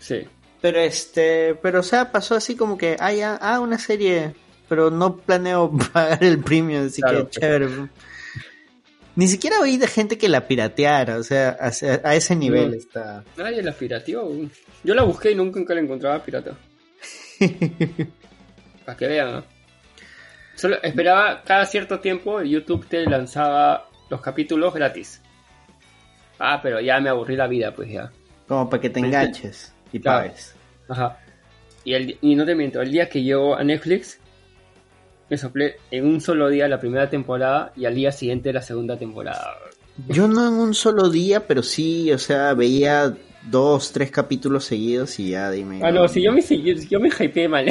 Sí. 0.00 0.22
Pero 0.62 0.80
este, 0.80 1.54
pero 1.56 1.80
o 1.80 1.82
sea, 1.82 2.10
pasó 2.10 2.34
así 2.34 2.56
como 2.56 2.78
que, 2.78 2.96
ah, 2.98 3.12
ya, 3.12 3.34
ah, 3.34 3.60
una 3.60 3.78
serie, 3.78 4.34
pero 4.68 4.90
no 4.90 5.16
planeo 5.16 5.70
pagar 5.92 6.22
el 6.24 6.38
premium, 6.40 6.86
así 6.86 7.02
Claro, 7.02 7.28
que 7.28 7.40
chévere. 7.40 7.68
Ni 9.16 9.28
siquiera 9.28 9.60
oí 9.60 9.76
de 9.76 9.86
gente 9.86 10.18
que 10.18 10.28
la 10.28 10.46
pirateara, 10.48 11.18
o 11.18 11.22
sea, 11.22 11.56
a, 11.60 11.68
a 12.08 12.14
ese 12.16 12.34
nivel 12.34 12.70
No. 12.70 12.76
está. 12.76 13.24
Nadie 13.36 13.62
la 13.62 13.72
pirateó. 13.72 14.28
Yo 14.82 14.94
la 14.94 15.02
busqué 15.04 15.30
y 15.30 15.34
nunca, 15.36 15.60
nunca 15.60 15.74
la 15.74 15.80
encontraba 15.80 16.22
pirata. 16.24 16.56
Para 18.84 18.96
que 18.98 19.06
vean, 19.06 19.32
¿no? 19.32 19.44
Solo 20.56 20.80
esperaba 20.82 21.42
cada 21.44 21.66
cierto 21.66 22.00
tiempo 22.00 22.42
YouTube 22.42 22.86
te 22.86 23.04
lanzaba 23.06 23.88
los 24.10 24.20
capítulos 24.20 24.72
gratis. 24.74 25.20
Ah, 26.38 26.60
pero 26.62 26.80
ya 26.80 27.00
me 27.00 27.08
aburrí 27.08 27.36
la 27.36 27.46
vida, 27.46 27.74
pues 27.74 27.90
ya. 27.90 28.10
Como 28.46 28.68
para 28.68 28.80
que 28.80 28.90
te 28.90 29.00
enganches 29.00 29.72
y 29.92 30.00
Claro. 30.00 30.24
pagues. 30.28 30.54
Ajá. 30.88 31.18
Y, 31.84 31.94
el, 31.94 32.18
y 32.20 32.34
no 32.34 32.44
te 32.44 32.54
miento, 32.54 32.80
el 32.82 32.90
día 32.90 33.08
que 33.08 33.22
llegó 33.22 33.56
a 33.56 33.64
Netflix, 33.64 34.18
me 35.28 35.38
soplé 35.38 35.76
en 35.90 36.06
un 36.06 36.20
solo 36.20 36.48
día 36.48 36.68
la 36.68 36.80
primera 36.80 37.08
temporada 37.08 37.72
y 37.76 37.84
al 37.84 37.94
día 37.94 38.12
siguiente 38.12 38.52
la 38.52 38.62
segunda 38.62 38.98
temporada. 38.98 39.56
Yo 40.08 40.26
no 40.28 40.46
en 40.48 40.54
un 40.54 40.74
solo 40.74 41.08
día, 41.08 41.46
pero 41.46 41.62
sí, 41.62 42.10
o 42.12 42.18
sea, 42.18 42.54
veía 42.54 43.14
dos, 43.50 43.92
tres 43.92 44.10
capítulos 44.10 44.64
seguidos 44.64 45.18
y 45.20 45.30
ya 45.30 45.50
dime. 45.50 45.80
Ah, 45.82 45.90
no, 45.90 46.08
si 46.08 46.22
yo 46.22 46.32
me, 46.32 46.42
si 46.42 46.62
yo, 46.62 46.74
yo 46.74 47.00
me 47.00 47.08
hypeé 47.08 47.48
mal. 47.48 47.68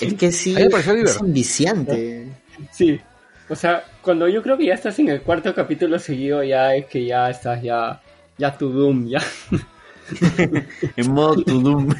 Es 0.00 0.14
que 0.14 0.32
sí, 0.32 0.54
es 0.56 1.20
viciante. 1.22 2.28
sí. 2.70 3.00
O 3.48 3.56
sea, 3.56 3.82
cuando 4.00 4.28
yo 4.28 4.42
creo 4.44 4.56
que 4.56 4.66
ya 4.66 4.74
estás 4.74 4.96
en 5.00 5.08
el 5.08 5.22
cuarto 5.22 5.52
capítulo 5.52 5.98
seguido, 5.98 6.44
ya 6.44 6.76
es 6.76 6.86
que 6.86 7.04
ya 7.04 7.28
estás 7.28 7.60
ya, 7.60 8.00
ya 8.38 8.56
tu 8.56 8.70
doom, 8.70 9.08
ya. 9.08 9.20
En 10.96 11.12
modo 11.12 11.42
to 11.42 11.60
doom. 11.60 11.88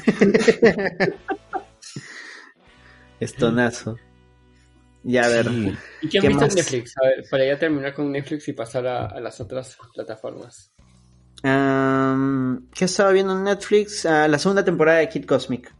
Estonazo. 3.21 3.97
Ya, 5.03 5.23
a 5.25 5.29
ver. 5.29 5.47
Sí. 5.47 5.77
¿Y 6.01 6.09
qué 6.09 6.17
has 6.17 6.21
¿Qué 6.21 6.27
visto 6.27 6.43
más? 6.43 6.49
en 6.51 6.55
Netflix? 6.57 6.93
A 6.97 7.07
ver, 7.07 7.25
para 7.29 7.45
ya 7.45 7.57
terminar 7.57 7.93
con 7.93 8.11
Netflix 8.11 8.47
y 8.49 8.53
pasar 8.53 8.85
a, 8.87 9.05
a 9.07 9.19
las 9.19 9.39
otras 9.39 9.77
plataformas. 9.95 10.71
¿Qué 11.41 12.85
estaba 12.85 13.11
viendo 13.11 13.33
en 13.35 13.43
Netflix? 13.45 14.05
Ah, 14.05 14.27
la 14.27 14.37
segunda 14.37 14.63
temporada 14.63 14.99
de 14.99 15.09
Kid 15.09 15.25
Cosmic. 15.25 15.73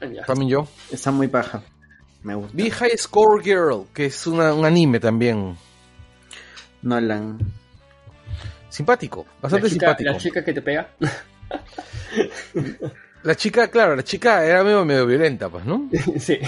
Ah, 0.00 0.06
ya. 0.06 0.24
También 0.24 0.50
yo. 0.50 0.68
Está 0.90 1.10
muy 1.12 1.28
paja. 1.28 1.62
Me 2.22 2.34
gusta. 2.34 2.52
Vi 2.56 2.68
High 2.70 2.98
Score 2.98 3.42
Girl, 3.42 3.86
que 3.94 4.06
es 4.06 4.26
una- 4.26 4.52
un 4.54 4.64
anime 4.64 4.98
también. 4.98 5.56
Nolan. 6.82 7.38
Simpático, 8.68 9.24
La 9.26 9.32
bastante 9.42 9.68
chica, 9.68 9.86
simpático. 9.86 10.10
la 10.12 10.18
chica 10.18 10.44
que 10.44 10.52
te 10.52 10.62
pega. 10.62 10.90
La 13.22 13.34
chica, 13.34 13.68
claro, 13.68 13.96
la 13.96 14.02
chica 14.02 14.44
era 14.44 14.64
medio, 14.64 14.84
medio 14.84 15.06
violenta, 15.06 15.48
pues, 15.48 15.64
¿no? 15.64 15.88
sí. 16.18 16.38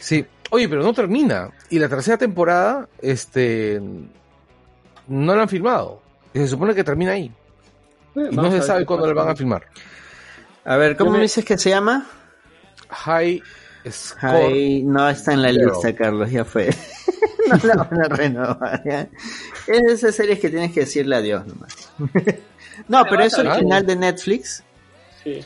Sí. 0.00 0.24
Oye, 0.50 0.68
pero 0.68 0.82
no 0.82 0.92
termina. 0.94 1.50
Y 1.70 1.78
la 1.78 1.88
tercera 1.88 2.16
temporada, 2.16 2.88
este, 3.02 3.80
no 5.08 5.34
la 5.34 5.42
han 5.42 5.48
filmado. 5.48 6.00
Y 6.32 6.38
se 6.38 6.48
supone 6.48 6.74
que 6.74 6.84
termina 6.84 7.12
ahí. 7.12 7.32
Y 8.14 8.34
no 8.34 8.50
se 8.50 8.62
sabe 8.62 8.86
cuándo 8.86 9.06
la 9.12 9.14
van 9.22 9.28
a 9.30 9.36
filmar. 9.36 9.66
A 10.64 10.76
ver, 10.76 10.96
¿cómo 10.96 11.08
Yo 11.08 11.12
me- 11.12 11.18
me 11.18 11.22
dices 11.24 11.44
que 11.44 11.58
se 11.58 11.70
llama? 11.70 12.06
High 12.88 13.42
Score. 13.90 14.30
Ay, 14.46 14.82
no 14.82 15.08
está 15.08 15.32
en 15.32 15.42
la 15.42 15.52
lista, 15.52 15.94
Carlos, 15.94 16.30
ya 16.30 16.44
fue. 16.44 16.70
no 17.48 17.56
la 17.62 17.82
van 17.84 18.00
a 18.04 18.08
renovar, 18.08 18.82
¿ya? 18.84 19.08
Es 19.66 19.82
de 19.82 19.92
esas 19.92 20.14
series 20.14 20.40
que 20.40 20.48
tienes 20.50 20.72
que 20.72 20.80
decirle 20.80 21.16
adiós 21.16 21.46
nomás. 21.46 21.72
no, 22.88 23.04
pero 23.04 23.22
es 23.22 23.38
original 23.38 23.84
de 23.86 23.96
Netflix. 23.96 24.62
Sí. 25.26 25.40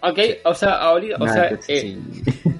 Ok, 0.00 0.18
o 0.44 0.54
sea, 0.54 0.70
ahorita, 0.78 1.16
o 1.20 1.28
sea, 1.28 1.58
eh, 1.68 1.98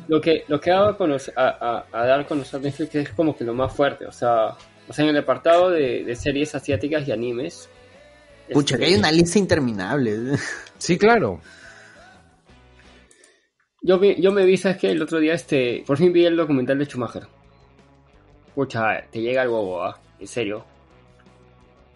lo 0.09 0.21
que 0.21 0.45
lo 0.49 0.61
que 0.61 0.71
ha 0.71 0.75
dado 0.75 0.89
a, 0.89 0.99
conocer- 0.99 1.33
a, 1.37 1.49
a- 1.49 1.87
a 2.03 2.05
dar 2.07 2.21
a 2.21 2.27
conocer 2.27 2.61
Netflix 2.61 2.95
es 2.97 3.11
como 3.11 3.35
que 3.37 3.45
lo 3.45 3.55
más 3.55 3.73
fuerte, 3.73 4.07
o 4.07 4.13
sea, 4.13 4.57
o 4.89 4.93
sea, 4.93 5.05
en 5.05 5.11
el 5.13 5.19
apartado 5.19 5.71
de, 5.71 6.03
de 6.05 6.15
series 6.17 6.55
asiáticas 6.55 7.07
y 7.09 7.13
animes. 7.13 7.71
Pucha, 8.53 8.77
que 8.77 8.85
este, 8.85 8.95
hay 8.95 8.99
una 9.01 9.13
lista 9.13 9.39
interminable. 9.39 10.37
Sí, 10.79 10.99
claro. 10.99 11.41
yo, 13.83 13.99
vi, 13.99 14.21
yo 14.21 14.33
me 14.33 14.45
vi, 14.45 14.57
¿sabes 14.57 14.79
qué? 14.79 14.91
El 14.91 15.03
otro 15.03 15.19
día, 15.21 15.35
este, 15.35 15.85
por 15.87 15.97
fin 15.97 16.13
vi 16.13 16.25
el 16.27 16.37
documental 16.37 16.79
de 16.79 16.85
Schumacher. 16.87 17.27
Pucha, 18.55 19.03
te 19.11 19.21
llega 19.21 19.43
el 19.43 19.49
bobo, 19.49 19.85
¿ah? 19.85 19.99
En 20.19 20.27
serio. 20.27 20.65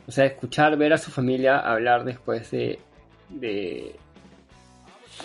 O 0.06 0.12
sea, 0.12 0.24
escuchar, 0.26 0.76
ver 0.76 0.92
a 0.92 0.98
su 0.98 1.10
familia 1.10 1.58
hablar 1.58 2.04
después 2.04 2.50
de... 2.50 2.78
de 3.28 3.96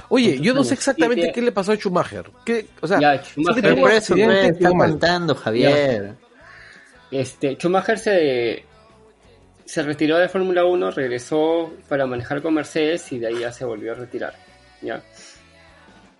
Oye, 0.09 0.39
yo 0.39 0.53
no 0.53 0.63
sé 0.63 0.73
exactamente 0.73 1.31
qué 1.33 1.41
le 1.41 1.51
pasó 1.51 1.71
a 1.71 1.75
Schumacher. 1.75 2.29
¿Qué, 2.45 2.67
o 2.81 2.87
sea, 2.87 2.99
ya, 2.99 3.23
Schumacher 3.23 3.65
eso, 3.89 4.15
está 4.15 4.69
contando, 4.69 5.35
Javier. 5.35 6.15
Este, 7.11 7.55
Schumacher 7.55 7.97
se, 7.97 8.65
se 9.65 9.83
retiró 9.83 10.17
de 10.17 10.29
Fórmula 10.29 10.65
1, 10.65 10.91
regresó 10.91 11.73
para 11.87 12.05
manejar 12.05 12.41
con 12.41 12.53
Mercedes 12.53 13.11
y 13.11 13.19
de 13.19 13.27
ahí 13.27 13.39
ya 13.39 13.51
se 13.51 13.65
volvió 13.65 13.93
a 13.93 13.95
retirar. 13.95 14.33
¿ya? 14.81 15.01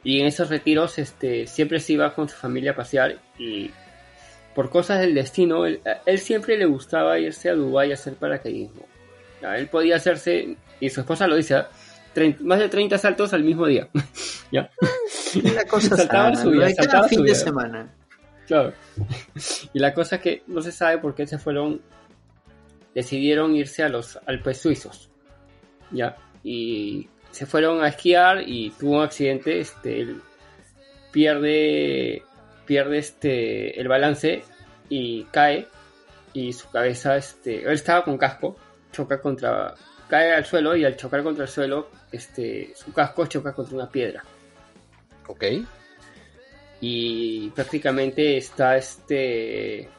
Y 0.04 0.22
en 0.22 0.28
esos 0.28 0.50
retiros 0.50 0.98
este, 1.00 1.48
siempre 1.48 1.80
se 1.80 1.94
iba 1.94 2.14
con 2.14 2.30
su 2.30 2.36
familia 2.36 2.72
a 2.72 2.76
pasear 2.76 3.18
y 3.38 3.72
por 4.56 4.70
cosas 4.70 5.02
del 5.02 5.14
destino, 5.14 5.66
él, 5.66 5.82
él 6.06 6.18
siempre 6.18 6.58
le 6.58 6.66
gustaba 6.66 7.20
irse 7.20 7.50
a 7.50 7.54
Dubái 7.54 7.92
a 7.92 7.94
hacer 7.94 8.16
paracaidismo. 8.16 8.88
Él 9.42 9.68
podía 9.68 9.98
hacerse, 9.98 10.58
y 10.80 10.90
su 10.90 11.02
esposa 11.02 11.28
lo 11.28 11.36
dice, 11.36 11.58
¿eh? 11.58 11.64
más 12.42 12.60
de 12.60 12.70
30 12.70 12.98
saltos 12.98 13.34
al 13.34 13.44
mismo 13.44 13.66
día. 13.68 13.90
¿Ya? 14.52 14.70
La 15.54 15.66
cosa 15.70 15.96
saltaba 15.96 16.36
sana, 16.36 16.42
subida, 16.42 16.70
saltaba 16.74 17.08
fin 17.08 17.20
subida. 17.20 17.34
de 17.34 17.40
semana. 17.40 17.94
Claro. 18.48 18.74
Y 19.74 19.80
la 19.80 19.94
cosa 19.94 20.16
es 20.16 20.22
que 20.22 20.44
no 20.48 20.62
se 20.62 20.72
sabe 20.72 20.98
por 20.98 21.14
qué 21.14 21.28
se 21.28 21.38
fueron, 21.38 21.82
decidieron 22.96 23.56
irse 23.56 23.84
a 23.84 23.90
los 23.90 24.20
Alpes 24.26 24.60
suizos. 24.60 25.10
¿Ya? 25.92 26.18
Y 26.44 27.08
se 27.32 27.46
fueron 27.46 27.84
a 27.84 27.90
esquiar 27.90 28.42
y 28.48 28.72
tuvo 28.72 28.98
un 28.98 29.04
accidente, 29.04 29.60
este, 29.60 30.02
él 30.02 30.22
pierde, 31.12 32.24
pierde 32.66 32.98
este, 32.98 33.80
el 33.80 33.88
balance 33.88 34.44
y 34.90 35.24
cae 35.26 35.68
y 36.34 36.54
su 36.54 36.70
cabeza, 36.70 37.18
este, 37.18 37.64
él 37.64 37.74
estaba 37.74 38.04
con 38.04 38.18
casco, 38.18 38.56
choca 38.92 39.22
contra, 39.22 39.76
cae 40.08 40.34
al 40.34 40.46
suelo 40.46 40.76
y 40.76 40.86
al 40.86 40.96
chocar 40.96 41.24
contra 41.24 41.46
el 41.46 41.50
suelo. 41.50 41.90
Este. 42.12 42.74
su 42.76 42.94
casco 42.94 43.26
choca 43.28 43.54
contra 43.54 43.76
una 43.76 43.90
piedra 43.90 44.24
Ok. 45.28 45.44
y 46.82 47.50
prácticamente 47.50 48.38
está 48.38 48.78
este... 48.78 49.90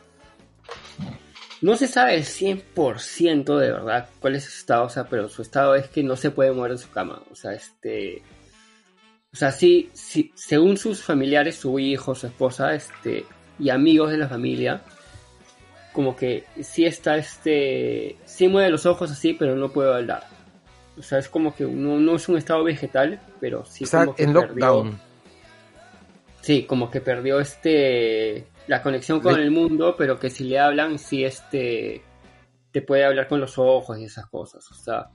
No 1.60 1.76
se 1.76 1.88
sabe 1.88 2.14
el 2.14 2.24
100% 2.24 3.58
de 3.58 3.72
verdad 3.72 4.08
cuál 4.20 4.36
es 4.36 4.44
su 4.44 4.50
estado, 4.50 4.84
o 4.84 4.88
sea, 4.88 5.04
pero 5.08 5.28
su 5.28 5.42
estado 5.42 5.74
es 5.74 5.88
que 5.88 6.04
no 6.04 6.14
se 6.14 6.30
puede 6.30 6.52
mover 6.52 6.72
de 6.72 6.78
su 6.78 6.90
cama, 6.90 7.22
o 7.30 7.34
sea, 7.34 7.52
este... 7.52 8.22
O 9.32 9.36
sea, 9.36 9.50
sí, 9.52 9.90
sí, 9.92 10.32
según 10.34 10.76
sus 10.78 11.02
familiares, 11.02 11.56
su 11.56 11.78
hijo, 11.78 12.14
su 12.14 12.28
esposa, 12.28 12.74
este, 12.74 13.26
y 13.58 13.70
amigos 13.70 14.10
de 14.10 14.18
la 14.18 14.28
familia, 14.28 14.82
como 15.92 16.14
que 16.16 16.44
sí 16.62 16.84
está, 16.84 17.16
este, 17.16 18.16
sí 18.24 18.48
mueve 18.48 18.70
los 18.70 18.86
ojos 18.86 19.10
así, 19.10 19.32
pero 19.34 19.56
no 19.56 19.70
puede 19.70 19.92
hablar. 19.94 20.24
O 20.98 21.02
sea, 21.02 21.18
es 21.18 21.28
como 21.28 21.54
que 21.54 21.64
no, 21.64 21.98
no 21.98 22.16
es 22.16 22.28
un 22.28 22.36
estado 22.38 22.64
vegetal, 22.64 23.20
pero 23.40 23.64
sí 23.64 23.84
Está 23.84 24.00
como 24.04 24.16
que 24.16 24.22
en 24.24 24.32
perdió- 24.32 24.46
lockdown. 24.46 25.00
Sí, 26.40 26.64
como 26.64 26.90
que 26.90 27.00
perdió 27.00 27.40
este 27.40 28.46
la 28.68 28.82
conexión 28.82 29.20
con 29.20 29.34
Le- 29.36 29.42
el 29.42 29.50
mundo, 29.50 29.94
pero 29.96 30.18
que 30.18 30.30
si 30.30 30.44
le 30.44 30.58
hablan, 30.58 30.98
sí 30.98 31.24
este 31.24 32.02
te 32.70 32.82
puede 32.82 33.04
hablar 33.04 33.28
con 33.28 33.40
los 33.40 33.58
ojos 33.58 33.98
y 33.98 34.04
esas 34.04 34.26
cosas, 34.26 34.64
o 34.70 34.74
sea. 34.74 35.06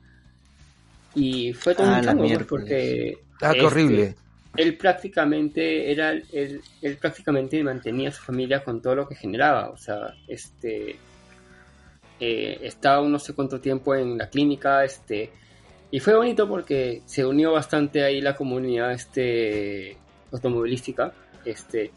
Y 1.15 1.53
fue 1.53 1.75
todo 1.75 1.87
Ah, 1.87 2.01
un 2.11 2.21
miércoles. 2.21 2.47
porque 2.49 3.17
Ah, 3.41 3.51
qué 3.51 3.57
este, 3.59 3.65
horrible. 3.65 4.15
Él 4.55 4.77
prácticamente 4.77 5.91
era 5.91 6.11
él, 6.11 6.61
él 6.81 6.97
prácticamente 6.97 7.63
mantenía 7.63 8.09
a 8.09 8.11
su 8.11 8.21
familia 8.21 8.63
con 8.63 8.81
todo 8.81 8.95
lo 8.95 9.07
que 9.07 9.15
generaba, 9.15 9.69
o 9.69 9.77
sea, 9.77 10.13
este 10.27 10.97
eh, 12.19 12.59
estaba 12.61 13.07
no 13.07 13.19
sé 13.19 13.33
cuánto 13.33 13.59
tiempo 13.59 13.95
en 13.95 14.17
la 14.17 14.29
clínica, 14.29 14.83
este 14.83 15.31
y 15.91 15.99
fue 15.99 16.15
bonito 16.15 16.47
porque 16.47 17.01
se 17.05 17.25
unió 17.25 17.51
bastante 17.51 18.03
ahí 18.03 18.21
la 18.21 18.35
comunidad 18.35 18.91
este 18.91 19.97
automovilística, 20.31 21.13
este 21.45 21.91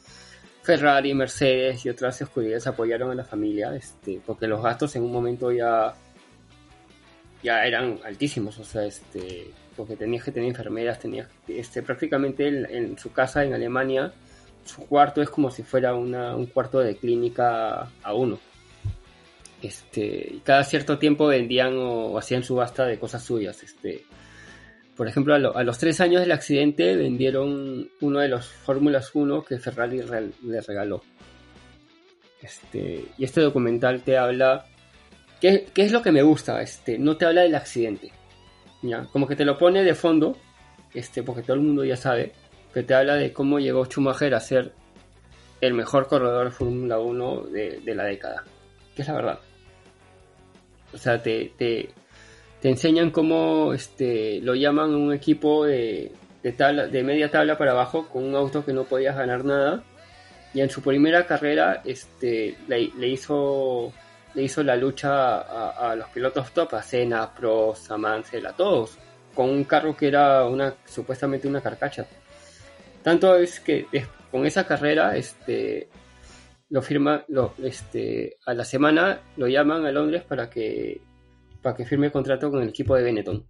Ferrari, 0.63 1.15
Mercedes 1.15 1.87
y 1.87 1.91
otras 1.91 2.21
escuderías 2.21 2.67
apoyaron 2.67 3.11
a 3.11 3.15
la 3.15 3.25
familia, 3.25 3.75
este, 3.77 4.21
porque 4.27 4.49
los 4.49 4.63
gastos 4.63 4.97
en 4.97 5.05
un 5.05 5.13
momento 5.13 5.53
ya 5.53 5.95
ya 7.43 7.65
eran 7.65 8.01
altísimos, 8.05 8.59
o 8.59 8.65
sea, 8.65 8.85
este, 8.85 9.47
porque 9.77 9.97
tenías 9.97 10.25
que 10.25 10.33
tener 10.33 10.49
enfermeras, 10.49 10.99
tenías, 10.99 11.29
este, 11.49 11.83
prácticamente 11.83 12.47
en, 12.49 12.97
su 12.99 13.13
casa 13.13 13.45
en 13.45 13.53
Alemania, 13.55 14.13
su 14.65 14.87
cuarto 14.87 15.23
es 15.23 15.31
como 15.31 15.51
si 15.51 15.63
fuera 15.63 15.95
un 15.95 16.47
cuarto 16.47 16.81
de 16.81 16.97
clínica 16.97 17.89
a 18.03 18.15
uno. 18.15 18.39
Este, 19.63 20.41
cada 20.45 20.65
cierto 20.65 20.99
tiempo 20.99 21.27
vendían 21.27 21.75
o, 21.79 22.19
hacían 22.19 22.43
subasta 22.45 22.85
de 22.87 22.99
cosas 22.99 23.23
suyas, 23.25 23.63
este, 23.63 24.05
por 24.97 25.09
ejemplo, 25.09 25.35
a, 25.35 25.39
lo- 25.39 25.57
a 25.57 25.63
los 25.65 25.79
tres 25.79 26.01
años 26.01 26.21
del 26.21 26.33
accidente 26.33 26.95
vendieron 26.97 27.89
uno 28.01 28.21
de 28.21 28.29
los 28.29 28.47
Fórmulas 28.47 29.11
1 29.15 29.45
que 29.45 29.59
Ferrari 29.59 30.01
re- 30.03 30.31
le 30.43 30.61
regaló. 30.61 31.03
Este, 32.43 33.05
y 33.19 33.25
este 33.25 33.41
documental 33.41 34.03
te 34.03 34.17
habla. 34.19 34.67
¿qué, 35.41 35.67
qué 35.75 35.83
es 35.83 35.93
lo 35.93 36.03
que 36.03 36.13
me 36.13 36.23
gusta? 36.23 36.61
Este, 36.63 36.99
no 36.99 37.17
te 37.17 37.25
habla 37.27 37.43
del 37.43 37.55
accidente. 37.55 38.13
¿Ya? 38.83 39.05
Como 39.13 39.27
que 39.27 39.37
te 39.37 39.45
lo 39.45 39.59
pone 39.59 39.83
de 39.85 39.95
fondo, 39.95 40.37
este, 40.95 41.23
porque 41.23 41.43
todo 41.43 41.55
el 41.55 41.63
mundo 41.63 41.85
ya 41.85 41.97
sabe, 41.97 42.33
que 42.73 42.83
te 42.83 42.95
habla 42.95 43.15
de 43.15 43.33
cómo 43.33 43.59
llegó 43.59 43.85
Schumacher 43.85 44.35
a 44.35 44.41
ser 44.41 44.73
el 45.61 45.75
mejor 45.75 46.09
corredor 46.09 46.47
de 46.47 46.51
Fórmula 46.51 46.99
1 46.99 47.43
de, 47.45 47.81
de 47.81 47.95
la 47.95 48.05
década. 48.05 48.45
Que 48.95 49.03
es 49.03 49.09
la 49.09 49.15
verdad. 49.15 49.39
O 50.93 50.99
sea, 50.99 51.23
te, 51.23 51.53
te, 51.57 51.91
enseñan 52.63 53.11
cómo 53.11 53.73
este, 53.73 54.41
lo 54.41 54.55
llaman 54.55 54.95
un 54.95 55.13
equipo 55.13 55.65
de, 55.65 56.13
de, 56.43 56.53
tabla, 56.53 56.89
de 56.89 57.03
media 57.03 57.31
tabla 57.31 57.57
para 57.57 57.73
abajo 57.73 58.09
con 58.09 58.25
un 58.25 58.35
auto 58.35 58.65
que 58.65 58.73
no 58.73 58.85
podías 58.85 59.17
ganar 59.17 59.45
nada. 59.45 59.85
Y 60.55 60.61
en 60.63 60.71
su 60.71 60.83
primera 60.83 61.27
carrera 61.27 61.83
este, 61.85 62.57
le 62.67 63.09
hizo, 63.09 63.93
le 64.37 64.43
hizo 64.43 64.63
la 64.63 64.77
lucha 64.77 65.41
a, 65.41 65.97
los 65.97 66.11
pilotos 66.11 66.53
top, 66.53 66.75
a 66.75 66.83
Senna, 66.83 67.33
Prost, 67.35 67.91
a 67.91 67.97
Mansell, 67.97 68.47
a 68.47 68.53
todos, 68.53 68.99
con 69.35 69.49
un 69.49 69.65
carro 69.65 69.97
que 69.97 70.09
era 70.09 70.45
una 70.45 70.75
supuestamente 70.85 71.49
una 71.49 71.63
carcacha. 71.63 72.07
Tanto 73.03 73.35
es 73.35 73.61
que 73.61 73.87
con 74.31 74.45
esa 74.45 74.67
carrera 74.67 75.17
este, 75.17 75.89
lo 76.69 76.83
firma, 76.83 77.25
este, 77.63 78.37
a 78.45 78.53
la 78.53 78.65
semana 78.65 79.23
lo 79.39 79.49
llaman 79.49 79.87
a 79.87 79.91
Londres 79.91 80.23
para 80.25 80.51
que, 80.51 81.01
para 81.63 81.75
que 81.75 81.87
firme 81.87 82.13
contrato 82.13 82.51
con 82.51 82.61
el 82.61 82.69
equipo 82.69 82.95
de 82.95 83.05
Benetton. 83.05 83.47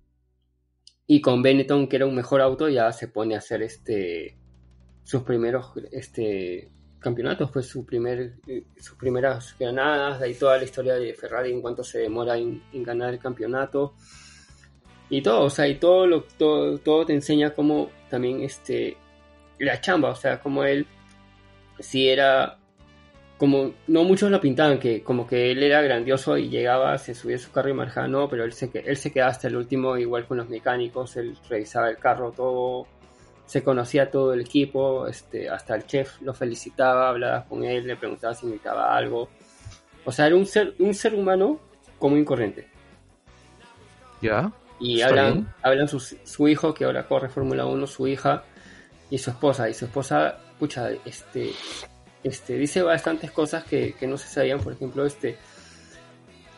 Y 1.09 1.21
con 1.21 1.43
Benetton, 1.43 1.89
que 1.89 1.97
era 1.97 2.07
un 2.07 2.15
mejor 2.15 2.41
auto, 2.41 2.69
ya 2.69 2.93
se 2.93 3.09
pone 3.09 3.35
a 3.35 3.39
hacer 3.39 3.63
este 3.63 4.39
sus 5.03 5.23
primeros 5.23 5.73
este, 5.91 6.71
campeonatos, 7.07 7.53
pues 7.53 7.69
su 7.69 7.87
primer, 7.87 8.33
eh, 8.49 8.65
sus 8.81 8.97
primeras 8.99 9.55
ganadas, 9.61 10.19
de 10.19 10.27
ahí 10.27 10.35
toda 10.35 10.59
la 10.59 10.65
historia 10.65 10.95
de 10.95 11.15
Ferrari 11.15 11.53
en 11.53 11.63
cuanto 11.63 11.85
se 11.85 12.01
demora 12.01 12.37
en, 12.37 12.61
ganar 12.83 13.15
el 13.15 13.21
campeonato. 13.21 13.95
Y 15.09 15.23
todo, 15.23 15.45
o 15.45 15.51
sea, 15.51 15.69
y 15.69 15.77
todo, 15.77 16.25
todo, 16.37 17.07
te 17.07 17.13
enseña 17.13 17.55
cómo 17.55 17.91
también 18.11 18.41
este, 18.41 18.97
la 19.61 19.81
chamba, 19.81 20.11
o 20.11 20.17
sea, 20.17 20.41
como 20.41 20.65
él 20.65 20.85
si 21.79 22.09
era 22.09 22.59
como 23.39 23.75
no 23.87 24.03
muchos 24.03 24.31
lo 24.31 24.41
pintaban 24.41 24.79
que 24.81 25.03
como 25.03 25.27
que 25.27 25.53
él 25.53 25.63
era 25.63 25.83
grandioso 25.83 26.39
y 26.39 26.49
llegaba 26.49 26.97
se 26.97 27.15
subía 27.15 27.37
a 27.37 27.39
su 27.39 27.53
carro 27.53 27.69
y 27.69 27.75
manejaba 27.75 28.09
no 28.09 28.31
pero 28.31 28.45
él 28.45 28.55
se 28.55 28.71
él 28.73 28.97
se 28.97 29.13
quedaba 29.13 29.31
hasta 29.31 29.49
el 29.49 29.57
último 29.57 29.99
igual 29.99 30.27
con 30.27 30.39
los 30.39 30.49
mecánicos 30.49 31.19
él 31.19 31.37
revisaba 31.51 31.91
el 31.91 31.99
carro 31.99 32.33
todo 32.33 32.87
se 33.47 33.63
conocía 33.63 34.11
todo 34.11 34.33
el 34.33 34.41
equipo 34.41 35.07
este 35.07 35.49
hasta 35.49 35.75
el 35.75 35.87
chef 35.87 36.21
lo 36.21 36.35
felicitaba 36.35 37.09
hablaba 37.09 37.45
con 37.45 37.65
él 37.65 37.87
le 37.87 37.97
preguntaba 37.97 38.35
si 38.35 38.47
necesitaba 38.47 38.97
algo 38.97 39.29
o 40.05 40.13
sea 40.13 40.27
era 40.27 40.37
un 40.37 40.47
ser 40.47 40.75
un 40.79 40.95
ser 40.95 41.15
humano 41.15 41.61
común 41.99 42.21
y 42.21 42.25
corriente 42.25 42.69
¿Ya? 44.21 44.53
y 44.79 45.01
hablan, 45.03 45.33
bien. 45.33 45.49
hablan 45.63 45.89
su, 45.89 46.01
su 46.01 46.49
hijo 46.49 46.75
que 46.75 46.85
ahora 46.85 47.07
corre 47.07 47.29
Fórmula 47.29 47.67
1, 47.67 47.87
su 47.87 48.07
hija 48.07 48.45
y 49.11 49.19
su 49.19 49.31
esposa. 49.31 49.69
Y 49.69 49.75
su 49.75 49.87
esposa, 49.87 50.37
pucha, 50.59 50.91
este, 51.05 51.53
este, 52.23 52.55
dice 52.55 52.83
bastantes 52.83 53.31
cosas 53.31 53.65
que, 53.65 53.95
que 53.95 54.07
no 54.07 54.19
se 54.19 54.29
sabían. 54.29 54.61
Por 54.61 54.75
ejemplo, 54.75 55.07
este, 55.07 55.37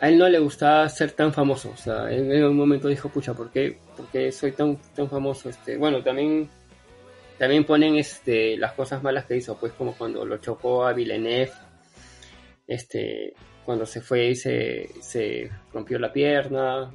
a 0.00 0.08
él 0.08 0.18
no 0.18 0.28
le 0.28 0.38
gustaba 0.38 0.88
ser 0.88 1.12
tan 1.12 1.32
famoso. 1.32 1.70
O 1.70 1.76
sea, 1.76 2.10
él 2.10 2.30
en 2.32 2.44
un 2.44 2.56
momento 2.56 2.88
dijo, 2.88 3.08
pucha, 3.08 3.34
¿por 3.34 3.50
qué, 3.50 3.78
por 3.96 4.06
qué 4.06 4.32
soy 4.32 4.52
tan, 4.52 4.76
tan 4.94 5.08
famoso? 5.08 5.48
Este, 5.48 5.76
bueno, 5.76 6.02
también, 6.02 6.48
también 7.38 7.64
ponen 7.64 7.96
este, 7.96 8.56
las 8.56 8.72
cosas 8.72 9.02
malas 9.02 9.24
que 9.24 9.36
hizo, 9.36 9.58
pues 9.58 9.72
como 9.72 9.94
cuando 9.94 10.24
lo 10.24 10.38
chocó 10.38 10.84
a 10.84 10.92
Villeneuve, 10.92 11.52
este, 12.66 13.32
cuando 13.64 13.86
se 13.86 14.00
fue 14.00 14.26
y 14.28 14.34
se, 14.34 14.90
se 15.00 15.48
rompió 15.72 15.98
la 15.98 16.12
pierna, 16.12 16.92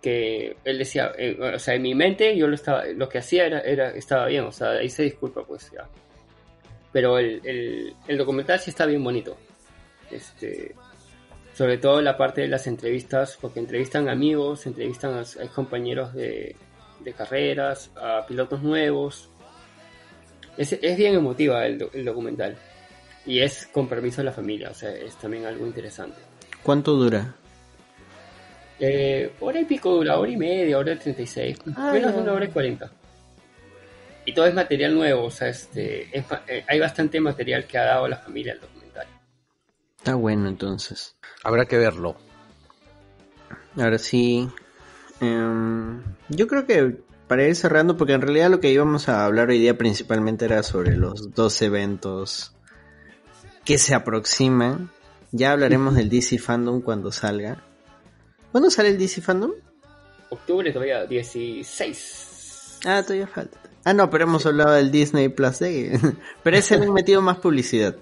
que 0.00 0.56
él 0.64 0.78
decía, 0.78 1.12
eh, 1.16 1.38
o 1.38 1.58
sea, 1.58 1.74
en 1.74 1.82
mi 1.82 1.94
mente 1.94 2.36
yo 2.36 2.48
lo 2.48 2.54
estaba, 2.54 2.86
lo 2.86 3.08
que 3.08 3.18
hacía 3.18 3.46
era, 3.46 3.60
era 3.60 3.90
estaba 3.90 4.26
bien, 4.26 4.44
o 4.44 4.52
sea, 4.52 4.70
ahí 4.70 4.88
se 4.88 5.04
disculpa, 5.04 5.44
pues 5.44 5.70
ya. 5.70 5.88
Pero 6.90 7.18
el, 7.18 7.94
el, 8.06 8.18
documental 8.18 8.58
sí 8.58 8.70
está 8.70 8.84
bien 8.84 9.02
bonito. 9.02 9.36
Este, 10.10 10.74
sobre 11.54 11.78
todo 11.78 12.02
la 12.02 12.16
parte 12.16 12.42
de 12.42 12.48
las 12.48 12.66
entrevistas, 12.66 13.38
porque 13.40 13.60
entrevistan 13.60 14.08
amigos, 14.08 14.66
entrevistan 14.66 15.14
a, 15.14 15.20
a 15.20 15.48
compañeros 15.48 16.12
de, 16.14 16.56
de, 17.02 17.12
carreras, 17.12 17.90
a 17.96 18.24
pilotos 18.26 18.62
nuevos. 18.62 19.28
Es, 20.56 20.72
es 20.72 20.96
bien 20.96 21.14
emotiva 21.14 21.66
el, 21.66 21.88
el, 21.92 22.04
documental. 22.04 22.56
Y 23.24 23.40
es 23.40 23.66
con 23.66 23.88
permiso 23.88 24.18
de 24.18 24.24
la 24.24 24.32
familia, 24.32 24.70
o 24.70 24.74
sea, 24.74 24.90
es 24.90 25.16
también 25.16 25.46
algo 25.46 25.66
interesante. 25.66 26.16
¿Cuánto 26.62 26.92
dura? 26.94 27.34
Eh, 28.84 29.32
hora 29.38 29.60
y 29.60 29.64
pico 29.64 29.94
dura, 29.94 30.18
hora 30.18 30.30
y 30.30 30.36
media, 30.36 30.76
hora 30.76 30.92
y 30.92 30.96
36, 30.96 31.58
ah, 31.76 31.90
menos 31.92 32.14
de 32.14 32.20
una 32.20 32.32
hora 32.32 32.44
y 32.46 32.48
40. 32.48 32.90
Y 34.24 34.34
todo 34.34 34.46
es 34.46 34.54
material 34.54 34.94
nuevo, 34.94 35.24
o 35.24 35.30
sea, 35.30 35.48
este, 35.48 36.16
es, 36.16 36.24
eh, 36.48 36.64
hay 36.66 36.80
bastante 36.80 37.20
material 37.20 37.64
que 37.64 37.78
ha 37.78 37.84
dado 37.84 38.08
la 38.08 38.16
familia 38.16 38.54
al 38.54 38.60
documental. 38.60 39.06
Está 39.96 40.14
bueno 40.16 40.48
entonces. 40.48 41.16
Habrá 41.44 41.66
que 41.66 41.78
verlo. 41.78 42.16
Ahora 43.76 43.98
sí. 43.98 44.48
Um, 45.22 46.02
yo 46.28 46.48
creo 46.48 46.66
que 46.66 46.96
para 47.28 47.46
ir 47.46 47.54
cerrando, 47.54 47.96
porque 47.96 48.12
en 48.12 48.20
realidad 48.20 48.50
lo 48.50 48.60
que 48.60 48.72
íbamos 48.72 49.08
a 49.08 49.24
hablar 49.24 49.48
hoy 49.48 49.58
día 49.58 49.78
principalmente 49.78 50.44
era 50.44 50.62
sobre 50.62 50.96
los 50.96 51.32
dos 51.34 51.62
eventos 51.62 52.54
que 53.64 53.78
se 53.78 53.94
aproximan. 53.94 54.90
Ya 55.30 55.52
hablaremos 55.52 55.94
del 55.94 56.10
DC 56.10 56.38
Fandom 56.38 56.82
cuando 56.82 57.12
salga. 57.12 57.62
¿Cuándo 58.50 58.70
sale 58.70 58.90
el 58.90 58.98
DC 58.98 59.22
Fandom? 59.22 59.52
Octubre 60.28 60.72
todavía, 60.72 61.06
16. 61.06 62.80
Ah, 62.84 63.02
todavía 63.02 63.28
falta. 63.28 63.58
Ah, 63.84 63.94
no, 63.94 64.10
pero 64.10 64.24
hemos 64.24 64.44
hablado 64.44 64.72
del 64.72 64.90
Disney 64.90 65.28
Plus 65.28 65.60
Day. 65.60 65.92
pero 66.42 66.56
ese 66.56 66.78
le 66.78 66.86
han 66.86 66.92
metido 66.92 67.22
más 67.22 67.38
publicidad. 67.38 67.96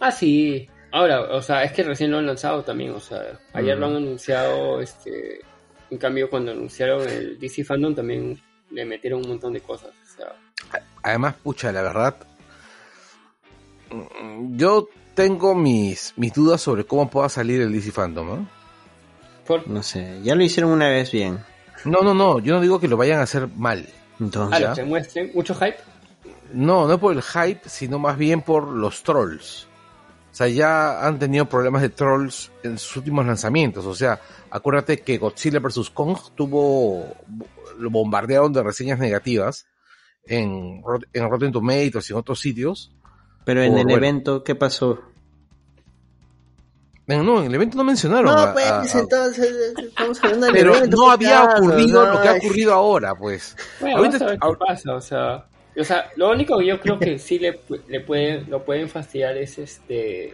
Ah, 0.00 0.10
sí. 0.10 0.68
Ahora, 0.92 1.20
o 1.36 1.42
sea, 1.42 1.62
es 1.62 1.72
que 1.72 1.82
recién 1.82 2.10
lo 2.10 2.18
han 2.18 2.26
lanzado 2.26 2.62
también. 2.62 2.90
O 2.92 3.00
sea, 3.00 3.38
ayer 3.52 3.76
mm. 3.76 3.80
lo 3.80 3.86
han 3.86 3.96
anunciado. 3.96 4.80
este 4.80 5.40
En 5.90 5.98
cambio, 5.98 6.28
cuando 6.28 6.52
anunciaron 6.52 7.08
el 7.08 7.38
DC 7.38 7.64
Fandom 7.64 7.94
también 7.94 8.40
le 8.70 8.84
metieron 8.84 9.20
un 9.22 9.28
montón 9.28 9.52
de 9.52 9.60
cosas. 9.60 9.90
O 9.90 10.16
sea. 10.16 10.80
Además, 11.02 11.34
pucha, 11.42 11.70
la 11.72 11.82
verdad. 11.82 12.16
Yo 14.50 14.88
tengo 15.14 15.54
mis, 15.54 16.12
mis 16.16 16.32
dudas 16.32 16.60
sobre 16.60 16.84
cómo 16.84 17.08
pueda 17.08 17.28
salir 17.28 17.60
el 17.60 17.72
DC 17.72 17.92
Fandom, 17.92 18.26
¿no? 18.26 18.56
No 19.66 19.82
sé, 19.82 20.20
ya 20.22 20.34
lo 20.34 20.42
hicieron 20.42 20.72
una 20.72 20.88
vez 20.88 21.12
bien. 21.12 21.38
No, 21.84 22.00
no, 22.00 22.14
no, 22.14 22.40
yo 22.40 22.54
no 22.54 22.60
digo 22.60 22.80
que 22.80 22.88
lo 22.88 22.96
vayan 22.96 23.20
a 23.20 23.22
hacer 23.22 23.48
mal. 23.48 23.86
Entonces, 24.18 24.74
¿se 24.74 24.82
muestren 24.82 25.30
mucho 25.34 25.54
hype? 25.54 25.76
No, 26.52 26.88
no 26.88 26.98
por 26.98 27.14
el 27.14 27.22
hype, 27.22 27.68
sino 27.68 27.98
más 27.98 28.18
bien 28.18 28.42
por 28.42 28.66
los 28.68 29.02
trolls. 29.02 29.65
O 30.36 30.38
sea, 30.38 30.48
ya 30.48 31.06
han 31.06 31.18
tenido 31.18 31.46
problemas 31.46 31.80
de 31.80 31.88
trolls 31.88 32.52
en 32.62 32.76
sus 32.76 32.98
últimos 32.98 33.24
lanzamientos. 33.24 33.86
O 33.86 33.94
sea, 33.94 34.20
acuérdate 34.50 34.98
que 35.00 35.16
Godzilla 35.16 35.60
vs. 35.60 35.88
Kong 35.88 36.14
tuvo. 36.34 37.06
lo 37.78 37.88
bombardearon 37.88 38.52
de 38.52 38.62
reseñas 38.62 38.98
negativas 38.98 39.66
en, 40.26 40.82
en 41.14 41.30
Rotten 41.30 41.52
Tomatoes 41.52 42.10
y 42.10 42.12
en 42.12 42.18
otros 42.18 42.38
sitios. 42.38 42.92
Pero 43.46 43.62
en 43.62 43.78
el 43.78 43.90
evento, 43.90 44.44
¿qué 44.44 44.54
pasó? 44.54 45.00
No, 47.06 47.40
en 47.40 47.46
el 47.46 47.54
evento 47.54 47.78
no 47.78 47.84
mencionaron. 47.84 48.36
No, 48.36 48.52
pues 48.52 48.94
entonces 48.94 49.72
estamos 49.78 50.22
hablando 50.22 50.46
del 50.48 50.54
Pero 50.54 50.76
evento, 50.76 50.96
no 50.98 51.10
había 51.12 51.44
ocurrido 51.44 52.12
lo 52.12 52.20
que 52.20 52.28
ha 52.28 52.34
ocurrido 52.34 52.74
ahora, 52.74 53.14
pues. 53.14 53.56
Bueno, 53.80 53.96
Ahorita, 53.96 54.18
vamos 54.18 54.38
a 54.42 54.46
ver 54.46 54.58
qué 54.58 54.66
pasa, 54.66 54.94
o 54.94 55.00
sea, 55.00 55.46
o 55.78 55.84
sea, 55.84 56.10
lo 56.16 56.30
único 56.30 56.58
que 56.58 56.66
yo 56.66 56.80
creo 56.80 56.98
que 56.98 57.18
sí 57.18 57.38
le, 57.38 57.58
le 57.88 58.00
pueden, 58.00 58.50
lo 58.50 58.64
pueden 58.64 58.88
fastidiar 58.88 59.36
es 59.36 59.58
este. 59.58 60.32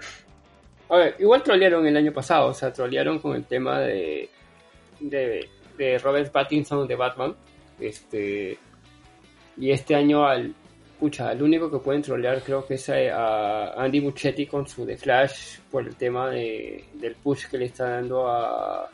A 0.88 0.97
ver, 0.97 1.16
igual 1.18 1.43
trolearon 1.43 1.86
el 1.86 1.97
año 1.97 2.12
pasado, 2.12 2.49
o 2.49 2.55
sea, 2.55 2.72
trolearon 2.72 3.18
con 3.18 3.34
el 3.34 3.45
tema 3.45 3.80
de, 3.80 4.28
de, 5.01 5.49
de 5.76 5.99
Robert 5.99 6.30
Pattinson 6.30 6.86
de 6.86 6.95
Batman. 6.95 7.34
Este. 7.80 8.59
Y 9.57 9.70
este 9.70 9.95
año 9.95 10.26
al, 10.26 10.55
escucha, 11.03 11.32
el 11.32 11.43
único 11.43 11.68
que 11.68 11.78
pueden 11.78 12.01
trolear 12.01 12.40
creo 12.43 12.64
que 12.64 12.74
es 12.74 12.88
a, 12.88 13.72
Andy 13.72 14.01
Muchetti 14.01 14.47
con 14.47 14.68
su 14.68 14.86
The 14.86 14.97
Flash 14.97 15.59
por 15.68 15.84
el 15.84 15.97
tema 15.97 16.30
de, 16.30 16.84
del 16.95 17.16
push 17.16 17.49
que 17.49 17.59
le 17.59 17.64
está 17.64 17.88
dando 17.88 18.28
a, 18.28 18.88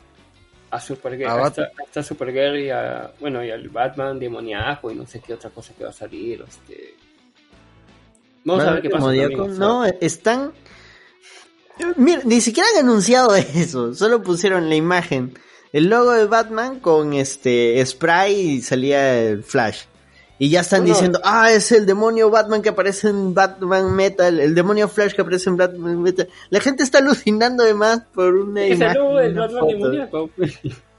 a 0.71 0.79
Supergirl, 0.79 1.29
a 1.29 1.45
hasta, 1.45 2.03
Supergirl 2.03 2.57
y 2.59 2.69
a, 2.69 3.11
bueno, 3.19 3.43
y 3.43 3.51
al 3.51 3.67
Batman 3.69 4.19
demoníaco 4.19 4.91
y 4.91 4.95
no 4.95 5.05
sé 5.05 5.19
qué 5.19 5.33
otra 5.33 5.49
cosa 5.49 5.73
que 5.77 5.83
va 5.83 5.89
a 5.89 5.93
salir, 5.93 6.43
este... 6.47 6.95
Vamos 8.43 8.63
a 8.63 8.71
ver 8.73 8.81
qué 8.81 8.89
pasa. 8.89 9.05
También, 9.05 9.57
no, 9.57 9.85
están... 9.85 10.53
Mira, 11.95 12.21
ni 12.25 12.41
siquiera 12.41 12.67
han 12.75 12.85
anunciado 12.85 13.35
eso, 13.35 13.93
solo 13.93 14.21
pusieron 14.21 14.69
la 14.69 14.75
imagen, 14.75 15.37
el 15.71 15.89
logo 15.89 16.11
de 16.11 16.25
Batman 16.25 16.79
con 16.79 17.13
este 17.13 17.83
spray 17.85 18.33
y 18.33 18.61
salía 18.61 19.19
el 19.21 19.43
Flash. 19.43 19.83
Y 20.41 20.49
ya 20.49 20.61
están 20.61 20.85
diciendo, 20.85 21.19
ah, 21.25 21.51
es 21.51 21.69
el 21.73 21.85
demonio 21.85 22.29
Batman 22.29 22.61
que 22.61 22.69
aparece 22.69 23.09
en 23.09 23.33
Batman 23.33 23.93
Metal, 23.93 24.39
el 24.39 24.55
demonio 24.55 24.87
Flash 24.87 25.13
que 25.13 25.21
aparece 25.21 25.49
en 25.49 25.57
Batman 25.57 26.01
Metal. 26.01 26.29
La 26.49 26.61
gente 26.61 26.81
está 26.81 26.99
alucinando 26.99 27.63
además 27.63 28.03
por 28.13 28.33
una 28.33 28.63
es 28.63 28.79
el 28.79 28.93
logo 28.93 29.17
del 29.17 29.33
Batman 29.33 29.67
demoníaco. 29.67 30.29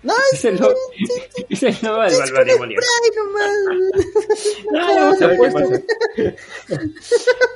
No, 0.03 0.15
es, 0.33 0.45
el 0.45 0.57
logo, 0.59 0.77
es 1.49 1.63
el 1.63 1.75
logo 1.81 2.03
del 2.03 2.19
Batman 2.19 2.47
demoníaco. 2.47 2.85
No, 4.73 5.37
puesto. 5.39 5.59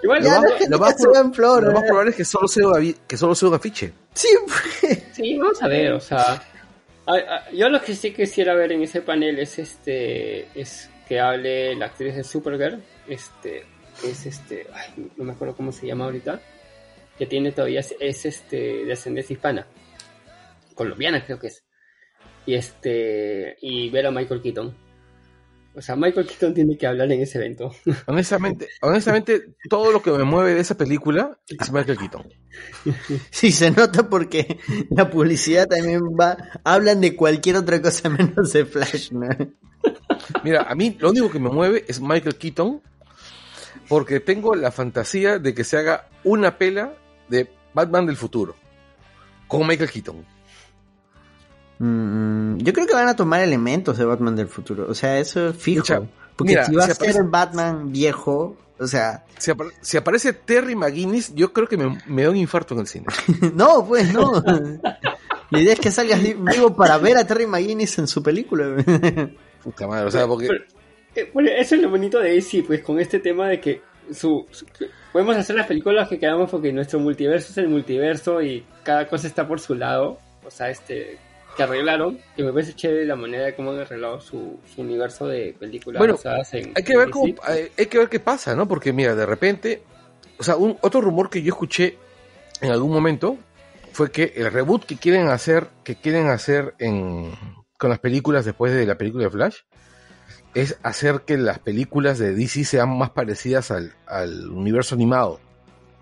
Igual, 0.03 0.25
lo, 0.71 0.79
más, 0.79 0.97
más 1.01 1.33
probable 1.37 2.11
es 2.11 2.17
que 2.17 2.25
solo 2.25 2.49
sea, 2.49 2.65
que 3.07 3.17
solo 3.19 3.35
sea 3.35 3.51
un 3.51 3.55
afiche. 3.57 3.93
Sí, 4.15 4.29
pues. 4.81 5.03
sí, 5.13 5.37
vamos 5.37 5.63
a 5.63 5.69
ver, 5.69 5.93
o 5.93 6.01
sea... 6.01 6.43
Yo 7.53 7.69
lo 7.69 7.83
que 7.83 7.95
sí 7.95 8.15
quisiera 8.15 8.55
ver 8.55 8.73
en 8.73 8.83
ese 8.83 9.03
panel 9.03 9.39
es 9.39 9.59
este 9.59 10.49
es 10.59 10.89
que 11.15 11.21
hable 11.21 11.77
la 11.77 11.87
actriz 11.87 12.17
de 12.17 12.25
Supergirl, 12.25 12.83
este, 13.07 13.65
es 14.03 14.27
este, 14.27 14.67
ay, 14.73 15.13
no 15.17 15.23
me 15.23 15.33
acuerdo 15.33 15.55
cómo 15.55 15.71
se 15.71 15.87
llama 15.87 16.07
ahorita, 16.07 16.41
que 17.17 17.27
tiene 17.27 17.53
todavía, 17.53 17.83
es 18.01 18.27
este, 18.27 18.85
de 18.85 18.93
ascendencia 18.93 19.33
hispana, 19.33 19.65
colombiana 20.75 21.25
creo 21.25 21.39
que 21.39 21.47
es, 21.47 21.65
y 22.47 22.55
este, 22.55 23.57
y 23.61 23.91
ver 23.91 24.09
a 24.09 24.11
Michael 24.11 24.43
Keaton. 24.43 24.77
O 25.77 25.83
sea, 25.83 25.97
Michael 25.97 26.27
Keaton 26.27 26.55
tiene 26.55 26.79
que 26.79 26.87
hablar 26.87 27.11
en 27.11 27.21
ese 27.21 27.39
evento. 27.39 27.73
Honestamente, 28.07 28.69
honestamente, 28.81 29.57
todo 29.69 29.91
lo 29.91 30.03
que 30.03 30.13
me 30.13 30.23
mueve 30.23 30.55
de 30.55 30.61
esa 30.61 30.77
película 30.77 31.37
es 31.49 31.73
Michael 31.73 31.99
Keaton. 31.99 32.29
Sí, 33.31 33.51
se 33.51 33.73
nota 33.73 34.09
porque 34.09 34.61
la 34.91 35.11
publicidad 35.11 35.67
también 35.67 36.03
va, 36.03 36.37
hablan 36.63 37.01
de 37.01 37.17
cualquier 37.17 37.57
otra 37.57 37.83
cosa 37.83 38.09
menos 38.09 38.53
de 38.53 38.65
Flash, 38.65 39.11
¿no? 39.11 39.29
Mira, 40.45 40.63
a 40.63 40.75
mí 40.77 40.97
lo 41.01 41.11
único 41.11 41.31
que 41.31 41.41
me 41.41 41.51
mueve 41.51 41.85
es 41.89 42.01
Michael 42.01 42.37
Keaton, 42.37 42.81
porque 43.89 44.21
tengo 44.21 44.55
la 44.55 44.71
fantasía 44.71 45.41
de 45.41 45.53
que 45.53 45.65
se 45.65 45.79
haga 45.79 46.09
una 46.23 46.57
pela 46.57 46.95
de 47.29 47.51
Batman 47.73 48.07
del 48.07 48.17
futuro, 48.17 48.55
con 49.49 49.67
Michael 49.67 49.91
Keaton. 49.91 50.25
Mm, 51.85 52.59
yo 52.59 52.73
creo 52.73 52.87
que 52.87 52.95
van 52.95 53.09
a 53.09 53.17
tomar 53.17 53.43
elementos 53.43 53.99
de 53.99 54.07
Batman 54.07 54.35
del 54.35 54.49
futuro, 54.49 54.87
o 54.89 54.95
sea, 54.95 55.19
eso 55.19 55.51
es 55.51 55.57
fijo. 55.57 55.85
porque 56.35 56.65
si 56.65 56.75
va 56.75 56.85
a 56.85 56.95
ser 56.95 57.17
el 57.17 57.25
Batman 57.25 57.93
viejo, 57.93 58.57
o 58.79 58.87
sea... 58.87 59.25
Si, 59.37 59.97
aparece 59.99 60.33
Terry 60.33 60.75
McGuinness, 60.75 61.35
yo 61.35 61.53
creo 61.53 61.69
que 61.69 61.77
me, 61.77 62.01
me 62.07 62.23
da 62.23 62.31
un 62.31 62.37
infarto 62.37 62.73
en 62.73 62.81
el 62.81 62.87
cine. 62.87 63.07
no, 63.55 63.85
pues 63.87 64.11
no. 64.15 64.43
La 65.51 65.61
idea 65.61 65.75
es 65.75 65.81
que 65.81 65.91
salgas 65.91 66.23
vivo 66.23 66.75
para 66.75 66.97
ver 66.97 67.19
a 67.19 67.27
Terry 67.27 67.47
McGuinness 67.47 67.99
en 67.99 68.07
su 68.07 68.23
película. 68.23 68.83
Puta 69.63 69.87
madre, 69.87 70.07
o 70.07 70.11
sea, 70.11 70.27
porque... 70.27 70.49
Eh, 71.15 71.31
bueno, 71.35 71.51
eso 71.51 71.75
es 71.75 71.83
lo 71.83 71.91
bonito 71.91 72.19
de 72.19 72.39
AC, 72.39 72.65
pues 72.67 72.83
con 72.83 72.99
este 72.99 73.19
tema 73.19 73.49
de 73.49 73.61
que 73.61 73.83
su, 74.11 74.47
podemos 75.13 75.37
hacer 75.37 75.55
las 75.55 75.67
películas 75.67 76.09
que 76.09 76.19
queramos 76.19 76.51
porque 76.51 76.73
nuestro 76.73 76.99
multiverso 76.99 77.53
es 77.53 77.59
el 77.59 77.69
multiverso 77.69 78.41
y 78.41 78.65
cada 78.83 79.07
cosa 79.07 79.27
está 79.27 79.47
por 79.47 79.61
su 79.61 79.75
lado. 79.75 80.19
O 80.47 80.51
sea, 80.51 80.71
este 80.71 81.19
que 81.55 81.63
arreglaron, 81.63 82.19
que 82.37 82.43
me 82.43 82.53
parece 82.53 82.75
chévere 82.75 83.07
la 83.07 83.17
manera 83.17 83.45
de 83.47 83.55
cómo 83.55 83.73
han 83.73 83.81
arreglado 83.81 84.21
su, 84.21 84.59
universo 84.77 85.27
de 85.27 85.55
películas. 85.59 85.99
Bueno, 85.99 86.17
hay, 86.53 86.83
que 86.83 86.97
ver 86.97 87.11
cómo, 87.11 87.35
hay, 87.43 87.87
que 87.87 87.99
ver 87.99 88.09
qué 88.09 88.21
pasa, 88.21 88.55
¿no? 88.55 88.69
Porque 88.69 88.93
mira, 88.93 89.15
de 89.15 89.27
repente, 89.27 89.83
o 90.39 90.43
sea, 90.43 90.57
un, 90.57 90.77
otro 90.81 91.01
rumor 91.01 91.31
que 91.31 91.43
yo 91.43 91.53
escuché 91.53 91.99
en 92.61 92.71
algún 92.71 92.93
momento 92.93 93.37
fue 93.93 94.11
que 94.11 94.33
el 94.37 94.51
reboot 94.51 94.85
que 94.85 94.97
quieren 94.97 95.29
hacer, 95.29 95.69
que 95.85 95.97
quieren 95.97 96.29
hacer 96.29 96.75
en, 96.79 97.33
con 97.79 97.91
las 97.91 98.01
películas 98.01 98.45
después 98.45 98.73
de 98.73 98.87
la 98.87 98.97
película 98.97 99.25
de 99.25 99.31
Flash, 99.31 99.59
es 100.55 100.79
hacer 100.83 101.23
que 101.23 101.37
las 101.37 101.59
películas 101.59 102.19
de 102.19 102.35
DC 102.35 102.65
sean 102.65 102.97
más 102.97 103.11
parecidas 103.11 103.71
al, 103.71 103.93
al 104.07 104.51
universo 104.51 104.95
animado, 104.95 105.41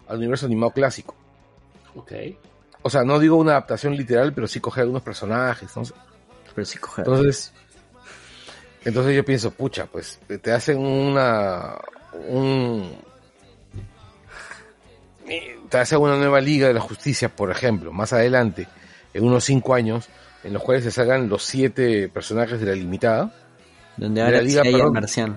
al 0.08 0.18
universo 0.18 0.46
animado 0.46 0.72
clásico. 0.72 1.14
Ok. 1.94 2.12
O 2.82 2.90
sea, 2.90 3.04
no 3.04 3.18
digo 3.18 3.36
una 3.36 3.52
adaptación 3.52 3.96
literal, 3.96 4.32
pero 4.32 4.46
sí 4.46 4.60
coger 4.60 4.82
algunos 4.82 5.02
personajes. 5.02 5.70
Pero 6.54 6.64
sí 6.64 6.78
coger. 6.78 7.06
Entonces, 7.06 7.52
entonces 8.84 9.14
yo 9.14 9.24
pienso, 9.24 9.50
pucha, 9.52 9.86
pues 9.86 10.18
te 10.42 10.52
hacen 10.52 10.78
una, 10.78 11.76
un, 12.28 12.96
te 15.68 15.78
hacen 15.78 15.98
una 16.00 16.16
nueva 16.16 16.40
liga 16.40 16.66
de 16.68 16.74
la 16.74 16.80
justicia, 16.80 17.28
por 17.28 17.50
ejemplo, 17.50 17.92
más 17.92 18.12
adelante, 18.12 18.66
en 19.14 19.24
unos 19.24 19.44
cinco 19.44 19.74
años, 19.74 20.08
en 20.42 20.52
los 20.52 20.62
cuales 20.62 20.84
se 20.84 20.90
salgan 20.90 21.28
los 21.28 21.44
siete 21.44 22.08
personajes 22.08 22.60
de 22.60 22.66
la 22.66 22.74
limitada, 22.74 23.32
Donde 23.96 24.20
de 24.20 24.26
ahora 24.26 24.36
la 24.38 24.42
liga, 24.42 24.62
sí 24.62 24.68
hay 24.68 24.72
perdón. 24.74 24.88
el 24.88 24.92
marciano. 25.00 25.36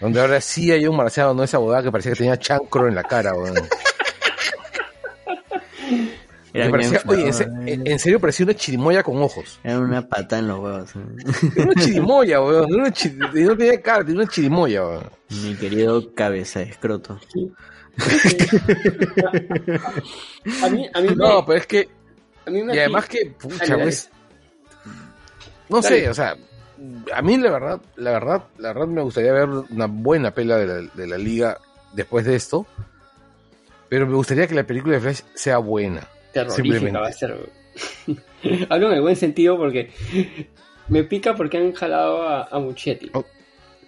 donde 0.00 0.20
ahora 0.20 0.40
sí 0.40 0.70
hay 0.70 0.86
un 0.86 0.96
marciano, 0.96 1.34
no 1.34 1.42
esa 1.42 1.58
bodada 1.58 1.82
que 1.82 1.90
parecía 1.90 2.12
que 2.12 2.18
tenía 2.18 2.38
chancro 2.38 2.86
en 2.86 2.94
la 2.94 3.02
cara, 3.02 3.34
weón. 3.34 3.56
Era, 6.54 6.70
parecía- 6.70 7.02
oye, 7.06 7.28
en, 7.28 7.68
eh. 7.68 7.82
en 7.92 7.98
serio 7.98 8.20
parecía 8.20 8.44
una 8.46 8.54
chirimoya 8.54 9.02
con 9.02 9.20
ojos. 9.20 9.58
Era 9.64 9.80
una 9.80 10.08
pata 10.08 10.38
en 10.38 10.46
los 10.48 10.60
huevos. 10.60 10.90
Era 11.56 11.64
una 11.66 11.74
chirimoya, 11.84 12.40
weón. 12.40 12.68
Era 12.72 12.76
una 12.82 12.92
chi- 12.92 13.10
no 13.18 13.56
tenía 13.56 13.82
cara, 13.82 14.04
tenía 14.04 14.22
una 14.22 14.30
chirimoya, 14.30 14.84
weón. 14.86 15.10
Mi 15.42 15.54
querido 15.56 16.14
cabeza 16.14 16.60
de 16.60 16.66
escroto. 16.66 17.18
A 20.62 20.68
mí, 20.68 20.88
a 20.92 21.00
mí 21.00 21.08
me, 21.08 21.16
No, 21.16 21.44
pero 21.44 21.58
es 21.58 21.66
que 21.66 21.88
a 22.46 22.50
mí 22.50 22.62
me 22.62 22.74
Y 22.74 22.78
además 22.78 23.06
que, 23.08 23.26
pucha, 23.38 23.56
Dale, 23.58 23.70
dale. 23.70 23.82
pues, 23.84 24.10
no 25.68 25.80
Dale. 25.80 26.00
sé, 26.00 26.08
o 26.10 26.14
sea, 26.14 26.36
a 27.14 27.22
mí 27.22 27.36
la 27.38 27.50
verdad, 27.50 27.80
la 27.96 28.10
verdad, 28.12 28.44
la 28.58 28.68
verdad 28.72 28.86
me 28.86 29.02
gustaría 29.02 29.32
ver 29.32 29.48
una 29.48 29.86
buena 29.86 30.32
pela 30.32 30.56
de 30.58 30.66
la, 30.66 30.74
de 30.94 31.06
la 31.06 31.16
liga 31.18 31.58
después 31.94 32.24
de 32.26 32.36
esto, 32.36 32.66
pero 33.88 34.06
me 34.06 34.14
gustaría 34.14 34.46
que 34.46 34.54
la 34.54 34.64
película 34.64 34.94
de 34.94 35.00
Flash 35.00 35.20
sea 35.34 35.58
buena. 35.58 36.06
Terrorífica 36.34 36.62
simplemente. 36.78 36.98
va 37.00 37.08
a 37.08 37.12
ser. 37.12 37.48
Hablo 38.68 38.88
en 38.90 38.94
el 38.94 39.00
buen 39.00 39.16
sentido 39.16 39.56
porque 39.56 39.90
me 40.88 41.04
pica 41.04 41.34
porque 41.34 41.56
han 41.58 41.72
jalado 41.72 42.22
a, 42.28 42.44
a 42.50 42.58
Muchetti. 42.58 43.10
Oh. 43.14 43.24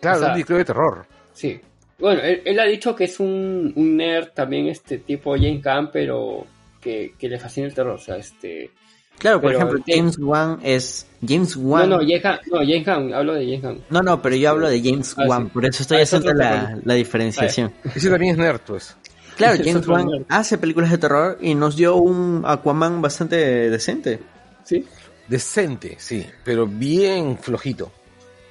Claro, 0.01 0.17
O 0.17 0.21
sea- 0.21 0.31
un 0.31 0.37
disco 0.37 0.55
de 0.55 0.65
terror. 0.65 1.07
Sí. 1.33 1.61
Bueno, 1.99 2.21
él, 2.23 2.43
él 2.45 2.61
ha 2.61 2.65
dicho 2.65 2.95
que 2.95 3.05
es 3.05 3.19
un, 3.21 3.73
un 3.75 3.97
nerd 3.97 4.29
también 4.35 4.67
este 4.69 4.99
tipo 4.99 5.35
James 5.35 5.63
Gunn, 5.63 5.91
pero 5.93 6.47
que, 6.81 7.15
que 7.19 7.29
le 7.29 7.39
fascina 7.39 7.67
el 7.69 7.75
terror. 7.75 7.95
O 7.95 7.99
sea, 7.99 8.17
este... 8.17 8.71
Claro, 9.19 9.41
por 9.41 9.51
Pero 9.53 9.65
ejemplo, 9.65 9.85
James- 9.87 10.19
Wan 10.19 10.61
es. 10.63 11.07
James 11.27 11.57
No, 11.57 11.63
Wan. 11.69 11.89
no, 11.89 11.97
James 12.01 12.23
Gunn, 12.23 12.39
no, 12.53 12.59
James 12.59 12.85
Gunn, 12.87 13.15
hablo 13.15 13.33
de 13.35 13.45
James 13.47 13.63
Gunn. 13.63 13.85
No, 13.89 14.03
no, 14.03 14.21
pero 14.21 14.37
yo 14.37 14.51
hablo 14.51 14.69
de 14.69 14.83
James 14.83 15.15
Ah, 15.17 15.23
Wan, 15.27 15.45
sí. 15.47 15.51
por 15.55 15.65
eso 15.65 15.83
estoy 15.83 15.97
Ah, 15.97 16.03
es 16.03 16.13
haciendo 16.13 16.35
la, 16.39 16.79
la 16.85 16.95
diferenciación. 16.95 17.73
Ese 17.95 18.11
también 18.11 18.33
es 18.33 18.39
nerd, 18.39 18.61
pues. 18.67 18.95
Claro, 19.37 19.55
Es 19.61 19.67
James 19.67 19.87
Wan 19.87 20.09
hace 20.29 20.59
películas 20.59 20.91
de 20.91 20.99
terror 20.99 21.39
y 21.41 21.55
nos 21.55 21.77
dio 21.77 21.97
un 21.97 22.43
Aquaman 22.47 23.01
bastante 23.03 23.37
decente. 23.71 24.21
Sí, 24.65 24.85
Decente, 25.29 25.97
sí, 25.99 26.25
pero 26.45 26.67
bien 26.67 27.37
flojito. 27.39 27.91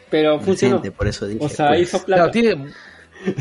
pero 0.10 0.40
funcionó. 0.40 0.76
Decente, 0.78 0.92
por 0.96 1.08
eso 1.08 1.26
dije. 1.28 1.44
O 1.44 1.50
sea, 1.50 1.70
pues. 1.70 1.82
hizo 1.84 2.04
plata. 2.04 2.30
Claro, 2.30 2.32
tiene, 2.32 2.74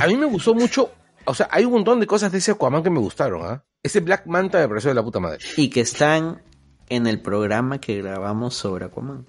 a 0.01 0.07
mí 0.07 0.17
me 0.17 0.27
gustó 0.27 0.55
mucho, 0.55 0.93
o 1.25 1.35
sea, 1.35 1.49
hay 1.51 1.65
un 1.65 1.73
montón 1.73 1.99
de 2.01 2.07
cosas 2.07 2.31
de 2.33 2.39
ese 2.39 2.53
Aquaman 2.53 2.83
que 2.83 2.91
me 2.91 3.01
gustaron, 3.01 3.43
¿ah? 3.45 3.65
Ese 3.83 4.01
Black 4.01 4.27
Manta 4.27 4.59
me 4.61 4.69
pareció 4.69 4.91
de 4.91 4.95
la 4.95 5.03
puta 5.03 5.21
madre. 5.21 5.39
Y 5.57 5.69
que 5.69 5.81
están 5.81 6.41
en 6.89 7.07
el 7.07 7.21
programa 7.21 7.81
que 7.81 8.01
grabamos 8.01 8.55
sobre 8.55 8.85
Aquaman. 8.87 9.27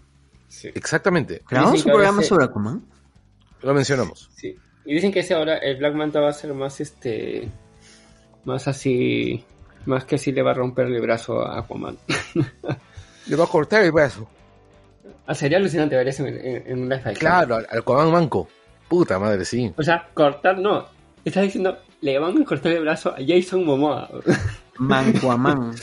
Sí, 0.47 0.69
Exactamente, 0.73 1.41
¿Grabamos 1.49 1.83
un 1.83 1.91
programa 1.91 2.21
ese- 2.21 2.29
sobre 2.29 2.45
Aquaman? 2.45 2.85
lo 3.61 3.73
mencionamos. 3.73 4.29
sí. 4.35 4.55
Y 4.87 4.93
dicen 4.93 5.11
que 5.11 5.21
ese 5.21 5.33
ahora 5.33 5.57
el 5.57 5.77
Black 5.77 5.95
Manta 5.95 6.19
va 6.19 6.29
a 6.29 6.33
ser 6.33 6.53
más 6.53 6.79
este... 6.79 7.49
Más 8.45 8.67
así... 8.67 9.43
Más 9.85 10.03
que 10.05 10.17
si 10.17 10.31
le 10.31 10.41
va 10.41 10.51
a 10.51 10.55
romper 10.55 10.87
el 10.87 10.99
brazo 10.99 11.45
a 11.45 11.59
Aquaman. 11.59 11.95
Le 13.27 13.35
va 13.35 13.43
a 13.43 13.47
cortar 13.47 13.83
el 13.83 13.91
brazo. 13.91 14.27
Ah, 15.27 15.35
sería 15.35 15.57
alucinante 15.59 15.95
ver 15.95 16.07
eso 16.07 16.25
en, 16.25 16.35
en, 16.43 16.63
en 16.67 16.79
un 16.81 16.89
live. 16.89 17.13
Claro, 17.13 17.55
al, 17.57 17.67
al 17.69 17.79
Aquaman 17.79 18.11
manco. 18.11 18.47
Puta 18.87 19.19
madre, 19.19 19.45
sí. 19.45 19.71
O 19.77 19.83
sea, 19.83 20.07
cortar 20.13 20.57
no. 20.57 20.85
Estás 21.23 21.43
diciendo, 21.43 21.77
le 22.01 22.17
van 22.17 22.41
a 22.41 22.45
cortar 22.45 22.71
el 22.71 22.81
brazo 22.81 23.09
a 23.09 23.17
Jason 23.25 23.63
Momoa. 23.65 24.09
Manquaman. 24.79 25.73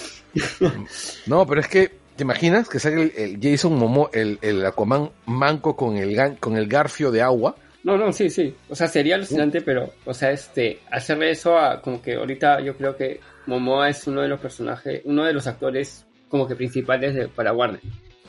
No, 1.26 1.46
pero 1.46 1.60
es 1.60 1.68
que, 1.68 1.92
¿te 2.16 2.24
imaginas 2.24 2.68
que 2.68 2.78
salga 2.80 3.02
el, 3.02 3.12
el 3.16 3.38
Jason 3.40 3.78
Momo, 3.78 4.10
el, 4.12 4.38
el 4.42 4.64
Aquaman 4.66 5.10
manco 5.26 5.76
con 5.76 5.96
el, 5.96 6.16
gan- 6.16 6.38
con 6.38 6.56
el 6.56 6.66
garfio 6.66 7.10
de 7.10 7.22
agua? 7.22 7.54
No, 7.84 7.96
no, 7.96 8.12
sí, 8.12 8.30
sí. 8.30 8.54
O 8.68 8.76
sea, 8.76 8.86
sería 8.86 9.16
alucinante, 9.16 9.60
pero, 9.60 9.92
o 10.04 10.14
sea, 10.14 10.30
este, 10.30 10.80
hacerle 10.90 11.30
eso 11.30 11.58
a, 11.58 11.80
como 11.82 12.00
que 12.00 12.14
ahorita 12.14 12.60
yo 12.60 12.76
creo 12.76 12.96
que 12.96 13.20
Momoa 13.46 13.88
es 13.88 14.06
uno 14.06 14.22
de 14.22 14.28
los 14.28 14.40
personajes, 14.40 15.02
uno 15.04 15.24
de 15.24 15.32
los 15.32 15.46
actores 15.46 16.06
como 16.28 16.46
que 16.46 16.54
principales 16.54 17.14
de, 17.14 17.28
para 17.28 17.52
Warner. 17.52 17.80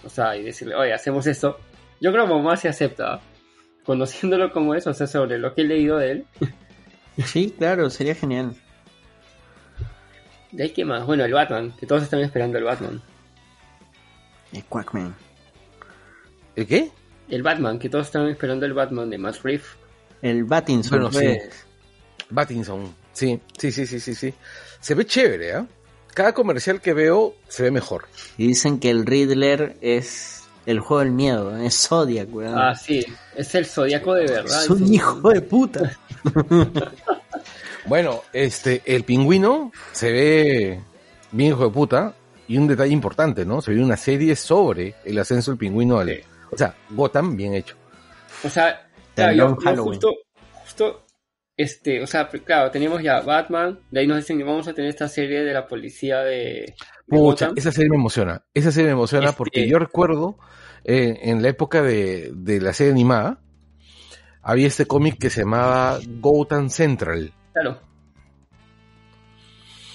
O 0.03 0.09
sea, 0.09 0.35
y 0.35 0.43
decirle, 0.43 0.75
oye, 0.75 0.93
hacemos 0.93 1.27
esto. 1.27 1.59
Yo 2.01 2.11
creo 2.11 2.25
que 2.25 2.33
Momoa 2.33 2.57
se 2.57 2.67
acepta. 2.67 3.21
Conociéndolo 3.85 4.51
como 4.51 4.75
es, 4.75 4.87
o 4.87 4.93
sea, 4.93 5.07
sobre 5.07 5.37
lo 5.37 5.53
que 5.53 5.61
he 5.61 5.65
leído 5.65 5.97
de 5.97 6.11
él. 6.11 6.25
Sí, 7.25 7.53
claro, 7.55 7.91
sería 7.91 8.15
genial. 8.15 8.55
De 10.51 10.63
ahí 10.63 10.69
que 10.71 10.83
más, 10.83 11.05
bueno, 11.05 11.23
el 11.23 11.31
Batman, 11.31 11.71
que 11.79 11.85
todos 11.85 12.01
están 12.01 12.21
esperando 12.21 12.57
el 12.57 12.63
Batman. 12.63 13.03
El 14.51 14.63
Quackman. 14.65 15.15
¿El 16.55 16.65
qué? 16.65 16.91
El 17.29 17.43
Batman, 17.43 17.79
que 17.79 17.89
todos 17.89 18.07
están 18.07 18.27
esperando 18.27 18.65
el 18.65 18.73
Batman 18.73 19.09
de 19.09 19.17
Matt 19.17 19.37
Reeves. 19.43 19.67
El 20.21 20.43
Battinson. 20.43 20.99
Bueno, 20.99 21.11
sí. 21.11 21.25
pues. 21.25 21.65
Battinson. 22.29 22.95
Sí, 23.11 23.39
sí, 23.57 23.71
sí, 23.71 23.85
sí, 23.85 23.99
sí, 23.99 24.15
sí. 24.15 24.33
Se 24.79 24.95
ve 24.95 25.05
chévere, 25.05 25.53
¿ah? 25.55 25.67
Cada 26.13 26.33
comercial 26.33 26.79
que 26.81 26.93
veo 26.93 27.35
se 27.47 27.63
ve 27.63 27.71
mejor. 27.71 28.05
Y 28.37 28.47
dicen 28.47 28.79
que 28.79 28.89
el 28.89 29.05
Riddler 29.05 29.77
es 29.81 30.43
el 30.65 30.79
juego 30.79 31.03
del 31.03 31.11
miedo, 31.11 31.57
es 31.57 31.87
Zodiac, 31.87 32.33
weón. 32.33 32.57
Ah, 32.57 32.75
sí, 32.75 33.03
es 33.35 33.55
el 33.55 33.65
zodiaco 33.65 34.13
de 34.13 34.27
verdad. 34.27 34.63
es 34.63 34.69
un 34.69 34.93
hijo 34.93 35.29
de 35.29 35.41
puta. 35.41 35.97
Bueno, 37.85 38.21
este, 38.31 38.81
el 38.85 39.03
pingüino 39.03 39.71
se 39.91 40.11
ve 40.11 40.79
bien 41.31 41.51
hijo 41.51 41.65
de 41.65 41.69
puta. 41.69 42.15
Y 42.45 42.57
un 42.57 42.67
detalle 42.67 42.91
importante, 42.91 43.45
¿no? 43.45 43.61
Se 43.61 43.71
ve 43.73 43.81
una 43.81 43.95
serie 43.95 44.35
sobre 44.35 44.95
el 45.05 45.17
ascenso 45.17 45.51
del 45.51 45.57
pingüino 45.57 45.97
al. 45.97 46.23
O 46.53 46.57
sea, 46.57 46.75
Gotham 46.91 47.35
bien 47.35 47.53
hecho. 47.53 47.75
O 48.43 48.49
sea, 48.49 48.87
claro, 49.15 49.33
yo- 49.33 49.55
justo, 49.55 50.13
justo, 50.51 51.05
este, 51.55 52.01
o 52.01 52.07
sea, 52.07 52.27
claro, 52.27 52.71
teníamos 52.71 53.01
ya 53.03 53.21
Batman, 53.21 53.79
de 53.91 53.99
ahí 53.99 54.07
nos 54.07 54.17
dicen 54.17 54.37
que 54.37 54.43
vamos 54.43 54.67
a 54.67 54.73
tener 54.73 54.89
esta 54.89 55.07
serie 55.07 55.43
de 55.43 55.53
la 55.53 55.67
policía 55.67 56.19
de, 56.19 56.33
de 56.35 56.75
Pucha, 57.07 57.45
Gotham. 57.47 57.53
esa 57.57 57.71
serie 57.71 57.89
me 57.89 57.97
emociona. 57.97 58.43
Esa 58.53 58.71
serie 58.71 58.87
me 58.87 58.93
emociona 58.93 59.25
Este- 59.27 59.37
porque 59.37 59.67
yo 59.67 59.77
recuerdo 59.79 60.37
eh, 60.83 61.19
en 61.23 61.41
la 61.41 61.49
época 61.49 61.81
de, 61.81 62.31
de 62.33 62.59
la 62.59 62.73
serie 62.73 62.91
animada, 62.91 63.39
había 64.41 64.67
este 64.67 64.85
cómic 64.85 65.17
que 65.19 65.29
se 65.29 65.41
llamaba 65.41 65.99
Gotham 66.19 66.69
Central, 66.69 67.31
Claro. 67.53 67.79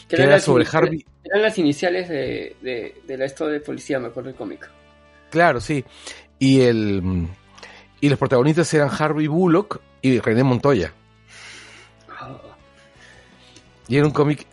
que 0.08 0.16
eran 0.16 0.26
era 0.28 0.36
las 0.36 0.44
sobre 0.44 0.62
iniciales- 0.64 0.74
Harvey. 0.88 1.06
Eran 1.24 1.42
las 1.42 1.58
iniciales 1.58 2.08
de, 2.08 2.56
de, 2.62 3.02
de 3.06 3.18
la 3.18 3.26
esto 3.26 3.46
de 3.48 3.60
policía, 3.60 3.98
me 3.98 4.06
acuerdo 4.08 4.30
el 4.30 4.36
cómic. 4.36 4.70
Claro, 5.30 5.60
sí. 5.60 5.84
Y 6.38 6.60
el 6.60 7.28
y 8.00 8.08
los 8.08 8.18
protagonistas 8.18 8.72
eran 8.74 8.90
Harvey 8.96 9.26
Bullock 9.26 9.80
y 10.02 10.20
René 10.20 10.44
Montoya. 10.44 10.92
Y 13.88 13.96
era 13.96 14.06
un 14.06 14.12
cómic 14.12 14.46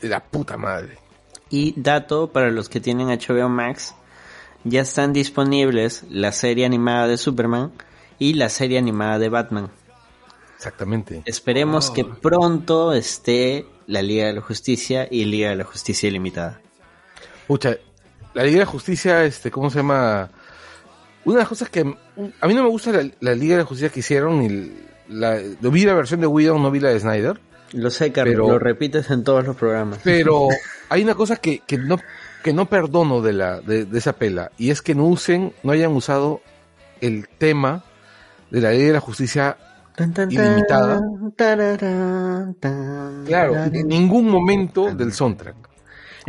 de 0.00 0.08
la 0.08 0.20
puta 0.24 0.56
madre. 0.56 0.98
Y 1.50 1.74
dato 1.80 2.32
para 2.32 2.50
los 2.50 2.68
que 2.68 2.80
tienen 2.80 3.08
HBO 3.08 3.48
Max, 3.48 3.94
ya 4.64 4.80
están 4.82 5.12
disponibles 5.12 6.04
la 6.10 6.32
serie 6.32 6.66
animada 6.66 7.06
de 7.06 7.16
Superman 7.16 7.72
y 8.18 8.34
la 8.34 8.48
serie 8.48 8.78
animada 8.78 9.18
de 9.18 9.28
Batman. 9.28 9.70
Exactamente. 10.56 11.22
Esperemos 11.24 11.90
Oh. 11.90 11.92
que 11.94 12.04
pronto 12.04 12.92
esté 12.92 13.66
la 13.86 14.02
Liga 14.02 14.26
de 14.26 14.32
la 14.34 14.40
Justicia 14.40 15.06
y 15.10 15.24
Liga 15.24 15.50
de 15.50 15.56
la 15.56 15.64
Justicia 15.64 16.08
Ilimitada. 16.08 16.60
Pucha, 17.46 17.76
la 18.34 18.42
Liga 18.42 18.54
de 18.58 18.64
la 18.64 18.70
Justicia, 18.70 19.24
este, 19.24 19.50
¿cómo 19.50 19.70
se 19.70 19.78
llama? 19.78 20.30
Una 21.24 21.36
de 21.36 21.40
las 21.42 21.48
cosas 21.48 21.68
que 21.68 21.80
a 21.80 22.46
mí 22.46 22.54
no 22.54 22.62
me 22.62 22.68
gusta 22.68 22.92
la, 22.92 23.08
la 23.20 23.34
Liga 23.34 23.54
de 23.56 23.62
la 23.62 23.66
Justicia 23.66 23.90
que 23.90 24.00
hicieron, 24.00 24.38
ni 24.40 24.72
la, 25.08 25.38
yo 25.60 25.70
vi 25.70 25.84
la 25.84 25.94
versión 25.94 26.20
de 26.20 26.26
Widow, 26.26 26.58
no 26.58 26.70
vi 26.70 26.80
la 26.80 26.88
de 26.90 27.00
Snyder, 27.00 27.38
Lo 27.72 27.90
sé, 27.90 28.12
Carlos, 28.12 28.32
Pero- 28.34 28.48
lo 28.48 28.58
repites 28.58 29.10
en 29.10 29.24
todos 29.24 29.44
los 29.44 29.56
programas. 29.56 29.98
pero 30.02 30.48
hay 30.88 31.02
una 31.02 31.14
cosa 31.14 31.36
que, 31.36 31.60
que 31.60 31.76
no 31.78 31.98
que 32.42 32.52
no 32.52 32.66
perdono 32.66 33.20
de 33.20 33.32
la 33.32 33.60
de, 33.60 33.84
de 33.84 33.98
esa 33.98 34.12
pela 34.14 34.52
y 34.56 34.70
es 34.70 34.80
que 34.80 34.94
no 34.94 35.04
usen, 35.06 35.52
no 35.64 35.72
hayan 35.72 35.92
usado 35.92 36.40
el 37.00 37.28
tema 37.28 37.82
de 38.50 38.60
la 38.60 38.70
Liga 38.70 38.86
de 38.86 38.92
la 38.94 39.00
Justicia 39.00 39.56
Tan, 39.96 40.14
tan, 40.14 40.30
Ilimitada. 40.30 41.00
tan, 41.36 43.24
Claro, 43.26 43.56
en 43.64 43.88
ningún 43.88 44.28
momento 44.30 44.94
del 44.94 45.12
soundtrack. 45.12 45.56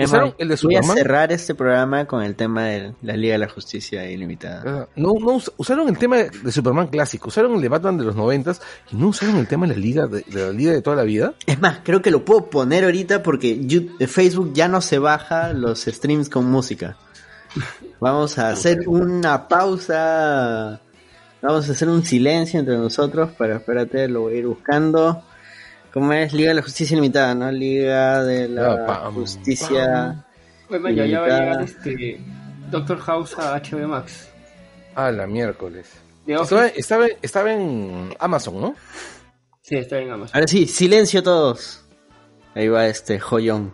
Usaron 0.05 0.35
el 0.37 0.47
de 0.49 0.55
voy 0.63 0.75
a 0.75 0.81
Superman. 0.81 0.97
cerrar 0.97 1.31
este 1.31 1.55
programa 1.55 2.05
con 2.05 2.23
el 2.23 2.35
tema 2.35 2.65
de 2.65 2.93
la 3.01 3.15
Liga 3.17 3.33
de 3.33 3.39
la 3.39 3.49
Justicia 3.49 4.09
Ilimitada. 4.09 4.63
Ah, 4.65 4.87
No, 4.95 5.13
no 5.19 5.33
us- 5.33 5.51
usaron 5.57 5.87
el 5.89 5.97
tema 5.97 6.17
de, 6.17 6.51
Superman 6.51 6.87
clásico, 6.87 7.29
usaron 7.29 7.55
el 7.55 7.61
de 7.61 7.69
Batman 7.69 7.97
de 7.97 8.03
los 8.05 8.15
noventas 8.15 8.61
y 8.91 8.95
no 8.95 9.07
usaron 9.07 9.37
el 9.37 9.47
tema 9.47 9.67
de 9.67 9.73
la 9.75 9.79
liga 9.79 10.07
de, 10.07 10.21
de 10.27 10.45
la 10.45 10.51
liga 10.51 10.71
de 10.71 10.81
toda 10.81 10.95
la 10.95 11.03
vida. 11.03 11.33
Es 11.45 11.59
más, 11.59 11.79
creo 11.83 12.01
que 12.01 12.11
lo 12.11 12.23
puedo 12.25 12.49
poner 12.49 12.83
ahorita 12.83 13.23
porque 13.23 13.59
Yu- 13.59 13.97
Facebook 14.07 14.51
ya 14.53 14.67
no 14.67 14.81
se 14.81 14.99
baja 14.99 15.53
los 15.53 15.81
streams 15.81 16.29
con 16.29 16.45
música. 16.49 16.97
Vamos 17.99 18.37
a 18.37 18.49
hacer 18.49 18.87
una 18.87 19.47
pausa. 19.47 20.79
Vamos 21.41 21.69
a 21.69 21.71
hacer 21.71 21.87
un 21.89 22.03
silencio 22.05 22.59
entre 22.59 22.77
nosotros, 22.77 23.31
pero 23.37 23.55
espérate, 23.55 24.07
lo 24.07 24.21
voy 24.21 24.33
a 24.35 24.37
ir 24.37 24.47
buscando. 24.47 25.23
¿Cómo 25.93 26.13
es? 26.13 26.33
Liga 26.33 26.49
de 26.49 26.55
la 26.55 26.61
Justicia 26.61 26.95
Limitada, 26.95 27.33
¿no? 27.35 27.51
Liga 27.51 28.23
de 28.23 28.47
la 28.47 28.73
Ah, 28.73 28.85
pam, 28.85 29.13
Justicia. 29.15 30.25
Bueno, 30.69 30.89
ya, 30.89 31.05
ya 31.05 31.19
va 31.19 31.25
a 31.25 31.39
llegar 31.39 31.61
este 31.63 32.19
Doctor 32.69 32.99
House 32.99 33.35
a 33.39 33.59
HBO 33.59 33.87
Max. 33.87 34.29
Ah, 34.95 35.11
la 35.11 35.25
miércoles. 35.25 35.89
Estaba, 36.27 36.67
estaba, 36.67 37.07
estaba 37.23 37.53
en 37.53 38.13
Amazon, 38.19 38.61
¿no? 38.61 38.75
sí, 39.61 39.75
está 39.77 39.97
en 39.99 40.11
Amazon. 40.11 40.35
Ahora 40.35 40.47
sí, 40.47 40.67
silencio 40.67 41.23
todos. 41.23 41.83
Ahí 42.53 42.67
va 42.67 42.87
este 42.87 43.19
joyón. 43.19 43.73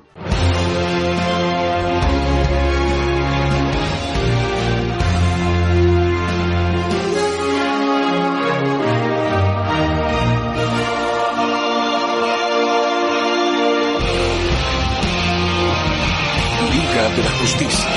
Justicia 17.58 17.90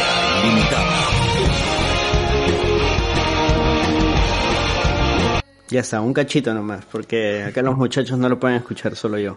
Limitada. 0.45 0.99
Ya 5.71 5.81
está, 5.81 6.01
un 6.01 6.15
cachito 6.15 6.55
nomás, 6.55 6.85
porque 6.87 7.43
acá 7.43 7.61
los 7.63 7.77
muchachos 7.77 8.17
no 8.19 8.29
lo 8.29 8.39
pueden 8.39 8.57
escuchar, 8.59 8.95
solo 8.97 9.19
yo. 9.19 9.37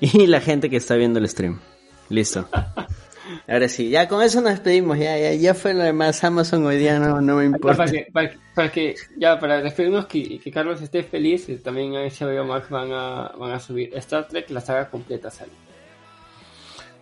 Y 0.00 0.26
la 0.26 0.40
gente 0.40 0.70
que 0.70 0.76
está 0.76 0.94
viendo 0.94 1.18
el 1.18 1.28
stream. 1.28 1.58
Listo. 2.10 2.48
Ahora 3.48 3.68
sí, 3.68 3.90
ya 3.90 4.06
con 4.08 4.22
eso 4.22 4.40
nos 4.40 4.50
despedimos, 4.52 4.98
ya, 4.98 5.18
ya, 5.18 5.34
ya 5.34 5.52
fue 5.54 5.74
lo 5.74 5.82
demás. 5.82 6.22
Amazon 6.22 6.64
hoy 6.64 6.76
día 6.78 6.98
no, 7.00 7.20
no 7.20 7.36
me 7.36 7.44
importa. 7.46 7.76
Para 7.78 7.90
que, 7.90 8.06
para, 8.12 8.30
para 8.54 8.70
que- 8.72 8.94
ya 9.18 9.38
para 9.38 9.60
despedirnos 9.62 10.06
que, 10.06 10.18
y 10.18 10.38
que 10.38 10.50
Carlos 10.52 10.80
esté 10.80 11.02
feliz, 11.02 11.48
también 11.62 11.96
a 11.96 12.02
HBO 12.04 12.44
Max 12.44 12.70
van 12.70 12.92
a, 12.92 13.32
van 13.36 13.50
a 13.50 13.58
subir 13.58 13.90
Star 13.96 14.28
Trek, 14.28 14.48
la 14.50 14.60
saga 14.60 14.88
completa 14.88 15.30
sale. 15.30 15.50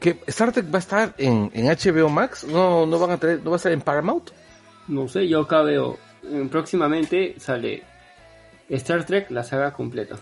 ¿Que 0.05 0.21
Star 0.27 0.53
Trek 0.53 0.67
va 0.73 0.77
a 0.77 0.81
estar 0.81 1.15
en, 1.17 1.51
en 1.55 1.67
HBO 1.67 2.11
Max? 2.11 2.45
¿No, 2.45 2.85
no, 2.85 2.99
van 2.99 3.13
a 3.13 3.17
tener, 3.17 3.39
¿No 3.43 3.51
va 3.51 3.57
a 3.57 3.59
estar 3.59 3.73
en 3.73 3.81
Paramount? 3.81 4.31
No 4.89 5.09
sé, 5.09 5.27
yo 5.29 5.41
acá 5.41 5.63
veo, 5.63 5.97
próximamente 6.51 7.37
sale 7.39 7.83
Star 8.69 9.05
Trek, 9.07 9.31
la 9.31 9.43
saga 9.45 9.73
completa. 9.73 10.17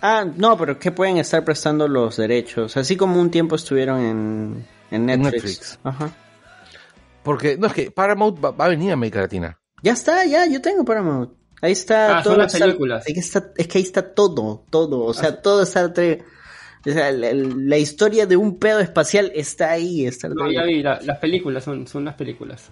Ah, 0.00 0.24
no, 0.36 0.56
pero 0.56 0.78
que 0.78 0.92
pueden 0.92 1.16
estar 1.18 1.44
prestando 1.44 1.88
los 1.88 2.16
derechos, 2.16 2.76
así 2.76 2.96
como 2.96 3.20
un 3.20 3.30
tiempo 3.30 3.56
estuvieron 3.56 4.00
en, 4.00 4.66
en 4.92 5.06
Netflix. 5.06 5.32
Netflix. 5.32 5.78
Ajá. 5.82 6.10
Porque, 7.22 7.56
no, 7.56 7.66
es 7.68 7.72
que 7.72 7.90
Paramount 7.90 8.44
va, 8.44 8.50
va 8.52 8.64
a 8.66 8.68
venir 8.68 8.90
a 8.90 8.94
América 8.94 9.20
Latina. 9.20 9.58
Ya 9.82 9.92
está, 9.92 10.24
ya, 10.24 10.46
yo 10.46 10.60
tengo 10.60 10.84
Paramount. 10.84 11.32
Ahí 11.60 11.72
está 11.72 12.18
Ah, 12.18 12.24
son 12.24 12.38
las 12.38 12.52
películas. 12.56 13.04
Es 13.06 13.14
que, 13.14 13.20
está- 13.20 13.50
es 13.56 13.68
que 13.68 13.78
ahí 13.78 13.84
está 13.84 14.14
todo, 14.14 14.64
todo. 14.70 15.04
O 15.04 15.14
sea, 15.14 15.28
Ah. 15.30 15.40
todo 15.42 15.62
Star 15.62 15.92
Trek. 15.92 16.24
O 16.84 16.90
sea, 16.90 17.12
la, 17.12 17.32
la 17.32 17.78
historia 17.78 18.26
de 18.26 18.36
un 18.36 18.58
pedo 18.58 18.80
espacial 18.80 19.30
está 19.34 19.70
ahí. 19.70 20.04
Star 20.06 20.32
No, 20.34 20.50
ya 20.50 20.64
vi, 20.64 20.82
la- 20.82 21.00
las 21.02 21.18
películas 21.18 21.62
son, 21.64 21.86
son 21.86 22.04
las 22.04 22.14
películas. 22.14 22.70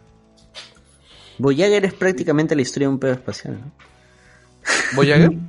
Voyager 1.39 1.85
es 1.85 1.95
prácticamente 1.95 2.55
la 2.55 2.63
historia 2.63 2.89
de 2.89 2.95
un 2.95 3.01
pedo 3.01 3.13
espacial. 3.13 3.59
¿no? 3.61 3.73
¿Voyager? 4.97 5.31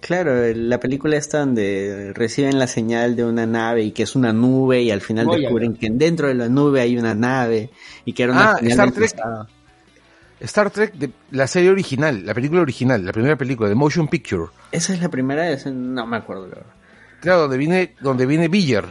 Claro, 0.00 0.32
la 0.54 0.80
película 0.80 1.18
está 1.18 1.40
donde 1.40 2.12
reciben 2.14 2.58
la 2.58 2.66
señal 2.66 3.16
de 3.16 3.24
una 3.26 3.44
nave 3.44 3.82
y 3.82 3.90
que 3.92 4.04
es 4.04 4.16
una 4.16 4.32
nube 4.32 4.80
y 4.80 4.90
al 4.90 5.02
final 5.02 5.26
Voyager. 5.26 5.42
descubren 5.42 5.74
que 5.76 5.90
dentro 5.90 6.26
de 6.28 6.32
la 6.34 6.48
nube 6.48 6.80
hay 6.80 6.96
una 6.96 7.14
nave 7.14 7.68
y 8.06 8.14
que 8.14 8.22
era 8.22 8.32
una 8.32 8.52
Ah, 8.52 8.58
Star 8.62 8.92
Trek. 8.92 9.14
Star 10.40 10.70
Trek, 10.70 10.94
de, 10.94 11.10
la 11.32 11.46
serie 11.46 11.68
original, 11.68 12.24
la 12.24 12.32
película 12.32 12.62
original, 12.62 13.04
la 13.04 13.12
primera 13.12 13.36
película, 13.36 13.68
de 13.68 13.74
Motion 13.74 14.08
Picture. 14.08 14.44
Esa 14.72 14.94
es 14.94 15.02
la 15.02 15.10
primera 15.10 15.54
no 15.70 16.06
me 16.06 16.16
acuerdo. 16.16 16.46
la 16.46 16.54
verdad. 16.54 16.72
Claro, 17.20 17.42
donde 17.42 17.58
viene, 17.58 17.94
donde 18.00 18.26
viene 18.26 18.48
Biller. 18.48 18.86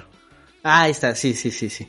Ah, 0.63 0.83
ahí 0.83 0.91
está, 0.91 1.15
sí, 1.15 1.33
sí, 1.33 1.51
sí, 1.51 1.69
sí. 1.69 1.87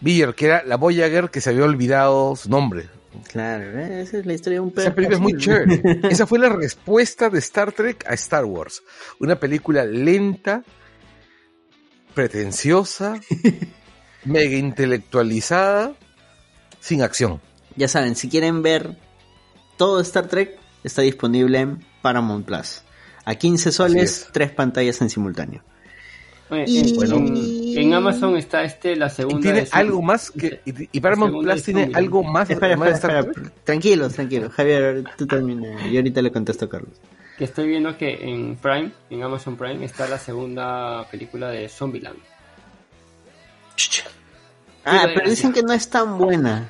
Biller, 0.00 0.34
que 0.34 0.46
era 0.46 0.64
la 0.64 0.76
Voyager 0.76 1.30
que 1.30 1.40
se 1.40 1.50
había 1.50 1.64
olvidado 1.64 2.34
su 2.34 2.48
nombre. 2.48 2.88
Claro, 3.30 3.78
¿eh? 3.78 4.02
esa 4.02 4.18
es 4.18 4.26
la 4.26 4.32
historia 4.32 4.56
de 4.56 4.60
un 4.60 4.70
pedo 4.70 4.86
Esa 4.86 4.94
película 4.94 5.16
es 5.16 5.22
muy 5.22 5.36
chévere. 5.36 6.00
Esa 6.10 6.26
fue 6.26 6.38
la 6.38 6.48
respuesta 6.48 7.28
de 7.28 7.38
Star 7.38 7.72
Trek 7.72 8.04
a 8.08 8.14
Star 8.14 8.44
Wars. 8.44 8.82
Una 9.20 9.36
película 9.36 9.84
lenta, 9.84 10.64
pretenciosa, 12.14 13.20
mega 14.24 14.56
intelectualizada, 14.56 15.94
sin 16.80 17.02
acción. 17.02 17.40
Ya 17.76 17.88
saben, 17.88 18.16
si 18.16 18.28
quieren 18.28 18.62
ver 18.62 18.96
todo 19.76 20.00
Star 20.00 20.28
Trek, 20.28 20.58
está 20.82 21.02
disponible 21.02 21.58
en 21.60 21.84
Paramount 22.00 22.46
Plus. 22.46 22.82
A 23.24 23.34
15 23.34 23.70
soles, 23.72 24.02
es. 24.02 24.28
tres 24.32 24.50
pantallas 24.50 25.00
en 25.00 25.10
simultáneo. 25.10 25.62
Oye, 26.50 26.64
Y- 26.66 26.78
en, 26.90 26.96
Bueno. 26.96 27.16
en- 27.16 27.94
Amazon 27.94 28.36
está 28.36 28.62
este, 28.64 28.94
la 28.96 29.06
Y 29.06 29.10
segunda. 29.10 29.40
tiene 29.40 29.60
de- 29.62 29.68
algo 29.72 30.02
más 30.02 30.30
que. 30.30 30.60
Y, 30.66 30.88
y 30.98 31.00
Paramount 31.00 31.42
Plus 31.42 31.62
tiene 31.62 31.90
algo 31.94 32.22
más 32.22 32.50
Espera, 32.50 32.74
espera. 32.90 33.24
Tranquilos, 33.64 34.12
tranquilos. 34.14 34.52
Javier, 34.52 35.04
tú 35.16 35.26
termina. 35.26 35.86
Y 35.88 35.96
ahorita 35.96 36.20
le 36.20 36.30
contesto 36.30 36.66
a 36.66 36.68
Carlos. 36.68 36.90
Que 37.38 37.44
estoy 37.44 37.68
viendo 37.68 37.96
que 37.96 38.12
en 38.28 38.56
Prime, 38.56 38.92
en 39.08 39.22
Amazon 39.22 39.56
Prime, 39.56 39.82
está 39.84 40.06
la 40.08 40.18
segunda 40.18 41.06
película 41.10 41.48
de 41.48 41.68
Zombieland. 41.68 42.18
Ah, 44.84 45.06
pero 45.14 45.30
dicen 45.30 45.52
que 45.52 45.62
no 45.62 45.72
es 45.72 45.88
tan 45.88 46.18
buena. 46.18 46.68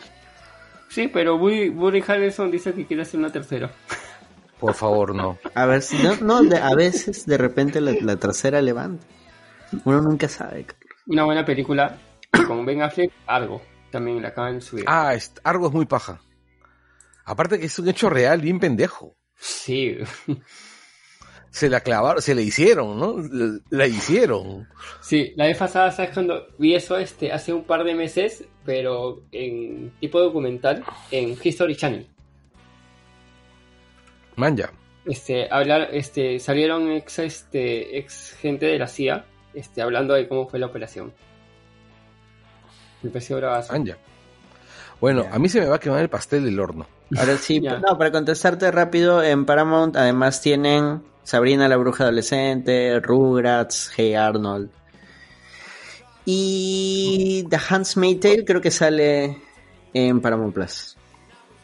Sí, 0.91 1.09
pero 1.09 1.37
Woody, 1.37 1.71
Woody 1.71 2.03
Harrelson 2.07 2.51
dice 2.51 2.73
que 2.75 2.87
quiere 2.87 3.03
hacer 3.03 3.19
una 3.19 3.33
tercera. 3.33 3.71
Por 4.63 4.75
favor, 4.75 5.15
no. 5.15 5.39
A 5.55 5.67
ver 5.67 5.83
si 5.83 5.97
no, 6.03 6.17
no 6.17 6.43
de- 6.43 6.57
a 6.57 6.75
veces 6.75 7.27
de 7.27 7.37
repente 7.37 7.81
la, 7.81 7.93
la 8.01 8.17
tercera 8.17 8.63
levanta. 8.63 9.05
Uno 9.85 10.01
nunca 10.01 10.29
sabe. 10.29 10.67
Una 11.07 11.25
buena 11.25 11.45
película 11.45 11.99
con 12.47 12.65
Ben 12.65 12.81
Affleck, 12.83 13.13
algo. 13.27 13.61
También 13.91 14.23
la 14.23 14.29
acaban 14.29 14.55
de 14.55 14.61
subir. 14.61 14.85
Ah, 14.87 15.13
es- 15.15 15.33
algo 15.45 15.67
es 15.67 15.73
muy 15.73 15.85
paja. 15.87 16.21
Aparte 17.25 17.59
que 17.61 17.67
es 17.67 17.79
un 17.79 17.89
hecho 17.89 18.09
real, 18.09 18.41
bien 18.41 18.59
pendejo. 18.61 19.17
Sí, 19.37 19.97
Se 21.51 21.69
la 21.69 21.81
clavaron, 21.81 22.23
se 22.23 22.35
le 22.35 22.43
hicieron, 22.43 22.99
¿no? 22.99 23.17
La, 23.31 23.59
la 23.69 23.87
hicieron. 23.87 24.67
sí. 25.03 25.35
La 25.37 25.45
vez 25.47 25.59
pasada, 25.59 25.91
¿sabes 25.93 26.13
cuando 26.15 26.47
vi 26.59 26.75
eso 26.75 26.97
este, 26.97 27.31
hace 27.31 27.53
un 27.53 27.65
par 27.65 27.85
de 27.85 27.95
meses? 27.95 28.45
Pero 28.65 29.25
en 29.33 29.93
tipo 30.01 30.19
documental 30.19 30.83
en 31.11 31.37
History 31.43 31.77
Channel. 31.77 32.09
Manja. 34.37 34.73
este 35.05 35.49
hablar 35.51 35.89
este 35.93 36.39
salieron 36.39 36.91
ex 36.93 37.19
este 37.19 37.99
ex 37.99 38.37
gente 38.41 38.67
de 38.67 38.79
la 38.79 38.87
CIA 38.87 39.25
este 39.55 39.83
hablando 39.83 40.15
de 40.15 40.29
cómo 40.29 40.49
fue 40.49 40.59
la 40.59 40.67
operación 40.67 41.13
me 43.03 43.11
pareció 43.11 43.37
bravazo. 43.37 43.73
Manja. 43.73 43.97
Bueno, 45.01 45.27
a 45.31 45.39
mí 45.39 45.49
se 45.49 45.61
me 45.61 45.67
va 45.67 45.77
a 45.77 45.81
quemar 45.81 46.01
el 46.01 46.09
pastel 46.09 46.45
del 46.45 46.61
horno. 46.61 46.87
Ahora 47.17 47.37
sí, 47.37 47.61
no, 47.61 47.99
para 47.99 48.13
contestarte 48.13 48.71
rápido, 48.71 49.23
en 49.23 49.45
Paramount 49.45 49.97
además 49.97 50.41
tienen 50.41 51.03
Sabrina 51.25 51.69
la 51.69 51.77
bruja 51.77 52.05
adolescente, 52.05 53.01
Rugrats, 53.01 53.93
Hey 53.97 54.15
Arnold. 54.15 54.71
Y 56.25 57.45
The 57.51 57.59
Handmaid's 57.69 58.21
Tale 58.21 58.45
creo 58.45 58.61
que 58.61 58.71
sale 58.71 59.39
en 59.93 60.21
Paramount 60.21 60.55
Plus. 60.55 60.97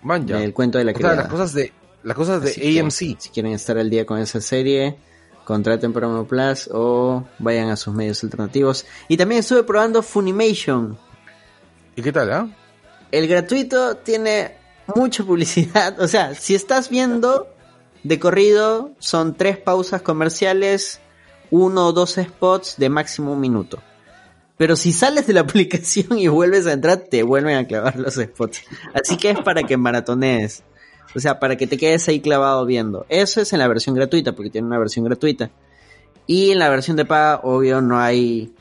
Manja. 0.02 0.42
El 0.42 0.52
cuento 0.52 0.78
de 0.78 0.84
la 0.84 0.90
O 0.90 0.94
sea, 0.94 0.98
criada. 0.98 1.22
las 1.22 1.28
cosas 1.28 1.52
de, 1.54 1.72
las 2.02 2.16
cosas 2.16 2.42
de 2.42 2.50
Así 2.50 2.60
que, 2.60 2.80
AMC. 2.80 2.92
si 2.92 3.28
quieren 3.32 3.52
estar 3.52 3.78
al 3.78 3.90
día 3.90 4.06
con 4.06 4.18
esa 4.18 4.40
serie, 4.40 4.96
contraten 5.44 5.92
Paramount 5.92 6.28
Plus 6.28 6.68
o 6.72 7.24
vayan 7.38 7.70
a 7.70 7.76
sus 7.76 7.94
medios 7.94 8.22
alternativos. 8.22 8.86
Y 9.08 9.16
también 9.16 9.40
estuve 9.40 9.62
probando 9.62 10.02
Funimation. 10.02 10.98
¿Y 11.96 12.02
qué 12.02 12.12
tal, 12.12 12.32
ah? 12.32 12.48
El 13.10 13.26
gratuito 13.26 13.96
tiene 13.96 14.56
mucha 14.94 15.24
publicidad. 15.24 16.00
O 16.00 16.08
sea, 16.08 16.34
si 16.34 16.54
estás 16.54 16.90
viendo 16.90 17.48
de 18.04 18.18
corrido, 18.18 18.92
son 18.98 19.36
tres 19.36 19.58
pausas 19.58 20.02
comerciales, 20.02 21.00
uno 21.50 21.86
o 21.86 21.92
dos 21.92 22.16
spots 22.22 22.76
de 22.76 22.88
máximo 22.88 23.32
un 23.32 23.40
minuto. 23.40 23.82
Pero 24.56 24.76
si 24.76 24.92
sales 24.92 25.26
de 25.26 25.32
la 25.32 25.40
aplicación 25.48 26.18
y 26.18 26.28
vuelves 26.28 26.66
a 26.66 26.72
entrar, 26.72 26.98
te 26.98 27.22
vuelven 27.22 27.56
a 27.56 27.66
clavar 27.66 27.96
los 27.96 28.14
spots. 28.14 28.62
Así 28.92 29.16
que 29.16 29.30
es 29.30 29.40
para 29.40 29.62
que 29.62 29.76
maratonees. 29.76 30.62
O 31.14 31.20
sea, 31.20 31.40
para 31.40 31.56
que 31.56 31.66
te 31.66 31.78
quedes 31.78 32.08
ahí 32.08 32.20
clavado 32.20 32.66
viendo. 32.66 33.06
Eso 33.08 33.40
es 33.40 33.52
en 33.52 33.58
la 33.58 33.68
versión 33.68 33.94
gratuita, 33.94 34.32
porque 34.32 34.50
tiene 34.50 34.66
una 34.66 34.78
versión 34.78 35.04
gratuita. 35.04 35.50
Y 36.26 36.50
en 36.50 36.58
la 36.58 36.68
versión 36.68 36.96
de 36.96 37.04
paga, 37.04 37.40
obvio, 37.42 37.80
no 37.80 37.98
hay 37.98 38.52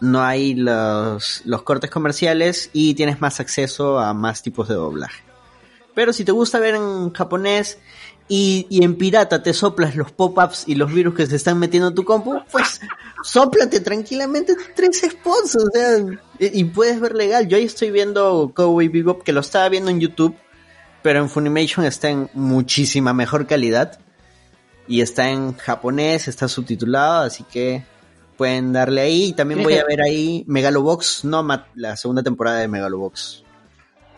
no 0.00 0.22
hay 0.22 0.54
los, 0.54 1.42
los 1.46 1.62
cortes 1.62 1.90
comerciales 1.90 2.68
y 2.72 2.94
tienes 2.94 3.20
más 3.20 3.40
acceso 3.40 3.98
a 3.98 4.12
más 4.12 4.42
tipos 4.42 4.68
de 4.68 4.74
doblaje. 4.74 5.22
Pero 5.94 6.12
si 6.12 6.24
te 6.24 6.32
gusta 6.32 6.58
ver 6.58 6.74
en 6.74 7.12
japonés, 7.12 7.78
y, 8.26 8.66
y 8.70 8.84
en 8.84 8.96
pirata 8.96 9.42
te 9.42 9.52
soplas 9.52 9.96
los 9.96 10.10
pop-ups 10.10 10.64
y 10.66 10.76
los 10.76 10.92
virus 10.92 11.14
que 11.14 11.26
se 11.26 11.36
están 11.36 11.58
metiendo 11.58 11.88
en 11.88 11.94
tu 11.94 12.04
compu, 12.04 12.40
pues 12.50 12.80
sóplate 13.22 13.80
tranquilamente 13.80 14.56
tres 14.74 15.02
spots, 15.02 15.56
o 15.56 15.70
sea, 15.70 15.98
y, 16.38 16.60
y 16.60 16.64
puedes 16.64 17.00
ver 17.00 17.14
legal. 17.14 17.48
Yo 17.48 17.56
ahí 17.56 17.64
estoy 17.64 17.90
viendo 17.90 18.52
Cowboy 18.54 18.88
Bebop, 18.88 19.22
que 19.22 19.32
lo 19.32 19.40
estaba 19.40 19.68
viendo 19.68 19.90
en 19.90 20.00
YouTube, 20.00 20.34
pero 21.04 21.18
en 21.20 21.28
Funimation 21.28 21.84
está 21.84 22.08
en 22.08 22.30
muchísima 22.32 23.12
mejor 23.12 23.46
calidad. 23.46 24.00
Y 24.88 25.02
está 25.02 25.28
en 25.28 25.52
japonés, 25.52 26.28
está 26.28 26.48
subtitulado, 26.48 27.24
así 27.24 27.44
que 27.44 27.82
pueden 28.38 28.72
darle 28.72 29.02
ahí. 29.02 29.24
Y 29.24 29.32
también 29.34 29.62
voy 29.62 29.74
a 29.74 29.84
ver 29.84 30.00
ahí 30.00 30.44
Megalobox 30.46 31.26
Nomad, 31.26 31.64
la 31.74 31.94
segunda 31.96 32.22
temporada 32.22 32.60
de 32.60 32.68
Megalobox. 32.68 33.44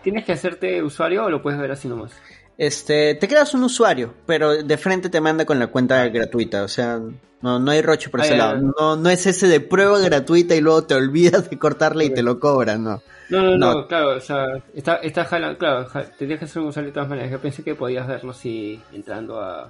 ¿Tienes 0.04 0.24
que 0.24 0.32
hacerte 0.32 0.80
usuario 0.80 1.24
o 1.24 1.28
lo 1.28 1.42
puedes 1.42 1.58
ver 1.58 1.72
así 1.72 1.88
nomás? 1.88 2.12
Este, 2.58 3.14
te 3.16 3.28
creas 3.28 3.52
un 3.54 3.64
usuario, 3.64 4.14
pero 4.24 4.62
de 4.62 4.76
frente 4.78 5.10
te 5.10 5.20
manda 5.20 5.44
con 5.44 5.58
la 5.58 5.66
cuenta 5.66 6.08
gratuita, 6.08 6.62
o 6.64 6.68
sea, 6.68 6.98
no, 7.42 7.58
no 7.58 7.70
hay 7.70 7.82
roche 7.82 8.08
por 8.08 8.22
Ah, 8.22 8.24
ese 8.24 8.36
lado. 8.36 8.56
No, 8.78 8.96
no 8.96 9.10
es 9.10 9.26
ese 9.26 9.46
de 9.46 9.60
prueba 9.60 9.98
gratuita 9.98 10.54
y 10.54 10.62
luego 10.62 10.84
te 10.84 10.94
olvidas 10.94 11.50
de 11.50 11.58
cortarle 11.58 12.06
y 12.06 12.14
te 12.14 12.22
lo 12.22 12.40
cobran, 12.40 12.82
no. 12.84 13.02
No, 13.28 13.42
no, 13.42 13.58
no, 13.58 13.74
No. 13.74 13.86
claro, 13.86 14.16
o 14.16 14.20
sea, 14.20 14.46
está, 14.74 14.96
está 14.96 15.24
jala- 15.26 15.58
claro, 15.58 15.86
tendrías 16.18 16.38
que 16.38 16.44
hacer 16.46 16.62
un 16.62 16.68
usuario 16.68 16.90
de 16.90 16.94
todas 16.94 17.08
maneras. 17.08 17.30
Yo 17.30 17.40
pensé 17.40 17.62
que 17.62 17.74
podías 17.74 18.06
verlo 18.06 18.32
si 18.32 18.80
entrando 18.92 19.40
a, 19.40 19.64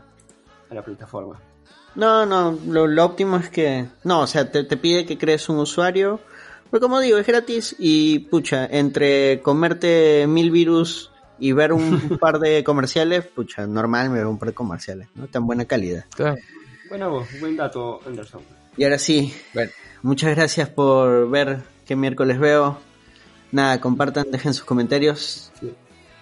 a 0.71 0.75
la 0.75 0.83
plataforma. 0.83 1.41
No, 1.97 2.25
no, 2.27 2.57
lo, 2.69 2.87
lo 2.87 3.05
óptimo 3.05 3.39
es 3.39 3.49
que, 3.49 3.87
no, 4.05 4.21
o 4.21 4.27
sea, 4.27 4.49
te, 4.53 4.63
te 4.65 4.77
pide 4.77 5.07
que 5.07 5.17
crees 5.19 5.49
un 5.49 5.57
usuario, 5.59 6.21
pero 6.71 6.81
como 6.83 7.01
digo, 7.01 7.17
es 7.19 7.27
gratis 7.27 7.75
y 7.79 8.19
pucha, 8.21 8.67
entre 8.71 9.41
comerte 9.41 10.27
mil 10.29 10.51
virus 10.51 11.11
y 11.39 11.53
ver 11.53 11.73
un 11.73 12.19
par 12.21 12.39
de 12.39 12.63
comerciales, 12.65 13.25
pucha, 13.27 13.67
normal 13.67 14.11
me 14.11 14.19
veo 14.19 14.31
un 14.31 14.39
par 14.39 14.49
de 14.49 14.55
comerciales, 14.55 15.09
¿no? 15.15 15.27
Tan 15.27 15.47
buena 15.47 15.65
calidad. 15.65 16.05
Claro. 16.15 16.37
Bueno, 16.89 17.11
vos, 17.11 17.29
buen 17.41 17.57
dato, 17.57 18.01
Anderson. 18.07 18.41
Y 18.77 18.85
ahora 18.85 18.99
sí, 18.99 19.33
Bueno, 19.55 19.71
Muchas 20.03 20.37
gracias 20.37 20.69
por 20.69 21.29
ver 21.31 21.63
qué 21.87 21.97
miércoles 21.97 22.39
veo. 22.39 22.79
Nada, 23.51 23.81
compartan, 23.81 24.31
dejen 24.31 24.55
sus 24.55 24.65
comentarios. 24.65 25.51
Sí. 25.59 25.73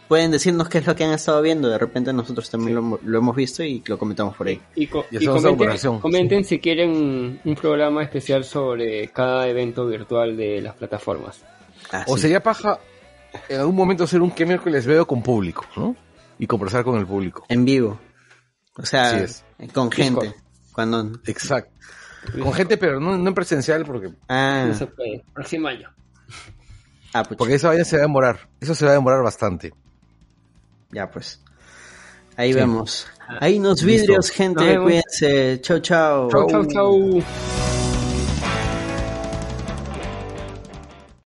Pueden 0.08 0.30
decirnos 0.30 0.68
qué 0.68 0.78
es 0.78 0.86
lo 0.86 0.94
que 0.94 1.04
han 1.04 1.12
estado 1.12 1.42
viendo. 1.42 1.68
De 1.68 1.76
repente 1.78 2.12
nosotros 2.12 2.48
también 2.50 2.76
lo, 2.76 3.00
lo 3.02 3.18
hemos 3.18 3.34
visto 3.34 3.62
y 3.64 3.82
lo 3.86 3.98
comentamos 3.98 4.36
por 4.36 4.46
ahí. 4.46 4.60
Y, 4.74 4.86
co- 4.86 5.06
Y 5.10 5.22
y 5.24 5.26
comenten, 5.26 5.98
comenten 5.98 6.44
si 6.44 6.58
quieren 6.60 7.40
un 7.44 7.54
programa 7.56 8.02
especial 8.02 8.44
sobre 8.44 9.08
cada 9.08 9.48
evento 9.48 9.86
virtual 9.86 10.36
de 10.36 10.60
las 10.62 10.74
plataformas. 10.74 11.42
Ah, 11.90 12.04
o 12.06 12.16
sí. 12.16 12.22
sería 12.22 12.42
paja 12.42 12.78
en 13.48 13.60
algún 13.60 13.76
momento 13.76 14.04
hacer 14.04 14.20
un 14.22 14.30
que 14.30 14.46
miércoles 14.46 14.86
veo 14.86 15.06
con 15.06 15.22
público, 15.22 15.64
¿no? 15.76 15.96
Y 16.38 16.46
conversar 16.46 16.84
con 16.84 16.96
el 16.98 17.06
público. 17.06 17.44
En 17.48 17.64
vivo. 17.64 18.00
O 18.76 18.84
sea, 18.86 19.26
con 19.72 19.90
gente. 19.90 20.26
Discord. 20.26 20.42
Cuando... 20.72 21.12
Exacto. 21.26 21.70
Con 22.42 22.52
gente, 22.54 22.76
pero 22.76 22.98
no, 23.00 23.16
no 23.18 23.28
en 23.28 23.34
presencial, 23.34 23.84
porque, 23.84 24.10
Ah, 24.28 24.70
se 24.76 24.86
puede. 24.86 25.22
Próximo 25.32 25.68
año. 25.68 25.90
ah, 27.12 27.22
pucha. 27.22 27.36
porque 27.36 27.54
esa 27.54 27.68
vaina 27.68 27.84
se 27.84 27.96
va 27.96 28.02
a 28.02 28.06
demorar. 28.06 28.48
Eso 28.60 28.74
se 28.74 28.84
va 28.84 28.92
a 28.92 28.94
demorar 28.94 29.22
bastante. 29.22 29.72
Ya 30.90 31.10
pues. 31.10 31.40
Ahí 32.36 32.52
Sí. 32.52 32.58
vemos. 32.58 33.06
Ahí 33.40 33.58
nos 33.58 33.82
vidrios, 33.84 34.30
gente. 34.30 34.78
Cuídense. 34.78 35.60
Chau, 35.60 35.78
chau. 35.80 36.28
Chau. 36.30 36.48
Chau, 36.50 36.66
chau. 36.66 37.73